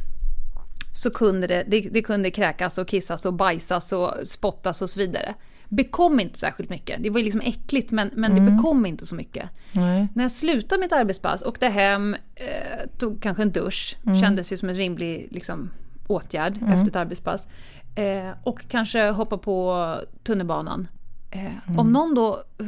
så 0.94 1.10
kunde 1.10 1.46
det, 1.46 1.64
det, 1.68 1.80
det 1.80 2.02
kunde 2.02 2.30
kräkas 2.30 2.78
och 2.78 2.88
kissas 2.88 3.26
och 3.26 3.34
bajsas 3.34 3.92
och 3.92 4.12
spottas 4.24 4.82
och 4.82 4.90
så 4.90 5.00
vidare. 5.00 5.34
Bekom 5.68 6.20
inte 6.20 6.38
särskilt 6.38 6.70
mycket. 6.70 7.02
Det 7.02 7.10
var 7.10 7.20
liksom 7.20 7.40
äckligt 7.40 7.90
men, 7.90 8.10
men 8.14 8.34
det 8.34 8.40
bekom 8.52 8.86
inte 8.86 9.06
så 9.06 9.14
mycket. 9.14 9.48
Nej. 9.72 10.08
När 10.14 10.24
jag 10.24 10.32
slutade 10.32 10.80
mitt 10.80 10.92
arbetspass, 10.92 11.42
åkte 11.42 11.66
hem, 11.66 12.14
eh, 12.34 12.88
tog 12.98 13.22
kanske 13.22 13.42
en 13.42 13.52
dusch, 13.52 13.96
kändes 14.20 14.52
ju 14.52 14.56
som 14.56 14.68
en 14.68 14.74
rimlig 14.74 15.28
liksom, 15.30 15.70
åtgärd 16.06 16.56
efter 16.62 16.86
ett 16.86 16.96
arbetspass. 16.96 17.48
Eh, 17.94 18.30
och 18.42 18.64
kanske 18.68 19.10
hoppa 19.10 19.38
på 19.38 19.94
tunnelbanan. 20.22 20.88
Eh, 21.30 21.78
Om 21.78 21.92
någon 21.92 22.14
då, 22.14 22.42
eh, 22.60 22.66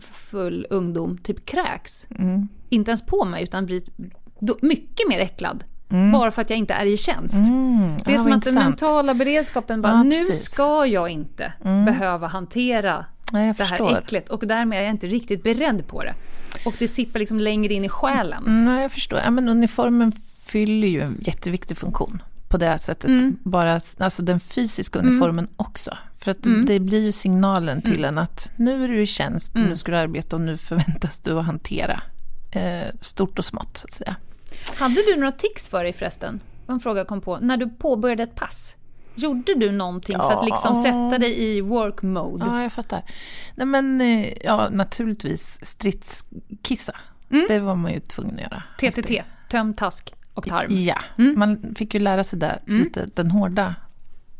full 0.00 0.66
ungdom, 0.70 1.18
typ 1.18 1.46
kräks, 1.46 2.06
inte 2.68 2.90
ens 2.90 3.06
på 3.06 3.24
mig 3.24 3.42
utan 3.42 3.66
blir 3.66 3.82
då, 4.40 4.58
mycket 4.62 5.08
mer 5.08 5.18
äcklad. 5.18 5.64
Bara 6.12 6.30
för 6.30 6.42
att 6.42 6.50
jag 6.50 6.58
inte 6.58 6.74
är 6.74 6.86
i 6.86 6.96
tjänst. 6.96 7.34
Det 8.04 8.10
är 8.10 8.14
Ja, 8.14 8.18
som 8.18 8.18
att 8.18 8.24
den 8.24 8.32
intressant. 8.32 8.64
mentala 8.64 9.14
beredskapen 9.14 9.82
bara, 9.82 9.92
Ja, 9.92 10.02
nu 10.02 10.10
precis. 10.26 10.44
ska 10.44 10.86
jag 10.86 11.08
inte 11.08 11.52
behöva 11.62 12.26
hantera 12.26 13.04
Nej, 13.32 13.54
det 13.56 13.64
här 13.64 13.98
äcklet 13.98 14.28
och 14.28 14.46
därmed 14.46 14.78
är 14.78 14.82
jag 14.82 14.90
inte 14.90 15.06
riktigt 15.06 15.42
beredd 15.42 15.86
på 15.86 16.02
det. 16.04 16.14
Och 16.64 16.74
det 16.78 16.88
sipprar 16.88 17.18
liksom 17.20 17.38
längre 17.38 17.74
in 17.74 17.84
i 17.84 17.88
själen. 17.88 18.46
Mm, 18.46 18.78
jag 18.82 18.92
förstår. 18.92 19.18
Ja, 19.24 19.30
men 19.30 19.48
uniformen 19.48 20.12
fyller 20.44 20.88
ju 20.88 21.00
en 21.00 21.18
jätteviktig 21.20 21.76
funktion 21.76 22.22
på 22.48 22.56
det 22.56 22.78
sättet. 22.78 23.04
Mm. 23.10 23.36
Bara, 23.42 23.80
alltså 23.98 24.22
den 24.22 24.40
fysiska 24.40 24.98
uniformen 24.98 25.48
också. 25.56 25.96
För 26.18 26.30
att 26.30 26.46
Mm. 26.46 26.66
det 26.66 26.80
blir 26.80 27.02
ju 27.04 27.12
signalen 27.12 27.82
till 27.82 28.04
en 28.04 28.18
att 28.18 28.50
nu 28.56 28.84
är 28.84 28.88
du 28.88 29.00
i 29.02 29.06
tjänst, 29.06 29.54
nu 29.54 29.76
ska 29.76 29.92
du 29.92 29.98
arbeta 29.98 30.36
och 30.36 30.42
nu 30.42 30.56
förväntas 30.56 31.18
du 31.18 31.38
att 31.38 31.46
hantera 31.46 32.00
stort 33.00 33.38
och 33.38 33.44
smått 33.44 33.76
så 33.76 33.84
att 33.86 33.92
säga. 33.92 34.16
Hade 34.78 34.94
du 34.94 35.16
några 35.16 35.32
tics 35.32 35.68
för 35.68 35.84
dig 35.84 35.92
förresten? 35.92 36.40
Det 36.66 36.72
En 36.72 36.80
fråga 36.80 37.04
kom 37.04 37.20
på. 37.20 37.38
När 37.38 37.56
du 37.56 37.68
påbörjade 37.68 38.22
ett 38.22 38.34
pass, 38.34 38.76
gjorde 39.14 39.54
du 39.54 39.72
någonting 39.72 40.16
för 40.16 40.32
att 40.32 40.44
liksom 40.44 40.72
Ja. 40.76 40.82
sätta 40.82 41.18
dig 41.18 41.42
i 41.42 41.60
work 41.60 42.02
mode? 42.02 42.44
Ja, 42.46 42.62
jag 42.62 42.72
fattar. 42.72 43.00
Nej 43.54 43.66
men, 43.66 44.00
eh, 44.00 44.32
ja 44.44 44.68
naturligtvis 44.70 45.58
stridskissa. 45.66 46.96
Mm. 47.30 47.46
Det 47.48 47.58
var 47.58 47.74
man 47.74 47.92
ju 47.92 48.00
tvungen 48.00 48.34
att 48.34 48.40
göra. 48.40 48.62
TTT, 48.78 49.24
töm, 49.50 49.74
task 49.74 50.14
och 50.34 50.46
tarm. 50.46 50.66
Ja, 50.70 50.96
Mm. 51.18 51.38
man 51.38 51.74
fick 51.78 51.94
ju 51.94 52.00
lära 52.00 52.24
sig 52.24 52.38
där 52.38 52.58
lite 52.66 53.06
den 53.14 53.30
hårda 53.30 53.74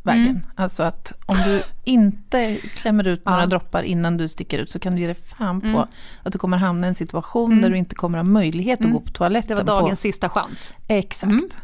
vägen. 0.07 0.26
Mm. 0.28 0.42
Alltså 0.54 0.82
att 0.82 1.12
om 1.26 1.36
du 1.44 1.62
inte 1.84 2.57
klämmer 2.57 3.07
ut 3.07 3.24
några 3.26 3.40
Ja. 3.40 3.46
droppar 3.46 3.82
innan 3.82 4.16
du 4.16 4.28
sticker 4.28 4.59
ut 4.59 4.70
så 4.70 4.78
kan 4.78 4.94
du 4.94 5.00
ge 5.00 5.07
dig 5.07 5.16
fan 5.38 5.61
på 5.61 5.66
Mm. 5.66 5.80
att 6.22 6.32
du 6.32 6.38
kommer 6.38 6.57
hamna 6.59 6.86
i 6.86 6.88
en 6.88 6.94
situation 6.94 7.61
där 7.62 7.70
du 7.70 7.76
inte 7.78 7.94
kommer 7.94 8.18
ha 8.18 8.22
möjlighet 8.24 8.80
att 8.84 8.92
gå 8.92 9.00
på 9.00 9.07
Det 9.07 9.12
toaletten. 9.12 9.57
var 9.57 9.64
dagens 9.64 10.00
på. 10.00 10.02
sista 10.02 10.28
chans. 10.28 10.74
Exakt. 10.88 11.57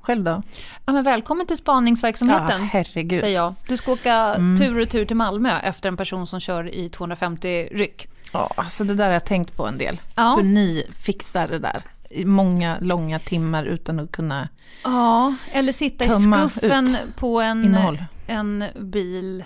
Själv 0.00 0.24
då? 0.24 0.42
Ja, 0.86 0.92
men 0.92 1.04
välkommen 1.04 1.46
till 1.46 1.56
spaningsverksamheten. 1.56 2.60
Ja, 2.62 2.68
herregud. 2.72 3.20
Säger 3.20 3.36
jag. 3.36 3.54
Du 3.68 3.76
ska 3.76 3.92
åka 3.92 4.34
tur 4.58 4.80
och 4.80 4.88
tur 4.88 5.04
till 5.04 5.16
Malmö 5.16 5.58
efter 5.60 5.88
en 5.88 5.96
person 5.96 6.26
som 6.26 6.40
kör 6.40 6.74
i 6.74 6.88
250 6.88 7.68
ryck. 7.72 8.08
Ja, 8.32 8.52
alltså 8.56 8.84
det 8.84 8.94
där 8.94 9.04
har 9.06 9.12
jag 9.12 9.24
tänkt 9.26 9.56
på 9.56 9.66
en 9.66 9.78
del. 9.78 10.00
Ja. 10.16 10.34
Hur 10.36 10.42
ni 10.44 10.84
fixar 10.98 11.48
det 11.48 11.58
där 11.58 11.82
många 12.24 12.78
långa 12.80 13.18
timmar 13.18 13.64
utan 13.64 14.00
att 14.00 14.12
kunna... 14.12 14.48
Ja, 14.84 15.34
eller 15.52 15.72
sitta 15.72 16.04
i 16.04 16.08
skuffen 16.08 16.96
på 17.16 17.40
en, 17.40 17.64
innehåll. 17.64 18.04
en 18.26 18.64
bil 18.80 19.44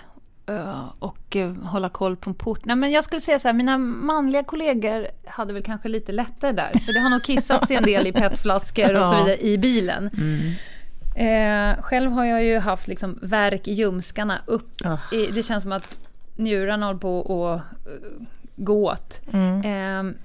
eh, 0.49 0.85
och 0.99 1.35
eh, 1.35 1.53
hålla 1.53 1.89
koll 1.89 2.15
på 2.15 2.29
en 2.29 2.33
port. 2.33 2.65
Nej, 2.65 2.75
men 2.75 2.91
jag 2.91 3.03
skulle 3.03 3.21
säga 3.21 3.39
så 3.39 3.47
här, 3.47 3.53
mina 3.53 3.77
manliga 3.77 4.43
kollegor 4.43 5.07
hade 5.25 5.53
väl 5.53 5.63
kanske 5.63 5.89
lite 5.89 6.11
lättare 6.11 6.51
där. 6.51 6.71
För 6.85 6.93
det 6.93 6.99
har 6.99 7.09
nog 7.09 7.23
kissats 7.23 7.71
en 7.71 7.83
del 7.83 8.07
i 8.07 8.11
petflaskor 8.13 8.99
och 8.99 9.05
så 9.05 9.15
vidare 9.15 9.37
i 9.37 9.57
bilen. 9.57 10.09
Mm. 10.17 10.53
Eh, 11.17 11.81
själv 11.81 12.11
har 12.11 12.25
jag 12.25 12.43
ju 12.43 12.59
haft 12.59 12.87
liksom 12.87 13.19
värk 13.21 13.67
i 13.67 13.73
ljumskarna 13.73 14.41
upp. 14.45 14.71
Ah. 14.83 14.97
I, 15.15 15.31
det 15.31 15.43
känns 15.43 15.63
som 15.63 15.71
att 15.71 15.99
njurarna 16.35 16.85
håller 16.85 16.99
på 16.99 17.21
att 17.21 17.91
uh, 17.91 18.27
gå 18.55 18.91
åt. 18.91 19.21
Mm. 19.33 19.61
Eh, 19.61 20.15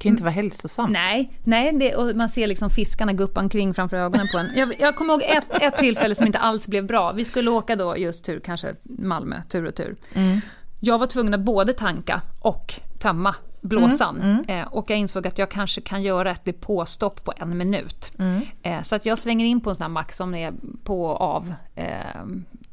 kan 0.00 0.08
ju 0.08 0.12
inte 0.12 0.22
vara 0.22 0.32
hälsosamt. 0.32 0.92
Nej, 0.92 1.32
nej 1.44 1.72
det, 1.72 1.94
och 1.94 2.16
man 2.16 2.28
ser 2.28 2.46
liksom 2.46 2.70
fiskarna 2.70 3.12
guppa 3.12 3.40
omkring 3.40 3.74
framför 3.74 3.96
ögonen 3.96 4.26
på 4.32 4.38
en. 4.38 4.46
Jag, 4.54 4.80
jag 4.80 4.96
kommer 4.96 5.12
ihåg 5.12 5.22
ett, 5.22 5.62
ett 5.62 5.76
tillfälle 5.76 6.14
som 6.14 6.26
inte 6.26 6.38
alls 6.38 6.66
blev 6.68 6.86
bra. 6.86 7.12
Vi 7.12 7.24
skulle 7.24 7.50
åka 7.50 7.76
då 7.76 7.96
just 7.96 8.24
tur, 8.24 8.40
kanske 8.40 8.74
Malmö, 8.82 9.42
tur 9.48 9.64
och 9.64 9.74
tur. 9.74 9.96
Jag 10.80 10.98
var 10.98 11.06
tvungen 11.06 11.34
att 11.34 11.40
både 11.40 11.72
tanka 11.72 12.22
och 12.40 12.74
tömma 12.98 13.34
blåsan. 13.60 14.44
Eh, 14.48 14.66
och 14.66 14.90
jag 14.90 14.98
insåg 14.98 15.26
att 15.26 15.38
jag 15.38 15.50
kanske 15.50 15.80
kan 15.80 16.02
göra 16.02 16.30
ett 16.30 16.44
depåstopp 16.44 17.24
på 17.24 17.32
en 17.36 17.56
minut. 17.58 18.12
Eh, 18.62 18.82
så 18.82 18.94
att 18.94 19.06
jag 19.06 19.18
svänger 19.18 19.46
in 19.46 19.60
på 19.60 19.70
en 19.70 19.76
sån 19.76 19.82
här 19.82 19.88
mack 19.88 20.12
som 20.12 20.34
är 20.34 20.52
på 20.84 21.04
och 21.04 21.20
av 21.20 21.54
eh, 21.74 21.84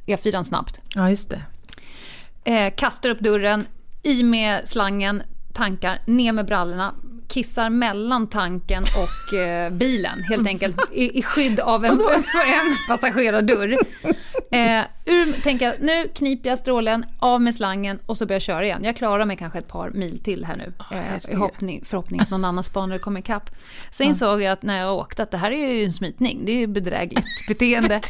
E4 0.06 0.44
snabbt. 0.44 0.80
Ja, 0.96 1.10
just 1.10 1.30
det. 1.30 1.42
Eh, 2.52 2.74
kastar 2.76 3.10
upp 3.10 3.20
dörren, 3.20 3.66
i 4.04 4.24
med 4.24 4.68
slangen, 4.68 5.24
tankar, 5.54 6.00
ner 6.06 6.32
med 6.32 6.46
brallorna, 6.46 6.94
kissar 7.28 7.70
mellan 7.70 8.28
tanken 8.28 8.84
och 8.84 9.38
eh, 9.38 9.72
bilen 9.72 10.24
helt 10.24 10.48
enkelt 10.48 10.76
i, 10.92 11.20
i 11.20 11.22
skydd 11.22 11.60
av 11.60 11.86
en, 11.86 11.98
för 12.08 12.46
en 12.48 12.76
passagerardörr. 12.88 13.78
Eh, 14.52 14.84
ur, 15.06 15.42
tänker 15.42 15.66
jag, 15.66 15.76
nu 15.80 16.08
kniper 16.08 16.50
jag 16.50 16.60
strålen, 16.60 17.06
av 17.20 17.42
med 17.42 17.56
slangen 17.56 18.00
och 18.06 18.18
så 18.18 18.26
börjar 18.26 18.36
jag 18.36 18.42
köra 18.42 18.66
igen. 18.66 18.84
Jag 18.84 18.96
klarar 18.96 19.26
mig 19.26 19.38
kanske 19.38 19.60
ett 19.60 19.68
par 19.68 19.90
mil 19.90 20.20
till 20.20 20.46
här 20.46 20.56
nu. 20.58 20.74
Eh, 20.92 21.32
i 21.32 21.36
hoppning, 21.36 21.86
förhoppning 21.86 22.20
att 22.20 22.30
någon 22.30 22.46
annan 22.46 22.64
spanare 22.64 23.00
kommer 23.00 23.20
ikapp. 23.20 23.50
Sen 23.92 24.08
insåg 24.08 24.42
jag 24.42 24.52
att 24.52 24.64
när 24.64 24.80
jag 24.80 24.96
åkte 24.96 25.24
att 25.24 25.32
det 25.32 25.38
här 25.38 25.52
är 25.52 25.74
ju 25.74 25.86
en 25.86 25.94
smitning. 25.94 26.46
Det 26.46 26.52
är 26.52 26.58
ju 26.58 26.68
bedrägligt 26.68 27.26
beteende. 27.48 28.02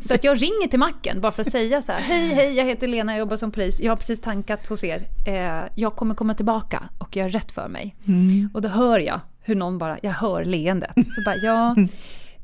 Så 0.00 0.14
att 0.14 0.24
jag 0.24 0.42
ringer 0.42 0.68
till 0.68 0.78
macken 0.78 1.20
bara 1.20 1.32
för 1.32 1.42
att 1.42 1.50
säga 1.50 1.82
så 1.82 1.92
här. 1.92 2.00
Hej, 2.00 2.28
hej, 2.28 2.54
jag 2.54 2.64
heter 2.64 2.88
Lena, 2.88 3.12
jag 3.12 3.18
jobbar 3.18 3.36
som 3.36 3.50
polis. 3.50 3.80
Jag 3.80 3.92
har 3.92 3.96
precis 3.96 4.20
tankat 4.20 4.66
hos 4.66 4.84
er. 4.84 5.08
Eh, 5.26 5.68
jag 5.74 5.96
kommer 5.96 6.14
komma 6.14 6.34
tillbaka 6.34 6.82
och 6.98 7.16
göra 7.16 7.28
rätt 7.28 7.52
för 7.52 7.68
mig. 7.68 7.96
Mm. 8.06 8.50
Och 8.54 8.62
då 8.66 8.72
hör 8.72 8.98
jag 8.98 9.20
hur 9.42 9.54
någon 9.54 9.78
bara, 9.78 9.98
jag 10.02 10.12
hör 10.12 10.44
leendet. 10.44 10.90
Så 10.94 11.22
bara, 11.24 11.36
ja. 11.36 11.76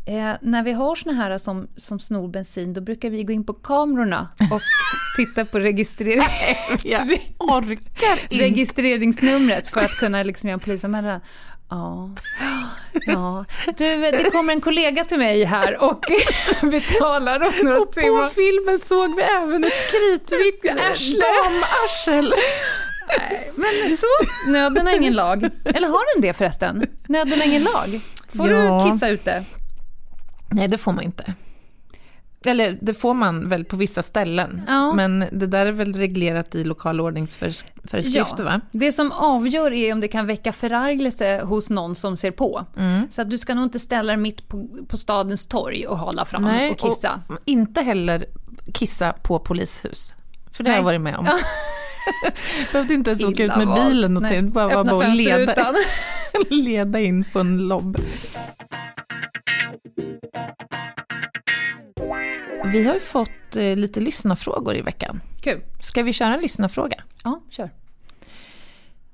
Eh, 0.07 0.33
när 0.43 0.63
vi 0.63 0.73
har 0.73 0.95
såna 0.95 1.13
här 1.17 1.39
som, 1.39 1.69
som 1.77 2.01
snor 2.01 2.29
bensin, 2.29 2.73
då 2.75 2.81
brukar 2.81 3.11
vi 3.11 3.23
gå 3.23 3.33
in 3.33 3.45
på 3.47 3.53
kamerorna 3.53 4.29
och 4.51 4.61
titta 5.17 5.45
på 5.45 5.59
registrering... 5.59 6.23
Registreringsnumret 8.31 9.69
för 9.69 9.81
att 9.81 9.99
kunna 9.99 10.23
liksom 10.23 10.49
göra 10.49 10.55
en 10.55 10.61
polisanmälan. 10.61 11.21
Ja. 11.71 12.11
ja. 13.07 13.45
Du, 13.77 13.97
det 13.97 14.31
kommer 14.31 14.53
en 14.53 14.61
kollega 14.61 15.05
till 15.05 15.19
mig 15.19 15.45
här 15.45 15.83
och 15.83 16.05
betalar 16.71 17.43
om 17.43 17.53
några 17.63 17.81
Och 17.81 17.95
på 17.95 18.01
timmar. 18.01 18.29
filmen 18.29 18.79
såg 18.79 19.17
vi 19.17 19.23
även 19.23 19.65
ett 19.65 19.91
kritvitt 19.91 20.71
Arsle. 20.91 21.17
damarsel. 21.21 22.35
Nej, 23.19 23.51
men 23.57 23.97
så, 23.97 24.51
nöden 24.51 24.87
har 24.87 24.95
ingen 24.97 25.13
lag. 25.15 25.49
Eller 25.65 25.89
har 25.89 26.15
den 26.15 26.23
det 26.23 26.33
förresten? 26.33 26.87
Nöden 27.09 27.39
har 27.39 27.47
ingen 27.47 27.63
lag. 27.63 28.01
Får 28.37 28.51
Ja. 28.51 28.85
du 28.85 28.91
kissa 28.91 29.09
ute? 29.09 29.45
Nej, 30.51 30.69
det 30.69 30.79
får 30.79 30.93
man 30.93 31.05
inte. 31.05 31.35
Eller 32.45 32.79
det 32.81 32.95
får 32.95 33.15
man 33.15 33.49
väl 33.49 33.65
på 33.65 33.77
vissa 33.77 34.03
ställen. 34.03 34.63
Ja. 34.69 34.93
Men 34.93 35.25
det 35.33 35.47
där 35.47 35.67
är 35.67 35.73
väl 35.73 35.93
reglerat 35.95 36.55
i 36.55 36.65
lokala 36.65 37.03
ordningsföreskrifter 37.03 38.45
va? 38.45 38.61
Det 38.73 38.93
som 38.93 39.13
avgör 39.13 39.73
är 39.73 39.93
om 39.93 40.01
det 40.01 40.09
kan 40.09 40.27
väcka 40.27 40.53
förargelse 40.53 41.41
hos 41.45 41.71
någon 41.71 41.95
som 41.95 42.17
ser 42.17 42.31
på. 42.31 42.65
Mm. 42.79 43.11
Så 43.11 43.23
att 43.23 43.31
du 43.31 43.39
ska 43.39 43.55
nog 43.55 43.65
inte 43.65 43.79
ställa 43.79 44.13
dig 44.13 44.17
mitt 44.23 44.49
på, 44.49 44.69
på 44.89 44.97
stadens 44.97 45.47
torg 45.47 45.87
och 45.87 45.99
hålla 45.99 46.25
fram 46.25 46.45
och 46.45 46.79
kissa. 46.79 47.21
och 47.29 47.39
inte 47.45 47.83
heller 47.83 48.27
kissa 48.75 49.13
på 49.13 49.39
polishus. 49.39 50.15
För 50.53 50.65
det 50.65 50.71
har 50.71 50.77
jag 50.77 50.85
Nej. 50.85 50.93
varit 50.93 51.01
med 51.01 51.17
om. 51.17 51.25
Behövde 52.73 52.95
inte 52.95 53.11
ens 53.11 53.25
åka 53.25 53.45
ut 53.45 53.57
med 53.57 53.67
valt. 53.67 53.89
bilen 53.89 54.17
och 54.17 54.23
Nej. 54.23 54.43
bara 54.43 54.67
var 54.67 54.81
Öppna 54.81 54.93
bara 54.93 55.07
att 55.07 55.17
leda, 55.17 55.75
leda 56.51 57.01
in 57.01 57.25
på 57.33 57.41
en 57.41 57.69
lobb. 57.69 57.99
Vi 62.73 62.85
har 62.85 62.95
ju 62.95 63.01
fått 63.01 63.57
eh, 63.57 63.77
lite 63.77 64.01
lyssnarfrågor 64.01 64.75
i 64.77 64.83
veckan. 64.83 65.21
Kul. 65.41 65.61
Ska 65.83 66.03
vi 66.03 66.13
köra 66.13 66.35
en 66.35 66.41
lyssnarfråga? 66.41 67.03
Ja, 67.25 67.41
kör. 67.51 67.71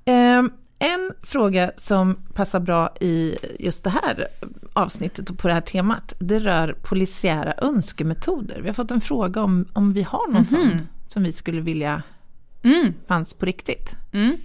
Ehm, 0.04 0.50
en 0.78 1.12
fråga 1.22 1.72
som 1.76 2.16
passar 2.34 2.60
bra 2.60 2.94
i 3.00 3.36
just 3.58 3.84
det 3.84 3.90
här 3.90 4.26
avsnittet 4.72 5.30
och 5.30 5.38
på 5.38 5.48
det 5.48 5.54
här 5.54 5.60
temat, 5.60 6.14
det 6.18 6.38
rör 6.38 6.76
polisiära 6.82 7.54
önskemetoder. 7.58 8.60
Vi 8.60 8.66
har 8.66 8.74
fått 8.74 8.90
en 8.90 9.00
fråga 9.00 9.42
om, 9.42 9.64
om 9.72 9.92
vi 9.92 10.02
har 10.02 10.32
någon 10.32 10.44
sån 10.44 10.88
som 11.08 11.22
vi 11.22 11.32
skulle 11.32 11.60
vilja 11.60 12.02
Mm. 12.62 12.94
fanns 13.08 13.34
på 13.34 13.46
riktigt. 13.46 13.94
Mm. 14.12 14.36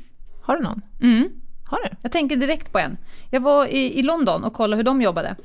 Har 0.41 0.57
du 0.57 0.63
någon? 0.63 0.81
Mm. 1.01 1.29
Har 1.65 1.79
du? 1.83 1.89
Jag 2.01 2.11
tänker 2.11 2.35
direkt 2.35 2.71
på 2.71 2.79
en. 2.79 2.97
Jag 3.31 3.41
var 3.41 3.65
i, 3.65 3.99
i 3.99 4.03
London 4.03 4.43
och 4.43 4.53
kollade 4.53 4.77
hur 4.77 4.83
de 4.83 5.01
jobbade. 5.01 5.35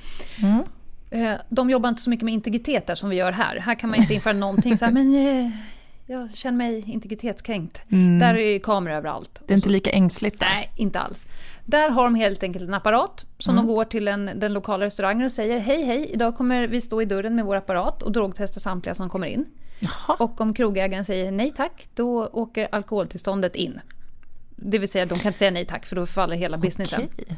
Mm. 0.43 0.62
Eh, 1.11 1.41
De 1.49 1.71
jobbar 1.71 1.89
inte 1.89 2.03
så 2.03 2.11
mycket 2.11 2.25
med 2.25 2.35
integritet 2.35 2.87
där 2.87 2.95
som 2.95 3.11
vi 3.11 3.16
gör 3.16 3.33
här. 3.33 3.57
Här 3.57 3.75
kan 3.75 3.91
man 3.91 3.99
inte 3.99 4.14
införa 4.14 4.33
någonting 4.33 4.79
så 4.79 4.85
här, 4.85 4.93
men 4.93 5.14
eh, 5.14 5.51
jag 6.07 6.35
känner 6.35 6.59
mig 6.59 6.85
integritetskränkt. 6.87 7.83
Mm. 7.93 8.19
Där 8.19 8.35
är 8.35 8.59
kameror 8.59 8.95
överallt. 8.97 9.41
Det 9.47 9.53
är 9.53 9.57
inte 9.57 9.69
lika 9.69 9.91
ängsligt 9.91 10.39
där. 10.41 10.47
Nej, 10.47 10.71
inte 10.77 11.01
alls. 11.01 11.27
Där 11.64 11.91
har 11.91 12.05
de 12.05 12.14
helt 12.14 12.43
enkelt 12.43 12.64
en 12.69 12.75
apparat 12.75 13.25
som 13.39 13.55
Mm. 13.55 13.66
de 13.66 13.73
går 13.75 13.85
till 13.85 14.09
en, 14.09 14.31
den 14.35 14.53
lokala 14.53 14.85
restaurangen 14.85 15.25
och 15.25 15.33
säger 15.33 15.59
hej 15.59 15.83
hej, 15.85 16.11
idag 16.12 16.37
kommer 16.37 16.66
vi 16.66 16.81
stå 16.81 17.03
i 17.03 17.05
dörren 17.05 17.35
med 17.35 17.45
vår 17.45 17.57
apparat 17.57 18.03
och 18.03 18.12
drogtesta 18.12 18.61
samtliga 18.61 18.95
som 18.95 19.09
kommer 19.09 19.27
in. 19.27 19.45
Jaha. 19.79 20.16
Och 20.18 20.41
om 20.41 20.55
krogägaren 20.55 21.05
säger 21.05 21.33
nej 21.33 21.51
tack, 21.57 21.89
då 21.95 22.26
åker 22.26 22.68
alkoholtillståndet 22.72 23.55
in. 23.55 23.81
Det 24.57 24.79
vill 24.79 24.89
säga, 24.89 25.07
de 25.07 25.18
kan 25.18 25.26
inte 25.29 25.39
säga 25.39 25.51
nej 25.51 25.66
tack 25.66 25.87
för 25.87 25.97
då 25.97 26.07
faller 26.07 26.37
hela 26.37 26.57
businessen. 26.59 27.03
Okej. 27.14 27.37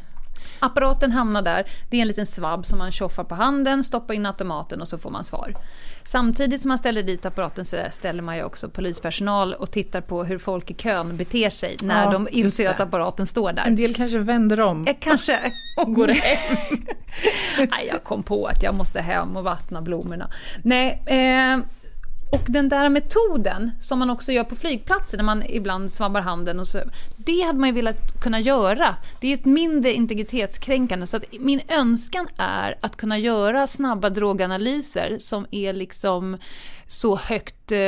Apparaten 0.61 1.13
hamnar 1.13 1.43
där, 1.43 1.65
det 1.91 1.97
är 1.97 2.01
en 2.03 2.09
liten 2.09 2.27
svabb 2.27 2.67
som 2.67 2.79
man 2.79 2.91
tjoffar 2.93 3.25
på 3.25 3.35
handen, 3.35 3.85
stoppar 3.85 4.15
in 4.15 4.27
automaten 4.27 4.81
och 4.81 4.89
så 4.89 4.99
får 4.99 5.11
man 5.11 5.25
svar. 5.25 5.55
Samtidigt 6.05 6.63
som 6.63 6.69
man 6.69 6.79
ställer 6.79 7.03
dit 7.03 7.27
apparaten 7.27 7.65
så 7.65 7.77
ställer 7.91 8.23
man 8.23 8.37
ju 8.37 8.43
också 8.45 8.69
polispersonal 8.69 9.55
och 9.55 9.71
tittar 9.71 10.01
på 10.01 10.25
hur 10.25 10.39
folk 10.39 10.71
i 10.71 10.75
kön 10.75 11.17
beter 11.17 11.51
sig 11.51 11.77
när 11.83 12.05
Ja, 12.05 12.11
de 12.13 12.29
inser 12.31 12.69
att 12.69 12.81
apparaten 12.81 13.27
står 13.27 13.53
där. 13.53 13.67
En 13.67 13.77
del 13.77 13.95
kanske 13.95 14.19
vänder 14.19 14.61
om. 14.61 14.87
Eh, 14.87 14.97
Kanske 15.01 15.53
går 15.87 16.07
det 16.07 16.13
hem. 16.13 16.57
Nej, 17.71 17.89
jag 17.93 18.05
kom 18.05 18.23
på 18.23 18.47
att 18.47 18.63
jag 18.63 18.75
måste 18.75 19.01
hem 19.01 19.37
och 19.37 19.45
vattna 19.45 19.83
blommorna. 19.83 20.31
Nej, 20.63 21.03
eh, 21.07 21.59
och 22.33 22.43
den 22.47 22.69
där 22.69 22.89
metoden 22.89 23.71
som 23.81 23.99
man 23.99 24.11
också 24.11 24.33
gör 24.33 24.45
på 24.45 24.57
flygplatser 24.57 25.17
när 25.17 25.25
man 25.25 25.43
ibland 25.49 25.93
svabbar 25.93 26.21
handen 26.21 26.61
och 26.61 26.69
så. 26.69 26.79
Det 27.17 27.41
hade 27.41 27.59
man 27.59 27.69
ju 27.69 27.75
velat 27.75 28.21
kunna 28.23 28.41
göra. 28.41 28.97
Det 29.21 29.29
är 29.29 29.35
ett 29.35 29.45
mindre 29.45 29.93
integritetskränkande. 29.93 31.07
Så 31.07 31.17
att 31.17 31.25
min 31.41 31.61
önskan 31.69 32.29
är 32.37 32.75
att 32.81 32.97
kunna 32.97 33.19
göra 33.19 33.67
snabba 33.67 34.11
droganalyser 34.11 35.17
som 35.21 35.47
är 35.51 35.73
liksom 35.73 36.37
så 36.89 37.17
högt 37.17 37.73
eh, 37.73 37.79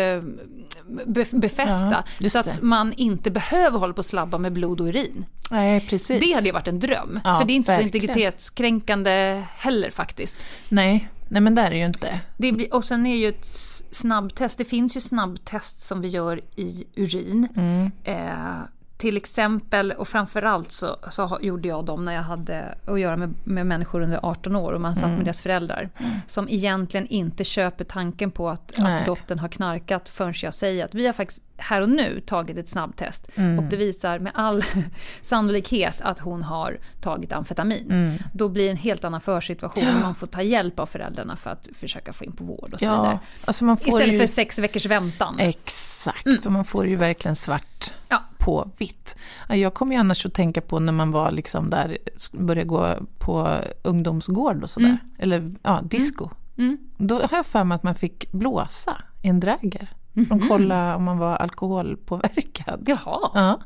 be- 1.06 1.26
befästa. 1.30 2.04
Ja, 2.18 2.30
så 2.30 2.38
att 2.38 2.62
man 2.62 2.92
inte 2.92 3.30
behöver 3.30 3.78
hålla 3.78 3.92
på 3.92 3.98
och 3.98 4.06
slabba 4.06 4.38
med 4.38 4.52
blod 4.52 4.80
och 4.80 4.86
urin. 4.86 5.24
Nej, 5.50 5.86
precis. 5.90 6.20
Det 6.20 6.32
hade 6.34 6.46
ju 6.46 6.52
varit 6.52 6.68
en 6.68 6.80
dröm. 6.80 7.20
Ja, 7.24 7.38
för 7.40 7.46
det 7.46 7.52
är 7.52 7.54
inte 7.54 7.72
verkligen. 7.72 7.92
så 7.92 7.96
integritetskränkande 7.96 9.42
heller 9.56 9.90
faktiskt. 9.90 10.36
Nej, 10.68 11.08
nej 11.32 11.42
men 11.42 11.54
det 11.54 11.62
är 11.62 11.70
det 11.70 11.76
ju 11.76 11.86
inte. 11.86 12.20
Det 12.36 12.52
blir, 12.52 12.74
och 12.74 12.84
sen 12.84 13.06
är 13.06 13.16
ju 13.16 13.28
ett 13.28 13.46
snabbtest, 13.90 14.58
det 14.58 14.64
finns 14.64 14.96
ju 14.96 15.00
snabbtest 15.00 15.82
som 15.82 16.00
vi 16.00 16.08
gör 16.08 16.40
i 16.56 16.84
urin. 16.96 17.48
Mm. 17.56 17.90
Eh, 18.04 18.62
till 19.02 19.16
exempel, 19.16 19.92
och 19.92 20.08
framförallt 20.08 20.72
så, 20.72 20.96
så 21.10 21.38
gjorde 21.42 21.68
jag 21.68 21.84
dem 21.84 22.04
när 22.04 22.12
jag 22.12 22.22
hade 22.22 22.74
att 22.86 23.00
göra 23.00 23.16
med, 23.16 23.34
med 23.44 23.66
människor 23.66 24.00
under 24.00 24.20
18 24.22 24.56
år 24.56 24.72
och 24.72 24.80
man 24.80 24.94
satt 24.94 25.04
Mm. 25.04 25.16
med 25.16 25.24
deras 25.26 25.40
föräldrar. 25.40 25.90
Som 26.26 26.48
egentligen 26.48 27.06
inte 27.06 27.44
köper 27.44 27.84
tanken 27.84 28.30
på 28.30 28.48
att, 28.50 28.72
Nej. 28.76 29.00
att 29.00 29.06
dottern 29.06 29.38
har 29.38 29.48
knarkat 29.48 30.08
förrän 30.08 30.34
jag 30.42 30.54
säger 30.54 30.84
att 30.84 30.94
vi 30.94 31.06
har 31.06 31.12
faktiskt 31.12 31.42
här 31.56 31.80
och 31.80 31.88
nu 31.88 32.20
tagit 32.26 32.56
ett 32.56 32.68
snabbtest. 32.68 33.28
Mm. 33.34 33.58
Och 33.58 33.64
det 33.64 33.76
visar 33.76 34.18
med 34.18 34.32
all 34.34 34.64
sannolikhet 35.22 36.00
att 36.00 36.18
hon 36.18 36.42
har 36.42 36.78
tagit 37.00 37.32
amfetamin. 37.32 37.90
Mm. 37.90 38.18
Då 38.32 38.48
blir 38.48 38.64
det 38.64 38.70
en 38.70 38.76
helt 38.76 39.04
annan 39.04 39.20
försituation 39.20 39.84
och 39.96 40.00
man 40.02 40.14
får 40.14 40.26
ta 40.26 40.42
hjälp 40.42 40.80
av 40.80 40.86
föräldrarna 40.86 41.36
för 41.36 41.50
att 41.50 41.68
försöka 41.74 42.12
få 42.12 42.24
in 42.24 42.32
på 42.32 42.44
vård 42.44 42.72
och 42.72 42.78
så 42.78 42.84
vidare. 42.84 43.06
Ja, 43.12 43.18
alltså 43.44 43.64
man 43.64 43.76
får 43.76 43.88
Istället 43.88 44.14
ju... 44.14 44.18
för 44.18 44.26
sex 44.26 44.58
veckors 44.58 44.86
väntan. 44.86 45.38
Exakt, 45.38 46.46
och 46.46 46.52
man 46.52 46.64
får 46.64 46.86
ju 46.86 46.96
verkligen 46.96 47.36
svart 47.36 47.92
Ja. 48.08 48.22
På 48.44 48.70
vitt. 48.78 49.16
Ja, 49.48 49.56
Jag 49.56 49.74
kommer 49.74 49.94
ju 49.94 50.00
annars 50.00 50.26
att 50.26 50.34
tänka 50.34 50.60
på 50.60 50.78
när 50.80 50.92
man 50.92 51.10
var 51.10 51.30
liksom 51.30 51.70
där, 51.70 51.98
började 52.32 52.68
gå 52.68 52.88
på 53.18 53.56
ungdomsgård 53.82 54.62
och 54.62 54.70
sådär. 54.70 54.98
Eller 55.18 55.54
ja, 55.62 55.80
disco. 55.84 56.28
Mm. 56.58 56.78
Då 56.96 57.14
har 57.14 57.28
jag 57.36 57.46
för 57.46 57.64
mig 57.64 57.76
att 57.76 57.82
man 57.82 57.94
fick 57.94 58.32
blåsa 58.32 58.96
i 59.22 59.28
en 59.28 59.40
dräger. 59.40 59.88
Mhm. 60.12 60.26
De 60.28 60.48
kollade 60.48 60.94
om 60.94 61.04
man 61.04 61.18
var 61.18 61.36
alkoholpåverkad. 61.36 62.82
Jaha, 62.86 63.30
Ja. 63.34 63.60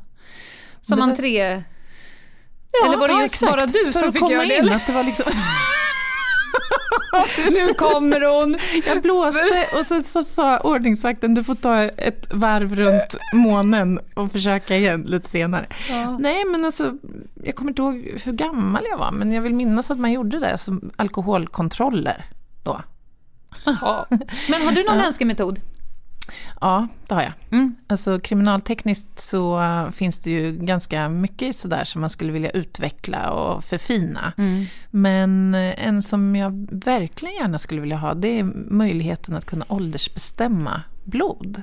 som 0.81 0.99
var- 0.99 1.07
entré... 1.07 1.63
Ja, 2.71 2.87
Eller 2.87 2.97
var 2.97 3.07
det 3.07 3.13
ja, 3.13 3.21
just 3.21 3.33
exakt. 3.35 3.51
bara 3.51 3.65
du 3.65 3.85
För 3.85 3.91
som 3.99 4.07
att 4.09 4.13
fick 4.13 4.21
komma 4.21 4.33
göra 4.33 4.45
det, 4.45 4.55
in, 4.55 4.61
eller? 4.61 4.75
Att 4.75 4.87
det 4.87 4.93
var 4.93 5.03
liksom, 5.03 5.25
Nu 7.51 7.73
kommer 7.73 8.21
hon! 8.21 8.57
jag 8.85 9.01
blåste 9.01 9.67
och 9.79 9.85
sen 9.85 10.03
så 10.03 10.23
sa 10.23 10.59
ordningsvakten 10.59 11.33
du 11.33 11.43
får 11.43 11.55
ta 11.55 11.81
ett 11.83 12.27
varv 12.33 12.75
runt 12.75 13.15
månen 13.33 13.99
och 14.13 14.31
försöka 14.31 14.77
igen 14.77 15.01
lite 15.01 15.29
senare. 15.29 15.67
Nej 16.19 16.45
men 16.45 16.65
alltså, 16.65 16.93
jag 17.43 17.55
kommer 17.55 17.71
inte 17.71 17.81
ihåg 17.81 18.21
hur 18.23 18.31
gammal 18.31 18.83
jag 18.89 18.97
var 18.97 19.11
men 19.11 19.31
jag 19.33 19.41
vill 19.41 19.53
minnas 19.53 19.91
att 19.91 19.99
man 19.99 20.11
gjorde 20.11 20.39
det 20.39 20.57
som 20.57 20.91
alkoholkontroller 20.95 22.25
då. 22.63 22.81
Jaha. 23.65 24.05
Men 24.49 24.61
har 24.61 24.71
du 24.71 24.83
någon 24.83 24.99
önskemetod? 25.01 25.59
Ja, 26.61 26.87
det 27.07 27.15
har 27.15 27.21
jag. 27.21 27.33
Mm. 27.51 27.75
Alltså 27.87 28.19
kriminaltekniskt 28.19 29.19
så 29.19 29.61
äh, 29.61 29.89
finns 29.89 30.19
det 30.19 30.31
ju 30.31 30.51
ganska 30.51 31.09
mycket 31.09 31.55
sådär 31.55 31.83
som 31.83 32.01
man 32.01 32.09
skulle 32.09 32.31
vilja 32.31 32.49
utveckla 32.49 33.31
och 33.31 33.63
förfina. 33.63 34.33
Mm. 34.37 34.65
Men 34.91 35.55
eh, 35.55 35.87
en 35.87 36.01
som 36.01 36.35
jag 36.35 36.67
verkligen 36.71 37.35
gärna 37.35 37.57
skulle 37.57 37.81
vilja 37.81 37.97
ha 37.97 38.13
det 38.13 38.39
är 38.39 38.43
möjligheten 38.69 39.35
att 39.35 39.45
kunna 39.45 39.65
åldersbestämma 39.67 40.81
blod. 41.03 41.61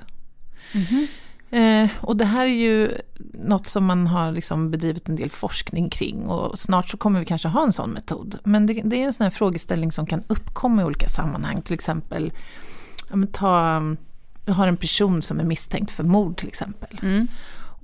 Eh, 1.51 1.89
och 2.01 2.17
det 2.17 2.25
här 2.25 2.47
är 2.47 2.55
ju 2.55 2.93
något 3.33 3.67
som 3.67 3.85
man 3.85 4.07
har 4.07 4.33
liksom 4.33 4.71
bedrivit 4.71 5.09
en 5.09 5.17
del 5.17 5.31
forskning 5.31 5.91
kring 5.91 6.27
och 6.27 6.59
snart 6.59 6.91
så 6.91 6.97
kommer 6.97 7.21
vi 7.21 7.27
kanske 7.27 7.49
ha 7.49 7.63
en 7.63 7.73
sån 7.73 7.91
metod. 7.91 8.39
Men 8.45 8.67
det, 8.67 8.83
det 8.85 9.03
är 9.03 9.05
en 9.05 9.13
sån 9.13 9.25
här 9.25 9.31
frågeställning 9.31 9.93
som 9.93 10.07
kan 10.07 10.23
uppkomma 10.27 10.83
i 10.83 10.85
olika 10.85 11.09
sammanhang, 11.09 11.63
till 11.63 11.75
exempel 11.75 12.33
ja, 13.11 13.17
ta, 13.33 13.83
har 14.47 14.67
en 14.67 14.77
person 14.77 15.23
som 15.23 15.41
är 15.41 15.45
misstänkt 15.45 15.91
för 15.91 16.05
mord 16.05 16.37
till 16.37 16.49
exempel. 16.49 16.99
Mm. 17.03 17.29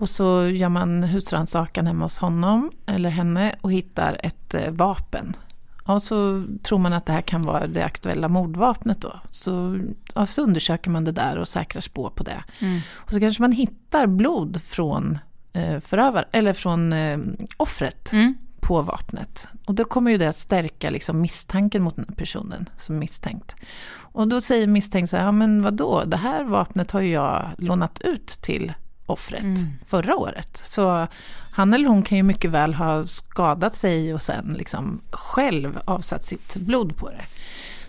Och 0.00 0.08
så 0.08 0.46
gör 0.46 0.68
man 0.68 1.02
husrannsakan 1.02 1.86
hemma 1.86 2.04
hos 2.04 2.18
honom 2.18 2.70
eller 2.86 3.10
henne 3.10 3.54
och 3.60 3.72
hittar 3.72 4.20
ett 4.22 4.54
eh, 4.54 4.70
vapen. 4.70 5.36
Och 5.84 6.02
så 6.02 6.44
tror 6.62 6.78
man 6.78 6.92
att 6.92 7.06
det 7.06 7.12
här 7.12 7.20
kan 7.20 7.42
vara 7.42 7.66
det 7.66 7.84
aktuella 7.84 8.28
mordvapnet 8.28 9.00
då. 9.00 9.20
Så, 9.30 9.80
ja, 10.14 10.26
så 10.26 10.42
undersöker 10.42 10.90
man 10.90 11.04
det 11.04 11.12
där 11.12 11.38
och 11.38 11.48
säkrar 11.48 11.80
spår 11.80 12.10
på 12.10 12.22
det. 12.24 12.44
Mm. 12.58 12.80
Och 12.94 13.12
så 13.12 13.20
kanske 13.20 13.42
man 13.42 13.52
hittar 13.52 14.06
blod 14.06 14.62
från 14.62 15.18
eh, 15.52 15.80
förövaren, 15.80 16.28
eller 16.32 16.52
från 16.52 16.92
eh, 16.92 17.18
offret 17.56 18.12
Mm. 18.12 18.34
På 18.60 18.82
vapnet. 18.82 19.48
Och 19.66 19.74
då 19.74 19.84
kommer 19.84 20.10
ju 20.10 20.18
det 20.18 20.28
att 20.28 20.36
stärka 20.36 20.90
liksom 20.90 21.20
misstanken 21.20 21.82
mot 21.82 21.96
den 21.96 22.06
här 22.08 22.14
personen 22.16 22.68
som 22.76 22.98
misstänkt. 22.98 23.54
Och 23.96 24.28
då 24.28 24.40
säger 24.40 24.66
misstänkt 24.66 25.10
så 25.10 25.16
här, 25.16 25.24
ja 25.24 25.32
men 25.32 25.62
vadå, 25.62 26.04
det 26.04 26.16
här 26.16 26.44
vapnet 26.44 26.90
har 26.90 27.00
ju 27.00 27.10
jag 27.12 27.50
lånat 27.58 28.00
ut 28.00 28.26
till 28.26 28.72
offret 29.06 29.42
Mm. 29.44 29.56
förra 29.86 30.16
året. 30.16 30.60
Så 30.64 31.06
han 31.50 31.74
eller 31.74 31.88
hon 31.88 32.02
kan 32.02 32.16
ju 32.18 32.22
mycket 32.22 32.50
väl 32.50 32.74
ha 32.74 33.04
skadat 33.04 33.74
sig 33.74 34.14
och 34.14 34.22
sen 34.22 34.54
liksom 34.58 35.00
själv 35.10 35.78
avsatt 35.84 36.24
sitt 36.24 36.56
blod 36.56 36.96
på 36.96 37.08
det. 37.08 37.24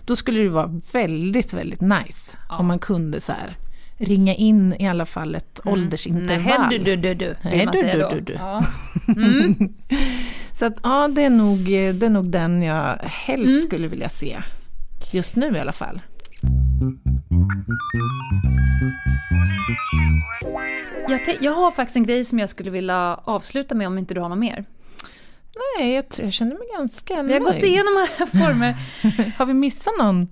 Då 0.04 0.16
skulle 0.16 0.40
det 0.40 0.48
vara 0.48 0.80
väldigt, 0.92 1.52
väldigt 1.52 1.80
nice 1.80 2.36
om 2.48 2.66
man 2.66 2.78
kunde 2.78 3.20
så 3.20 3.32
här 3.32 3.56
ringa 3.96 4.34
in 4.34 4.74
i 4.78 4.88
alla 4.88 5.06
fall 5.06 5.34
ett 5.34 5.60
åldersintervall. 5.64 6.56
Mm. 6.56 6.68
Nej, 6.68 6.78
du, 6.78 6.96
du, 6.96 6.96
du, 6.96 7.14
du, 7.14 7.50
vill 7.50 7.64
man 7.64 7.76
säga 7.76 8.08
då. 8.08 8.14
du, 8.14 8.20
du. 8.20 8.32
Ja. 8.32 8.64
Mm. 9.08 9.54
Så 10.58 10.64
att, 10.64 10.74
ja, 10.82 11.08
det 11.08 11.22
är, 11.22 11.30
nog, 11.30 11.58
det 11.94 12.06
är 12.06 12.10
nog 12.10 12.30
den 12.30 12.62
jag 12.62 12.96
helst 13.02 13.48
Mm. 13.50 13.62
skulle 13.62 13.88
vilja 13.88 14.08
se. 14.08 14.38
Just 15.12 15.36
nu 15.36 15.56
i 15.56 15.58
alla 15.60 15.72
fall. 15.72 16.00
Jag, 21.08 21.38
jag 21.40 21.52
har 21.52 21.70
faktiskt 21.70 21.96
en 21.96 22.02
grej 22.06 22.24
som 22.24 22.38
jag 22.38 22.48
skulle 22.48 22.70
vilja 22.70 23.20
avsluta 23.24 23.74
med 23.74 23.86
om 23.86 23.98
inte 23.98 24.14
du 24.14 24.20
har 24.20 24.28
något 24.28 24.38
mer. 24.38 24.64
Nej, 25.78 25.94
jag, 25.94 26.04
jag 26.16 26.32
känner 26.32 26.58
mig 26.58 26.66
ganska 26.76 27.22
Vi 27.22 27.32
har 27.32 27.40
gått 27.40 27.62
igenom 27.62 27.96
alla 27.96 28.26
former. 28.44 28.74
Har 29.38 29.46
vi 29.46 29.54
missat 29.54 29.92
någon? 29.98 30.28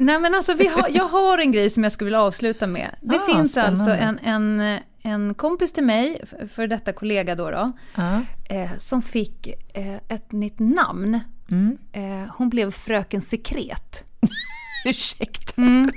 Nej 0.00 0.18
men 0.20 0.34
alltså 0.34 0.52
har, 0.52 0.88
jag 0.90 1.04
har 1.08 1.38
en 1.38 1.52
grej 1.52 1.70
som 1.70 1.82
jag 1.82 1.92
skulle 1.92 2.06
vilja 2.06 2.20
avsluta 2.22 2.66
med. 2.66 2.90
Det 3.00 3.16
Ah, 3.16 3.26
finns 3.26 3.52
spännande. 3.52 3.80
alltså 3.92 4.04
en, 4.04 4.18
en, 4.62 4.78
en 5.06 5.34
kompis 5.34 5.72
till 5.72 5.84
mig, 5.84 6.20
för 6.54 6.66
detta 6.66 6.92
kollega 6.92 7.34
då, 7.34 7.50
då 7.50 7.72
Ja. 7.94 8.20
eh, 8.44 8.70
som 8.78 9.02
fick 9.02 9.46
eh, 9.74 9.94
ett 10.08 10.32
nytt 10.32 10.58
namn. 10.58 11.20
Mm. 11.50 11.78
Eh, 11.92 12.30
hon 12.36 12.48
blev 12.48 12.70
Fröken 12.70 13.20
Sekret. 13.20 14.04
Ursäkta. 14.86 15.62
Mm. 15.62 15.90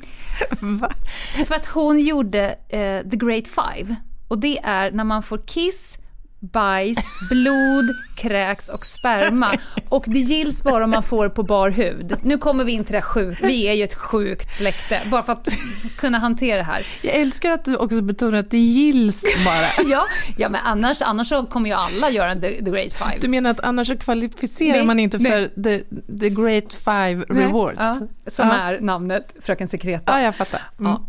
För 1.47 1.55
att 1.55 1.65
hon 1.65 1.99
gjorde 1.99 2.57
eh, 2.69 3.09
The 3.09 3.17
Great 3.17 3.47
Five. 3.47 3.95
Och 4.27 4.39
det 4.39 4.59
är 4.63 4.91
när 4.91 5.03
man 5.03 5.23
får 5.23 5.37
kiss, 5.37 5.97
bajs, 6.39 6.97
blod, 7.29 7.85
kräks 8.15 8.69
och 8.69 8.85
sperma. 8.85 9.51
Och 9.89 10.03
det 10.07 10.19
gills 10.19 10.63
bara 10.63 10.83
om 10.83 10.89
man 10.89 11.03
får 11.03 11.29
på 11.29 11.43
bar 11.43 11.69
hud. 11.69 12.15
Nu 12.23 12.37
kommer 12.37 12.63
vi 12.63 12.71
in 12.71 12.83
till 12.83 12.93
det 12.93 13.01
sjukt. 13.01 13.43
Vi 13.43 13.67
är 13.67 13.73
ju 13.73 13.83
ett 13.83 13.93
sjukt 13.93 14.57
släkte. 14.57 15.01
Bara 15.11 15.23
för 15.23 15.33
att 15.33 15.47
kunna 15.97 16.17
hantera 16.19 16.57
det 16.57 16.63
här. 16.63 16.85
Jag 17.01 17.13
älskar 17.15 17.51
att 17.51 17.65
du 17.65 17.75
också 17.75 18.01
betonar 18.01 18.37
att 18.39 18.51
det 18.51 18.57
gills 18.57 19.23
bara. 19.45 19.87
Ja, 19.91 20.05
ja 20.37 20.49
men 20.49 20.61
annars, 20.65 21.01
annars 21.01 21.27
så 21.29 21.45
kommer 21.45 21.69
ju 21.69 21.75
alla 21.75 22.09
göra 22.09 22.31
en 22.31 22.41
the, 22.41 22.65
the 22.65 22.71
Great 22.71 22.93
Five. 22.93 23.17
Du 23.21 23.27
menar 23.27 23.49
att 23.49 23.59
annars 23.59 23.87
så 23.87 23.97
kvalificerar 23.97 24.77
Nej, 24.77 24.85
man 24.85 24.99
inte 24.99 25.17
nej. 25.17 25.31
för 25.31 25.63
the, 25.63 25.79
the 26.19 26.29
Great 26.29 26.73
Five 26.73 27.25
Nej, 27.29 27.45
Rewards? 27.45 27.77
Ja, 27.79 27.97
som 28.27 28.47
Ja. 28.47 28.53
är 28.55 28.79
namnet 28.79 29.35
Fröken 29.41 29.67
Sekreta. 29.67 30.13
Ja, 30.19 30.21
jag 30.25 30.35
fattar. 30.35 30.61
Mm. 30.79 30.91
Ja. 30.91 31.01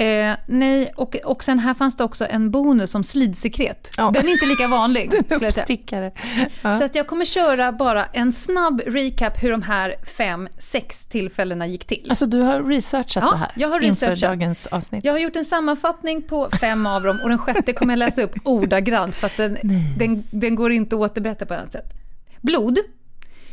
Eh, 0.00 0.36
nej, 0.46 0.92
och, 0.96 1.16
och 1.16 1.44
sen 1.44 1.58
här 1.58 1.74
fanns 1.74 1.96
det 1.96 2.04
också 2.04 2.26
en 2.26 2.50
bonus 2.50 2.90
som 2.90 3.04
slidsekret. 3.04 3.90
Ja. 3.96 4.10
Den 4.14 4.28
är 4.28 4.32
inte 4.32 4.46
lika 4.46 4.68
vanlig. 4.68 5.12
skulle 5.24 5.46
jag 5.46 5.54
säga. 5.54 6.10
Ja. 6.62 6.78
Så 6.78 6.84
att 6.84 6.94
jag 6.94 7.06
kommer 7.06 7.24
köra 7.24 7.72
bara 7.72 8.04
en 8.04 8.32
snabb 8.32 8.82
recap 8.86 9.42
hur 9.42 9.50
de 9.50 9.62
här 9.62 9.94
fem, 10.16 10.48
sex 10.58 11.06
tillfällena 11.06 11.66
gick 11.66 11.84
till. 11.84 12.06
Alltså 12.10 12.26
du 12.26 12.40
har 12.40 12.62
researchat 12.62 13.24
Ja, 13.26 13.30
det 13.30 13.36
här 13.36 13.52
jag 13.56 13.68
har 13.68 13.80
inför 13.80 14.06
researchat. 14.06 14.30
dagens 14.30 14.66
avsnitt? 14.66 15.04
Jag 15.04 15.12
har 15.12 15.18
gjort 15.18 15.36
en 15.36 15.44
sammanfattning 15.44 16.22
på 16.22 16.48
fem 16.60 16.86
av 16.86 17.02
dem 17.02 17.20
och 17.22 17.28
den 17.28 17.38
sjätte 17.38 17.72
kommer 17.72 17.92
jag 17.92 17.98
läsa 17.98 18.22
upp 18.22 18.34
ordagrant 18.44 19.14
för 19.14 19.26
att 19.26 19.36
den, 19.36 19.58
den, 19.98 20.24
den 20.30 20.54
går 20.54 20.72
inte 20.72 20.96
att 20.96 21.00
återberätta 21.00 21.46
på 21.46 21.54
annat 21.54 21.72
sätt. 21.72 21.92
Blod. 22.40 22.78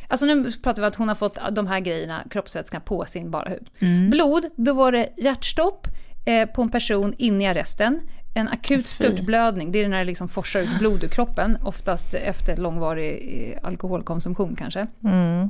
Alltså 0.08 0.26
nu 0.26 0.52
pratar 0.52 0.82
vi 0.82 0.86
om 0.86 0.88
att 0.88 0.96
hon 0.96 1.08
har 1.08 1.16
fått 1.16 1.38
de 1.52 1.68
här 1.68 1.80
grejerna, 1.80 2.24
kroppsvätskan, 2.30 2.82
på 2.82 3.06
sin 3.06 3.32
bara 3.32 3.50
hud. 3.50 3.70
Mm. 3.80 4.10
Blod, 4.10 4.46
då 4.56 4.74
var 4.74 4.92
det 4.92 5.10
hjärtstopp 5.18 5.88
eh, 6.28 6.46
på 6.46 6.62
en 6.62 6.70
person 6.70 7.14
inne 7.18 7.44
i 7.44 7.48
arresten. 7.48 8.02
En 8.34 8.48
akut 8.48 8.88
störtblödning, 8.88 9.72
det 9.72 9.84
är 9.84 9.88
när 9.88 9.98
det 9.98 10.04
liksom 10.06 10.30
forsar 10.30 10.60
ut 10.60 10.80
blod 10.80 11.04
ur 11.04 11.08
kroppen, 11.08 11.58
oftast 11.64 12.14
efter 12.14 12.58
långvarig 12.58 13.54
eh, 13.56 13.68
alkoholkonsumtion 13.68 14.56
kanske. 14.56 14.88
Mm. 15.04 15.50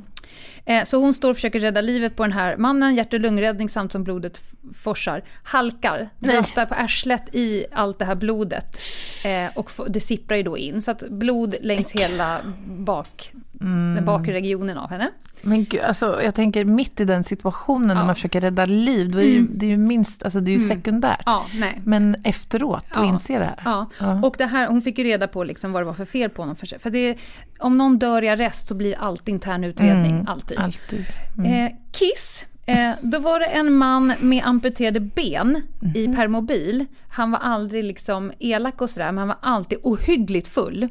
Eh, 0.64 0.84
Så 0.84 0.98
hon 1.00 1.14
står 1.14 1.30
och 1.30 1.36
försöker 1.36 1.60
rädda 1.60 1.80
livet 1.80 2.16
på 2.16 2.22
den 2.22 2.32
här 2.32 2.56
mannen, 2.56 2.94
hjärt 2.94 3.12
och 3.12 3.20
lungräddning 3.20 3.68
samt 3.68 3.92
som 3.92 4.04
blodet 4.04 4.40
forsar. 4.74 5.24
Halkar, 5.42 6.08
drattar 6.18 6.66
på 6.66 6.74
arslet 6.74 7.34
i 7.34 7.64
allt 7.72 7.98
det 7.98 8.04
här 8.04 8.14
blodet. 8.14 8.78
Eh, 9.24 9.58
och 9.58 9.70
det 9.88 10.00
sipprar 10.00 10.36
ju 10.36 10.42
då 10.42 10.58
in, 10.58 10.82
så 10.82 10.90
att 10.90 11.02
blod 11.10 11.54
längs 11.60 11.92
hela 11.92 12.40
bak, 12.66 13.32
Mm. 13.60 13.94
den 13.94 14.04
bakre 14.04 14.32
regionen 14.32 14.78
av 14.78 14.90
henne. 14.90 15.10
Men 15.42 15.64
gud, 15.64 15.80
alltså, 15.80 16.20
jag 16.24 16.34
tänker 16.34 16.64
mitt 16.64 17.00
i 17.00 17.04
den 17.04 17.24
situationen 17.24 17.86
när 17.88 17.94
Ja. 17.94 18.04
man 18.04 18.14
försöker 18.14 18.40
rädda 18.40 18.64
liv, 18.64 19.10
då 19.10 19.18
är 19.18 19.22
det, 19.22 19.28
ju, 19.28 19.38
Mm. 19.38 19.50
det 19.54 19.66
är 19.66 19.70
ju 19.70 19.76
minst, 19.76 20.22
alltså 20.24 20.40
det 20.40 20.50
är 20.50 20.58
ju 20.58 20.64
Mm. 20.64 20.68
sekundärt. 20.76 21.22
Ja. 21.26 21.44
Men 21.84 22.16
efteråt, 22.24 22.84
att 22.90 22.96
Ja. 22.96 23.04
inse 23.04 23.38
det 23.38 23.44
här. 23.44 23.60
Ja. 23.64 23.86
Ja. 24.00 24.20
Och 24.22 24.34
det 24.38 24.46
här, 24.46 24.66
hon 24.68 24.82
fick 24.82 24.98
ju 24.98 25.04
reda 25.04 25.28
på 25.28 25.44
liksom 25.44 25.72
vad 25.72 25.82
det 25.82 25.86
var 25.86 25.94
för 25.94 26.04
fel 26.04 26.30
på 26.30 26.42
honom. 26.42 26.56
För, 26.56 26.78
för 26.78 26.90
det, 26.90 27.16
om 27.58 27.78
någon 27.78 27.98
dör 27.98 28.24
i 28.24 28.28
arrest 28.28 28.68
så 28.68 28.74
blir 28.74 28.98
allt 28.98 29.28
intern 29.28 29.64
utredning, 29.64 30.12
Mm, 30.12 30.28
alltid. 30.28 30.58
alltid. 30.58 31.06
Mm. 31.38 31.52
Eh, 31.66 31.72
Kiss, 31.92 32.44
eh, 32.66 32.90
då 33.02 33.18
var 33.18 33.40
det 33.40 33.46
en 33.46 33.72
man 33.72 34.12
med 34.20 34.42
amputerade 34.44 35.00
ben 35.00 35.62
Mhm. 35.80 35.96
i 35.96 36.14
permobil. 36.16 36.84
Han 37.08 37.30
var 37.30 37.38
aldrig 37.38 37.84
liksom 37.84 38.32
elak 38.38 38.80
och 38.80 38.90
sådär, 38.90 39.06
men 39.12 39.18
han 39.18 39.28
var 39.28 39.36
alltid 39.40 39.78
ohyggligt 39.82 40.48
full. 40.48 40.88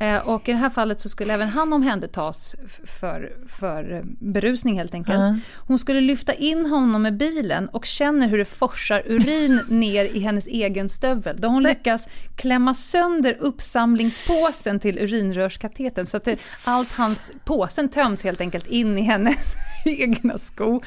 Eh, 0.00 0.28
och 0.28 0.48
i 0.48 0.52
det 0.52 0.58
här 0.58 0.70
fallet 0.70 1.00
så 1.00 1.08
skulle 1.08 1.34
även 1.34 1.48
han 1.48 1.72
omhändertas 1.72 2.56
för, 3.00 3.32
för 3.48 3.92
eh, 3.92 4.02
berusning 4.20 4.78
helt 4.78 4.94
enkelt. 4.94 5.18
Ja. 5.18 5.38
Hon 5.56 5.78
skulle 5.78 6.00
lyfta 6.00 6.34
in 6.34 6.66
honom 6.66 7.02
med 7.02 7.16
bilen 7.16 7.68
och 7.68 7.84
känner 7.84 8.28
hur 8.28 8.38
det 8.38 8.44
forsar 8.44 9.02
urin 9.06 9.60
ner 9.68 10.04
i 10.04 10.20
hennes 10.20 10.46
egen 10.46 10.88
stövel. 10.88 11.36
Då 11.40 11.48
hon 11.48 11.62
lyckas 11.62 12.08
klämma 12.36 12.74
sönder 12.74 13.36
uppsamlingspåsen 13.40 14.80
till 14.80 14.98
urinrörskateten 14.98 16.06
så 16.06 16.16
att 16.16 16.28
allt 16.66 16.92
hans, 16.98 17.32
påsen 17.44 17.88
töms 17.88 18.24
helt 18.24 18.40
enkelt 18.40 18.66
in 18.66 18.98
i 18.98 19.02
hennes 19.02 19.54
egna 19.84 20.38
sko. 20.38 20.80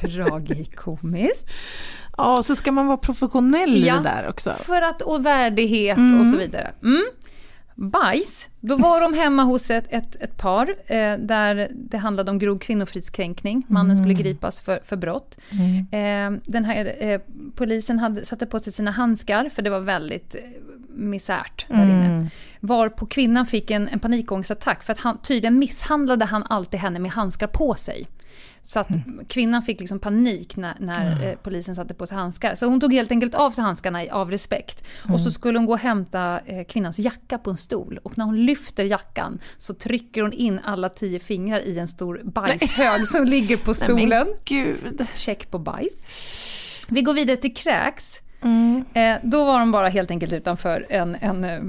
Tragikomiskt. 0.00 1.46
Ja, 2.16 2.42
så 2.42 2.56
ska 2.56 2.72
man 2.72 2.86
vara 2.86 2.96
professionell 2.96 3.76
i 3.76 3.86
Ja. 3.86 3.94
det 3.96 4.02
där 4.02 4.28
också. 4.28 4.52
För 4.52 4.82
att, 4.82 5.02
och 5.02 5.26
värdighet 5.26 5.98
Mm. 5.98 6.20
och 6.20 6.26
så 6.26 6.36
vidare. 6.38 6.72
Mm. 6.82 7.04
Bajs, 7.80 8.48
då 8.60 8.76
var 8.76 9.00
de 9.00 9.14
hemma 9.14 9.42
hos 9.42 9.70
ett, 9.70 9.86
ett, 9.88 10.16
ett 10.20 10.36
par 10.36 10.70
eh, 10.86 11.18
där 11.18 11.68
det 11.74 11.98
handlade 11.98 12.30
om 12.30 12.38
grov 12.38 12.58
kvinnofridskränkning. 12.58 13.64
Mannen 13.68 13.96
skulle 13.96 14.12
Mm. 14.14 14.22
gripas 14.22 14.60
för, 14.60 14.80
för 14.84 14.96
brott. 14.96 15.38
Mm. 15.50 16.36
Eh, 16.36 16.40
den 16.44 16.64
här 16.64 16.94
eh, 16.98 17.20
polisen 17.54 17.98
hade, 17.98 18.24
satte 18.24 18.46
på 18.46 18.60
sig 18.60 18.72
sina 18.72 18.90
handskar 18.90 19.48
för 19.48 19.62
det 19.62 19.70
var 19.70 19.80
väldigt 19.80 20.34
eh, 20.34 20.40
misärt 20.88 21.66
där 21.68 21.74
Mm. 21.82 21.90
inne. 21.90 22.30
Var 22.60 22.88
på 22.88 23.06
kvinnan 23.06 23.46
fick 23.46 23.70
en, 23.70 23.88
en 23.88 23.98
panikångestattack 23.98 24.82
för 24.82 24.92
att 24.92 25.00
han, 25.00 25.18
tydligen 25.18 25.58
misshandlade 25.58 26.24
han 26.24 26.42
alltid 26.42 26.80
henne 26.80 26.98
med 26.98 27.10
handskar 27.10 27.46
på 27.46 27.74
sig. 27.74 28.08
Så 28.68 28.80
att 28.80 28.88
kvinnan 29.28 29.62
fick 29.62 29.80
liksom 29.80 29.98
panik 29.98 30.56
när, 30.56 30.74
när 30.80 31.12
Mm. 31.12 31.28
eh, 31.28 31.36
polisen 31.42 31.74
satte 31.74 31.94
på 31.94 32.06
sig 32.06 32.16
handskar. 32.16 32.54
Så 32.54 32.66
hon 32.66 32.80
tog 32.80 32.92
helt 32.92 33.10
enkelt 33.10 33.34
av 33.34 33.50
sig 33.50 33.64
handskarna 33.64 34.04
av 34.10 34.30
respekt. 34.30 34.84
Och 35.02 35.08
Mm. 35.08 35.24
så 35.24 35.30
skulle 35.30 35.58
hon 35.58 35.66
gå 35.66 35.72
och 35.72 35.78
hämta 35.78 36.40
eh, 36.46 36.64
kvinnans 36.64 36.98
jacka 36.98 37.38
på 37.38 37.50
en 37.50 37.56
stol. 37.56 37.98
Och 38.02 38.18
när 38.18 38.24
hon 38.24 38.44
lyfter 38.44 38.84
jackan 38.84 39.38
så 39.58 39.74
trycker 39.74 40.22
hon 40.22 40.32
in 40.32 40.58
alla 40.64 40.88
tio 40.88 41.18
fingrar 41.20 41.60
i 41.60 41.78
en 41.78 41.88
stor 41.88 42.20
bajshög 42.24 43.08
som 43.08 43.24
ligger 43.24 43.56
på 43.56 43.70
Nej, 43.70 43.74
stolen. 43.74 44.26
gud. 44.44 45.06
Check 45.14 45.50
på 45.50 45.58
bajs. 45.58 45.92
Vi 46.88 47.02
går 47.02 47.14
vidare 47.14 47.36
till 47.36 47.54
kräks. 47.54 48.14
Mm. 48.42 48.84
Eh, 48.94 49.16
då 49.22 49.44
var 49.44 49.58
de 49.58 49.72
bara 49.72 49.88
helt 49.88 50.10
enkelt 50.10 50.32
utanför 50.32 50.86
en, 50.88 51.16
en 51.20 51.44
eh, 51.44 51.60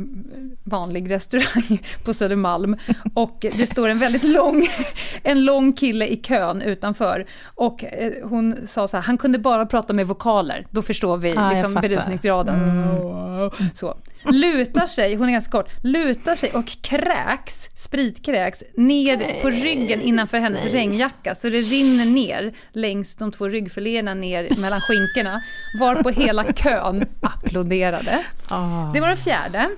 vanlig 0.63 1.11
restaurang 1.11 1.81
på 2.05 2.13
Södermalm. 2.13 2.77
Och 3.13 3.45
det 3.57 3.67
står 3.67 3.87
en 3.87 3.99
väldigt 3.99 4.23
lång, 4.23 4.67
en 5.23 5.45
lång 5.45 5.73
kille 5.73 6.07
i 6.07 6.17
kön 6.17 6.61
utanför. 6.61 7.25
Och 7.43 7.83
eh, 7.83 8.13
hon 8.23 8.67
sa 8.67 8.87
så 8.87 8.97
här, 8.97 9.03
han 9.03 9.17
kunde 9.17 9.39
bara 9.39 9.65
prata 9.65 9.93
med 9.93 10.07
vokaler. 10.07 10.65
Då 10.69 10.81
förstår 10.81 11.17
vi 11.17 11.33
jag 11.33 11.51
liksom 11.53 11.73
berusningsgraden. 11.73 12.55
Mm. 12.55 13.49
Så. 13.75 13.97
Lutar 14.23 14.87
sig, 14.87 15.15
hon 15.15 15.27
är 15.27 15.31
ganska 15.31 15.51
kort, 15.51 15.69
lutar 15.81 16.35
sig 16.35 16.51
och 16.51 16.67
kräks, 16.81 17.69
spritkräks, 17.75 18.63
ner 18.77 19.41
på 19.41 19.49
ryggen 19.49 20.01
innanför 20.01 20.39
hennes 20.39 20.73
regnjacka. 20.73 21.35
Så 21.35 21.49
det 21.49 21.61
rinner 21.61 22.05
ner 22.05 22.53
längs 22.71 23.15
de 23.15 23.31
två 23.31 23.47
ryggfiléerna 23.47 24.13
ner 24.13 24.47
mellan 24.61 24.79
skinkorna. 24.81 25.39
Varpå 25.79 26.09
hela 26.09 26.53
kön 26.53 27.05
applåderade. 27.21 28.23
Ah. 28.49 28.91
Det 28.93 28.99
var 28.99 29.07
den 29.07 29.17
fjärde. 29.17 29.69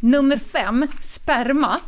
Nummer 0.00 0.36
fem, 0.36 0.86
sperma. 1.00 1.80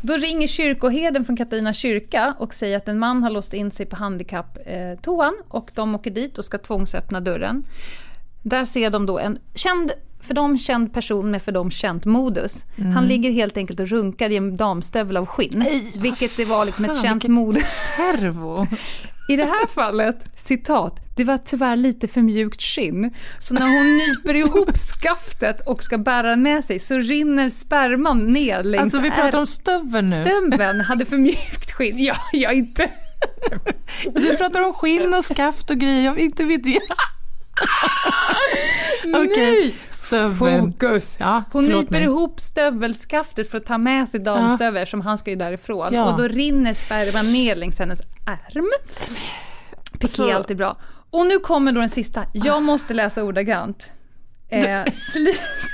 Då 0.00 0.16
ringer 0.16 0.46
kyrkoherden 0.46 1.24
från 1.24 1.36
Katarina 1.36 1.72
kyrka 1.72 2.34
och 2.38 2.54
säger 2.54 2.76
att 2.76 2.88
en 2.88 2.98
man 2.98 3.22
har 3.22 3.30
låst 3.30 3.54
in 3.54 3.70
sig 3.70 3.86
på 3.86 3.96
handikapptoan 3.96 5.34
och 5.48 5.70
de 5.74 5.94
åker 5.94 6.10
dit 6.10 6.38
och 6.38 6.44
ska 6.44 6.58
tvångsöppna 6.58 7.20
dörren. 7.20 7.64
Där 8.42 8.64
ser 8.64 8.90
de 8.90 9.06
då 9.06 9.18
en 9.18 9.38
känd, 9.54 9.92
för 10.24 10.34
dem 10.34 10.58
känd 10.58 10.92
person 10.92 11.30
med 11.30 11.42
för 11.42 11.52
dem 11.52 11.70
känt 11.70 12.04
modus. 12.04 12.64
Han 12.94 13.08
ligger 13.08 13.30
helt 13.30 13.56
enkelt 13.56 13.80
och 13.80 13.88
runkar 13.88 14.30
i 14.30 14.36
en 14.36 14.56
damstövel 14.56 15.16
av 15.16 15.26
skinn. 15.26 15.64
vilket 15.96 16.36
det 16.36 16.44
var 16.44 16.64
liksom 16.64 16.84
ett 16.84 16.92
fan, 16.92 17.02
känt 17.02 17.28
mode. 17.28 17.60
Hervo. 17.96 18.66
I 19.28 19.36
det 19.36 19.44
här 19.44 19.66
fallet, 19.66 20.24
citat, 20.36 21.00
det 21.16 21.24
var 21.24 21.38
tyvärr 21.38 21.76
lite 21.76 22.08
för 22.08 22.20
mjukt 22.20 22.62
skinn. 22.62 23.14
Så 23.40 23.54
när 23.54 23.66
hon 23.66 23.96
nyper 24.08 24.34
ihop 24.34 24.76
skaftet 24.78 25.60
och 25.66 25.82
ska 25.82 25.98
bära 25.98 26.30
den 26.30 26.42
med 26.42 26.64
sig 26.64 26.78
så 26.78 26.98
rinner 26.98 27.48
sperman 27.48 28.32
ner 28.32 28.62
längs 28.62 28.82
Alltså 28.82 29.00
vi 29.00 29.10
pratar 29.10 29.38
om 29.38 29.46
stöveln 29.46 30.06
nu. 30.06 30.12
Stöveln 30.12 30.80
hade 30.80 31.04
för 31.04 31.16
mjukt 31.16 31.72
skinn. 31.72 31.98
Ja, 31.98 32.16
jag 32.32 32.54
inte... 32.54 32.90
Du 34.14 34.36
pratar 34.36 34.66
om 34.66 34.72
skinn 34.72 35.14
och 35.14 35.24
skaft 35.24 35.70
och 35.70 35.76
grejer, 35.76 36.04
jag 36.04 36.18
inte 36.18 36.44
vet 36.44 36.66
jag. 36.66 36.82
Okej, 39.22 39.60
Nej! 39.60 39.74
Stöveln. 40.14 40.72
Fokus! 40.72 41.16
Ja, 41.20 41.42
Hon 41.52 41.64
nyper 41.64 42.00
ihop 42.00 42.40
stövelskaftet 42.40 43.50
för 43.50 43.58
att 43.58 43.66
ta 43.66 43.78
med 43.78 44.08
sig 44.08 44.20
damstövel 44.20 44.82
eftersom 44.82 45.00
han 45.00 45.18
ska 45.18 45.30
ju 45.30 45.36
därifrån. 45.36 45.88
Ja. 45.94 46.12
Och 46.12 46.18
då 46.18 46.28
rinner 46.28 46.72
sperman 46.72 47.32
ner 47.32 47.56
längs 47.56 47.78
hennes 47.78 48.00
ärm. 48.26 48.70
Piké 49.92 50.04
Alltså- 50.06 50.28
är 50.28 50.34
alltid 50.34 50.56
bra. 50.56 50.76
Och 51.10 51.26
nu 51.26 51.38
kommer 51.38 51.72
då 51.72 51.80
den 51.80 51.88
sista. 51.88 52.24
Jag 52.32 52.62
måste 52.62 52.94
läsa 52.94 53.24
ordagrant. 53.24 53.90
Eh, 54.48 54.84
sli, 54.92 55.32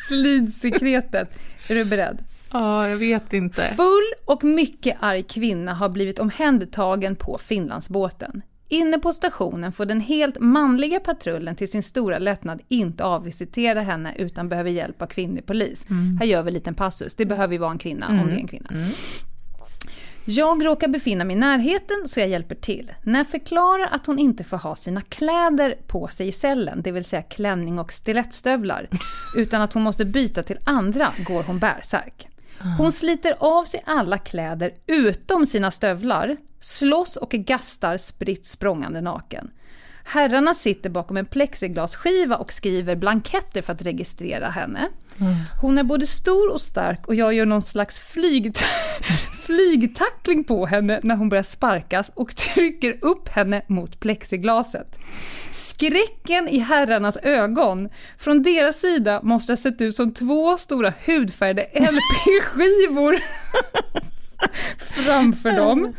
slidsekretet. 0.08 1.28
Är 1.68 1.74
du 1.74 1.84
beredd? 1.84 2.18
Ja, 2.52 2.88
jag 2.88 2.96
vet 2.96 3.32
inte. 3.32 3.72
Full 3.76 4.12
och 4.24 4.44
mycket 4.44 4.96
arg 5.00 5.22
kvinna 5.22 5.74
har 5.74 5.88
blivit 5.88 6.18
omhändertagen 6.18 7.16
på 7.16 7.38
Finlandsbåten. 7.44 8.42
Inne 8.72 8.98
på 8.98 9.12
stationen 9.12 9.72
får 9.72 9.86
den 9.86 10.00
helt 10.00 10.40
manliga 10.40 11.00
patrullen 11.00 11.56
till 11.56 11.70
sin 11.70 11.82
stora 11.82 12.18
lättnad 12.18 12.60
inte 12.68 13.04
avvisitera 13.04 13.80
henne 13.80 14.14
utan 14.16 14.48
behöver 14.48 14.70
hjälp 14.70 15.02
av 15.02 15.06
kvinnlig 15.06 15.46
polis. 15.46 15.86
Här 16.18 16.26
gör 16.26 16.42
vi 16.42 16.48
en 16.48 16.54
liten 16.54 16.74
passus. 16.74 17.14
Det 17.14 17.26
behöver 17.26 17.52
ju 17.52 17.58
vara 17.58 17.70
en 17.70 17.78
kvinna 17.78 18.08
om 18.08 18.26
det 18.26 18.34
är 18.34 18.38
en 18.38 18.48
kvinna. 18.48 18.70
Jag 20.24 20.66
råkar 20.66 20.88
befinna 20.88 21.24
mig 21.24 21.36
i 21.36 21.38
närheten 21.38 21.96
så 22.06 22.20
jag 22.20 22.28
hjälper 22.28 22.54
till. 22.54 22.92
När 23.02 23.18
jag 23.18 23.28
förklarar 23.28 23.88
att 23.92 24.06
hon 24.06 24.18
inte 24.18 24.44
får 24.44 24.56
ha 24.56 24.76
sina 24.76 25.00
kläder 25.00 25.74
på 25.86 26.08
sig 26.08 26.28
i 26.28 26.32
cellen, 26.32 26.82
det 26.82 26.92
vill 26.92 27.04
säga 27.04 27.22
klänning 27.22 27.78
och 27.78 27.92
stilettstövlar, 27.92 28.88
utan 29.36 29.62
att 29.62 29.72
hon 29.72 29.82
måste 29.82 30.04
byta 30.04 30.42
till 30.42 30.58
andra, 30.64 31.12
går 31.26 31.42
hon 31.42 31.58
bärsärk. 31.58 32.29
Hon 32.78 32.92
sliter 32.92 33.36
av 33.38 33.64
sig 33.64 33.82
alla 33.86 34.18
kläder 34.18 34.74
utom 34.86 35.46
sina 35.46 35.70
stövlar, 35.70 36.36
slåss 36.60 37.16
och 37.16 37.30
gastar 37.30 37.96
spritt 37.96 38.46
språngande 38.46 39.00
naken. 39.00 39.50
Herrarna 40.04 40.54
sitter 40.54 40.90
bakom 40.90 41.16
en 41.16 41.26
plexiglasskiva 41.26 42.36
och 42.36 42.52
skriver 42.52 42.96
blanketter 42.96 43.62
för 43.62 43.72
att 43.72 43.82
registrera 43.82 44.50
henne. 44.50 44.88
Hon 45.60 45.78
är 45.78 45.82
både 45.82 46.06
stor 46.06 46.52
och 46.52 46.60
stark 46.60 47.06
och 47.06 47.14
jag 47.14 47.34
gör 47.34 47.46
någon 47.46 47.62
slags 47.62 47.98
flyg, 47.98 48.56
flygtackling 49.46 50.44
på 50.44 50.66
henne 50.66 51.00
när 51.02 51.16
hon 51.16 51.28
börjar 51.28 51.42
sparkas 51.42 52.10
och 52.14 52.36
trycker 52.36 52.98
upp 53.00 53.28
henne 53.28 53.62
mot 53.66 54.00
plexiglaset. 54.00 54.96
Skräcken 55.52 56.48
i 56.48 56.58
herrarnas 56.58 57.16
ögon. 57.16 57.88
Från 58.18 58.42
deras 58.42 58.80
sida 58.80 59.20
måste 59.22 59.52
det 59.52 59.56
ha 59.56 59.62
sett 59.62 59.80
ut 59.80 59.96
som 59.96 60.14
två 60.14 60.56
stora 60.56 60.92
hudfärgade 61.04 61.62
LP-skivor 61.74 63.20
framför 65.04 65.52
dem. 65.52 65.94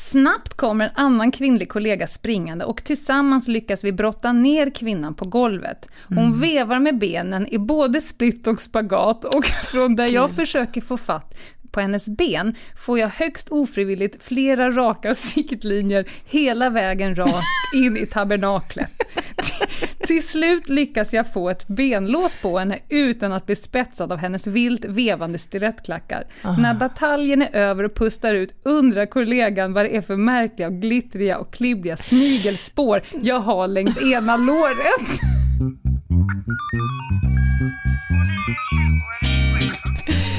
Snabbt 0.00 0.56
kommer 0.56 0.84
en 0.84 0.90
annan 0.94 1.32
kvinnlig 1.32 1.68
kollega 1.68 2.06
springande 2.06 2.64
och 2.64 2.84
tillsammans 2.84 3.48
lyckas 3.48 3.84
vi 3.84 3.92
brotta 3.92 4.32
ner 4.32 4.70
kvinnan 4.70 5.14
på 5.14 5.24
golvet. 5.24 5.88
Hon 6.08 6.40
vevar 6.40 6.78
med 6.78 6.98
benen 6.98 7.46
i 7.46 7.58
både 7.58 8.00
split 8.00 8.46
och 8.46 8.60
spagat 8.60 9.24
och 9.24 9.44
från 9.64 9.96
där 9.96 10.06
jag 10.06 10.30
försöker 10.30 10.80
få 10.80 10.96
fatt 10.96 11.34
på 11.70 11.80
hennes 11.80 12.08
ben 12.08 12.54
får 12.76 12.98
jag 12.98 13.08
högst 13.08 13.48
ofrivilligt 13.48 14.24
flera 14.24 14.70
raka 14.70 15.14
siktlinjer 15.34 16.04
hela 16.24 16.70
vägen 16.70 17.14
rakt 17.14 17.74
in 17.74 17.96
i 17.96 18.06
tabernaklet. 18.06 18.90
Till- 20.10 20.28
slut 20.28 20.68
lyckas 20.68 21.12
jag 21.12 21.32
få 21.32 21.50
ett 21.50 21.68
benlås 21.68 22.36
på 22.42 22.58
henne 22.58 22.78
utan 22.88 23.32
att 23.32 23.46
bli 23.46 23.56
spetsad 23.56 24.12
av 24.12 24.18
hennes 24.18 24.46
vilt 24.46 24.84
vevande 24.84 25.38
stilettklackar. 25.38 26.24
När 26.58 26.74
bataljen 26.74 27.42
är 27.42 27.54
över 27.54 27.84
och 27.84 27.94
pustar 27.94 28.34
ut 28.34 28.54
undrar 28.62 29.06
kollegan 29.06 29.72
vad 29.72 29.84
det 29.84 29.96
är 29.96 30.00
för 30.02 30.16
märkliga 30.16 30.68
och 30.68 30.74
glittriga 30.74 31.38
och 31.38 31.52
klibbiga 31.52 31.96
snigelspår 31.96 33.02
jag 33.22 33.40
har 33.40 33.68
längs 33.68 34.02
ena 34.02 34.36
låret. 34.36 35.20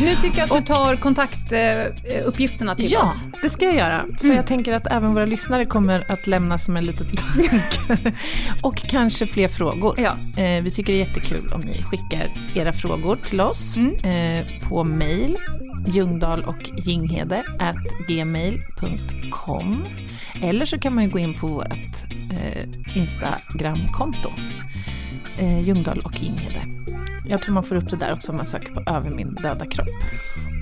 Nu 0.01 0.15
tycker 0.15 0.37
jag 0.39 0.51
att 0.51 0.57
du 0.57 0.73
tar 0.73 0.95
kontaktuppgifterna 0.95 2.75
till 2.75 2.91
Ja, 2.91 3.03
oss. 3.03 3.23
det 3.41 3.49
ska 3.49 3.65
jag 3.65 3.75
göra. 3.75 4.05
För 4.19 4.27
jag 4.33 4.47
tänker 4.47 4.73
att 4.73 4.87
även 4.87 5.13
våra 5.13 5.25
lyssnare 5.25 5.65
kommer 5.65 6.11
att 6.11 6.27
lämna 6.27 6.57
som 6.57 6.77
en 6.77 6.85
liten 6.85 7.07
tanke. 7.15 7.61
Och 8.63 8.75
kanske 8.77 9.27
fler 9.27 9.47
frågor. 9.47 9.99
Ja. 9.99 10.41
Eh, 10.43 10.63
vi 10.63 10.71
tycker 10.71 10.93
det 10.93 11.01
är 11.01 11.07
jättekul 11.07 11.51
om 11.53 11.61
ni 11.61 11.83
skickar 11.83 12.31
era 12.55 12.73
frågor 12.73 13.19
till 13.29 13.41
oss 13.41 13.77
eh, 13.77 14.45
på 14.69 14.83
mail 14.83 15.37
ljungdahl 15.87 16.43
och 16.43 16.69
ginghede 16.85 17.43
at 17.59 18.07
gmail.com 18.07 19.83
Eller 20.43 20.65
så 20.65 20.79
kan 20.79 20.95
man 20.95 21.03
ju 21.03 21.09
gå 21.09 21.19
in 21.19 21.33
på 21.33 21.47
vårt 21.47 22.03
eh, 22.31 22.97
Instagramkonto. 22.97 24.29
Eh, 25.37 25.59
Ljungdahl 25.61 25.99
och 25.99 26.13
Ginghede. 26.23 26.61
Jag 27.26 27.41
tror 27.41 27.53
man 27.53 27.63
får 27.63 27.76
upp 27.76 27.89
det 27.89 27.95
där 27.95 28.13
också 28.13 28.32
om 28.32 28.36
man 28.38 28.45
söker 28.45 28.74
på 28.74 28.91
Över 28.91 29.09
min 29.09 29.34
döda 29.34 29.65
kropp. 29.65 29.89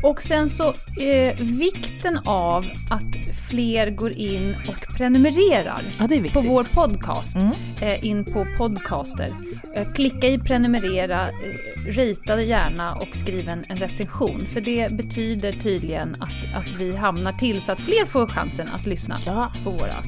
Och 0.03 0.21
sen 0.21 0.49
så 0.49 0.67
eh, 1.01 1.35
vikten 1.41 2.17
av 2.25 2.65
att 2.89 3.15
fler 3.49 3.89
går 3.91 4.11
in 4.11 4.55
och 4.67 4.97
prenumererar 4.97 5.81
Ja, 5.99 6.07
på 6.33 6.41
vår 6.41 6.63
podcast. 6.63 7.37
Eh, 7.81 8.05
in 8.05 8.25
på 8.25 8.45
podcaster. 8.57 9.33
Eh, 9.75 9.93
klicka 9.93 10.27
i 10.27 10.39
prenumerera, 10.39 11.27
eh, 11.29 11.83
rita 11.91 12.41
gärna 12.41 12.95
och 12.95 13.07
skriv 13.15 13.49
en, 13.49 13.65
en 13.67 13.77
recension. 13.77 14.45
För 14.53 14.61
det 14.61 14.91
betyder 14.91 15.51
tydligen 15.51 16.15
att, 16.21 16.55
att 16.55 16.67
vi 16.79 16.95
hamnar 16.95 17.33
till 17.33 17.61
så 17.61 17.71
att 17.71 17.79
fler 17.79 18.05
får 18.05 18.27
chansen 18.27 18.67
att 18.67 18.85
lyssna 18.85 19.17
Ja. 19.25 19.51
på 19.63 19.69
våra 19.69 20.03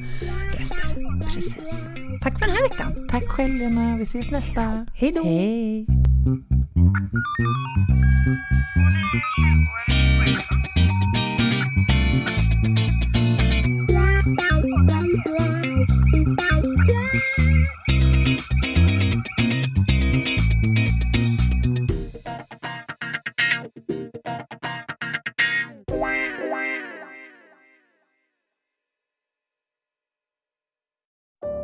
röster. 0.58 0.96
Precis. 1.34 1.88
Tack 2.22 2.38
för 2.38 2.46
den 2.46 2.56
här 2.56 2.68
veckan. 2.68 3.08
Tack 3.08 3.24
själv 3.28 3.54
Lena, 3.54 3.96
vi 3.96 4.02
ses 4.02 4.30
nästa. 4.30 4.86
Hej 4.94 5.12
då. 5.12 5.22
Hej. 5.24 5.86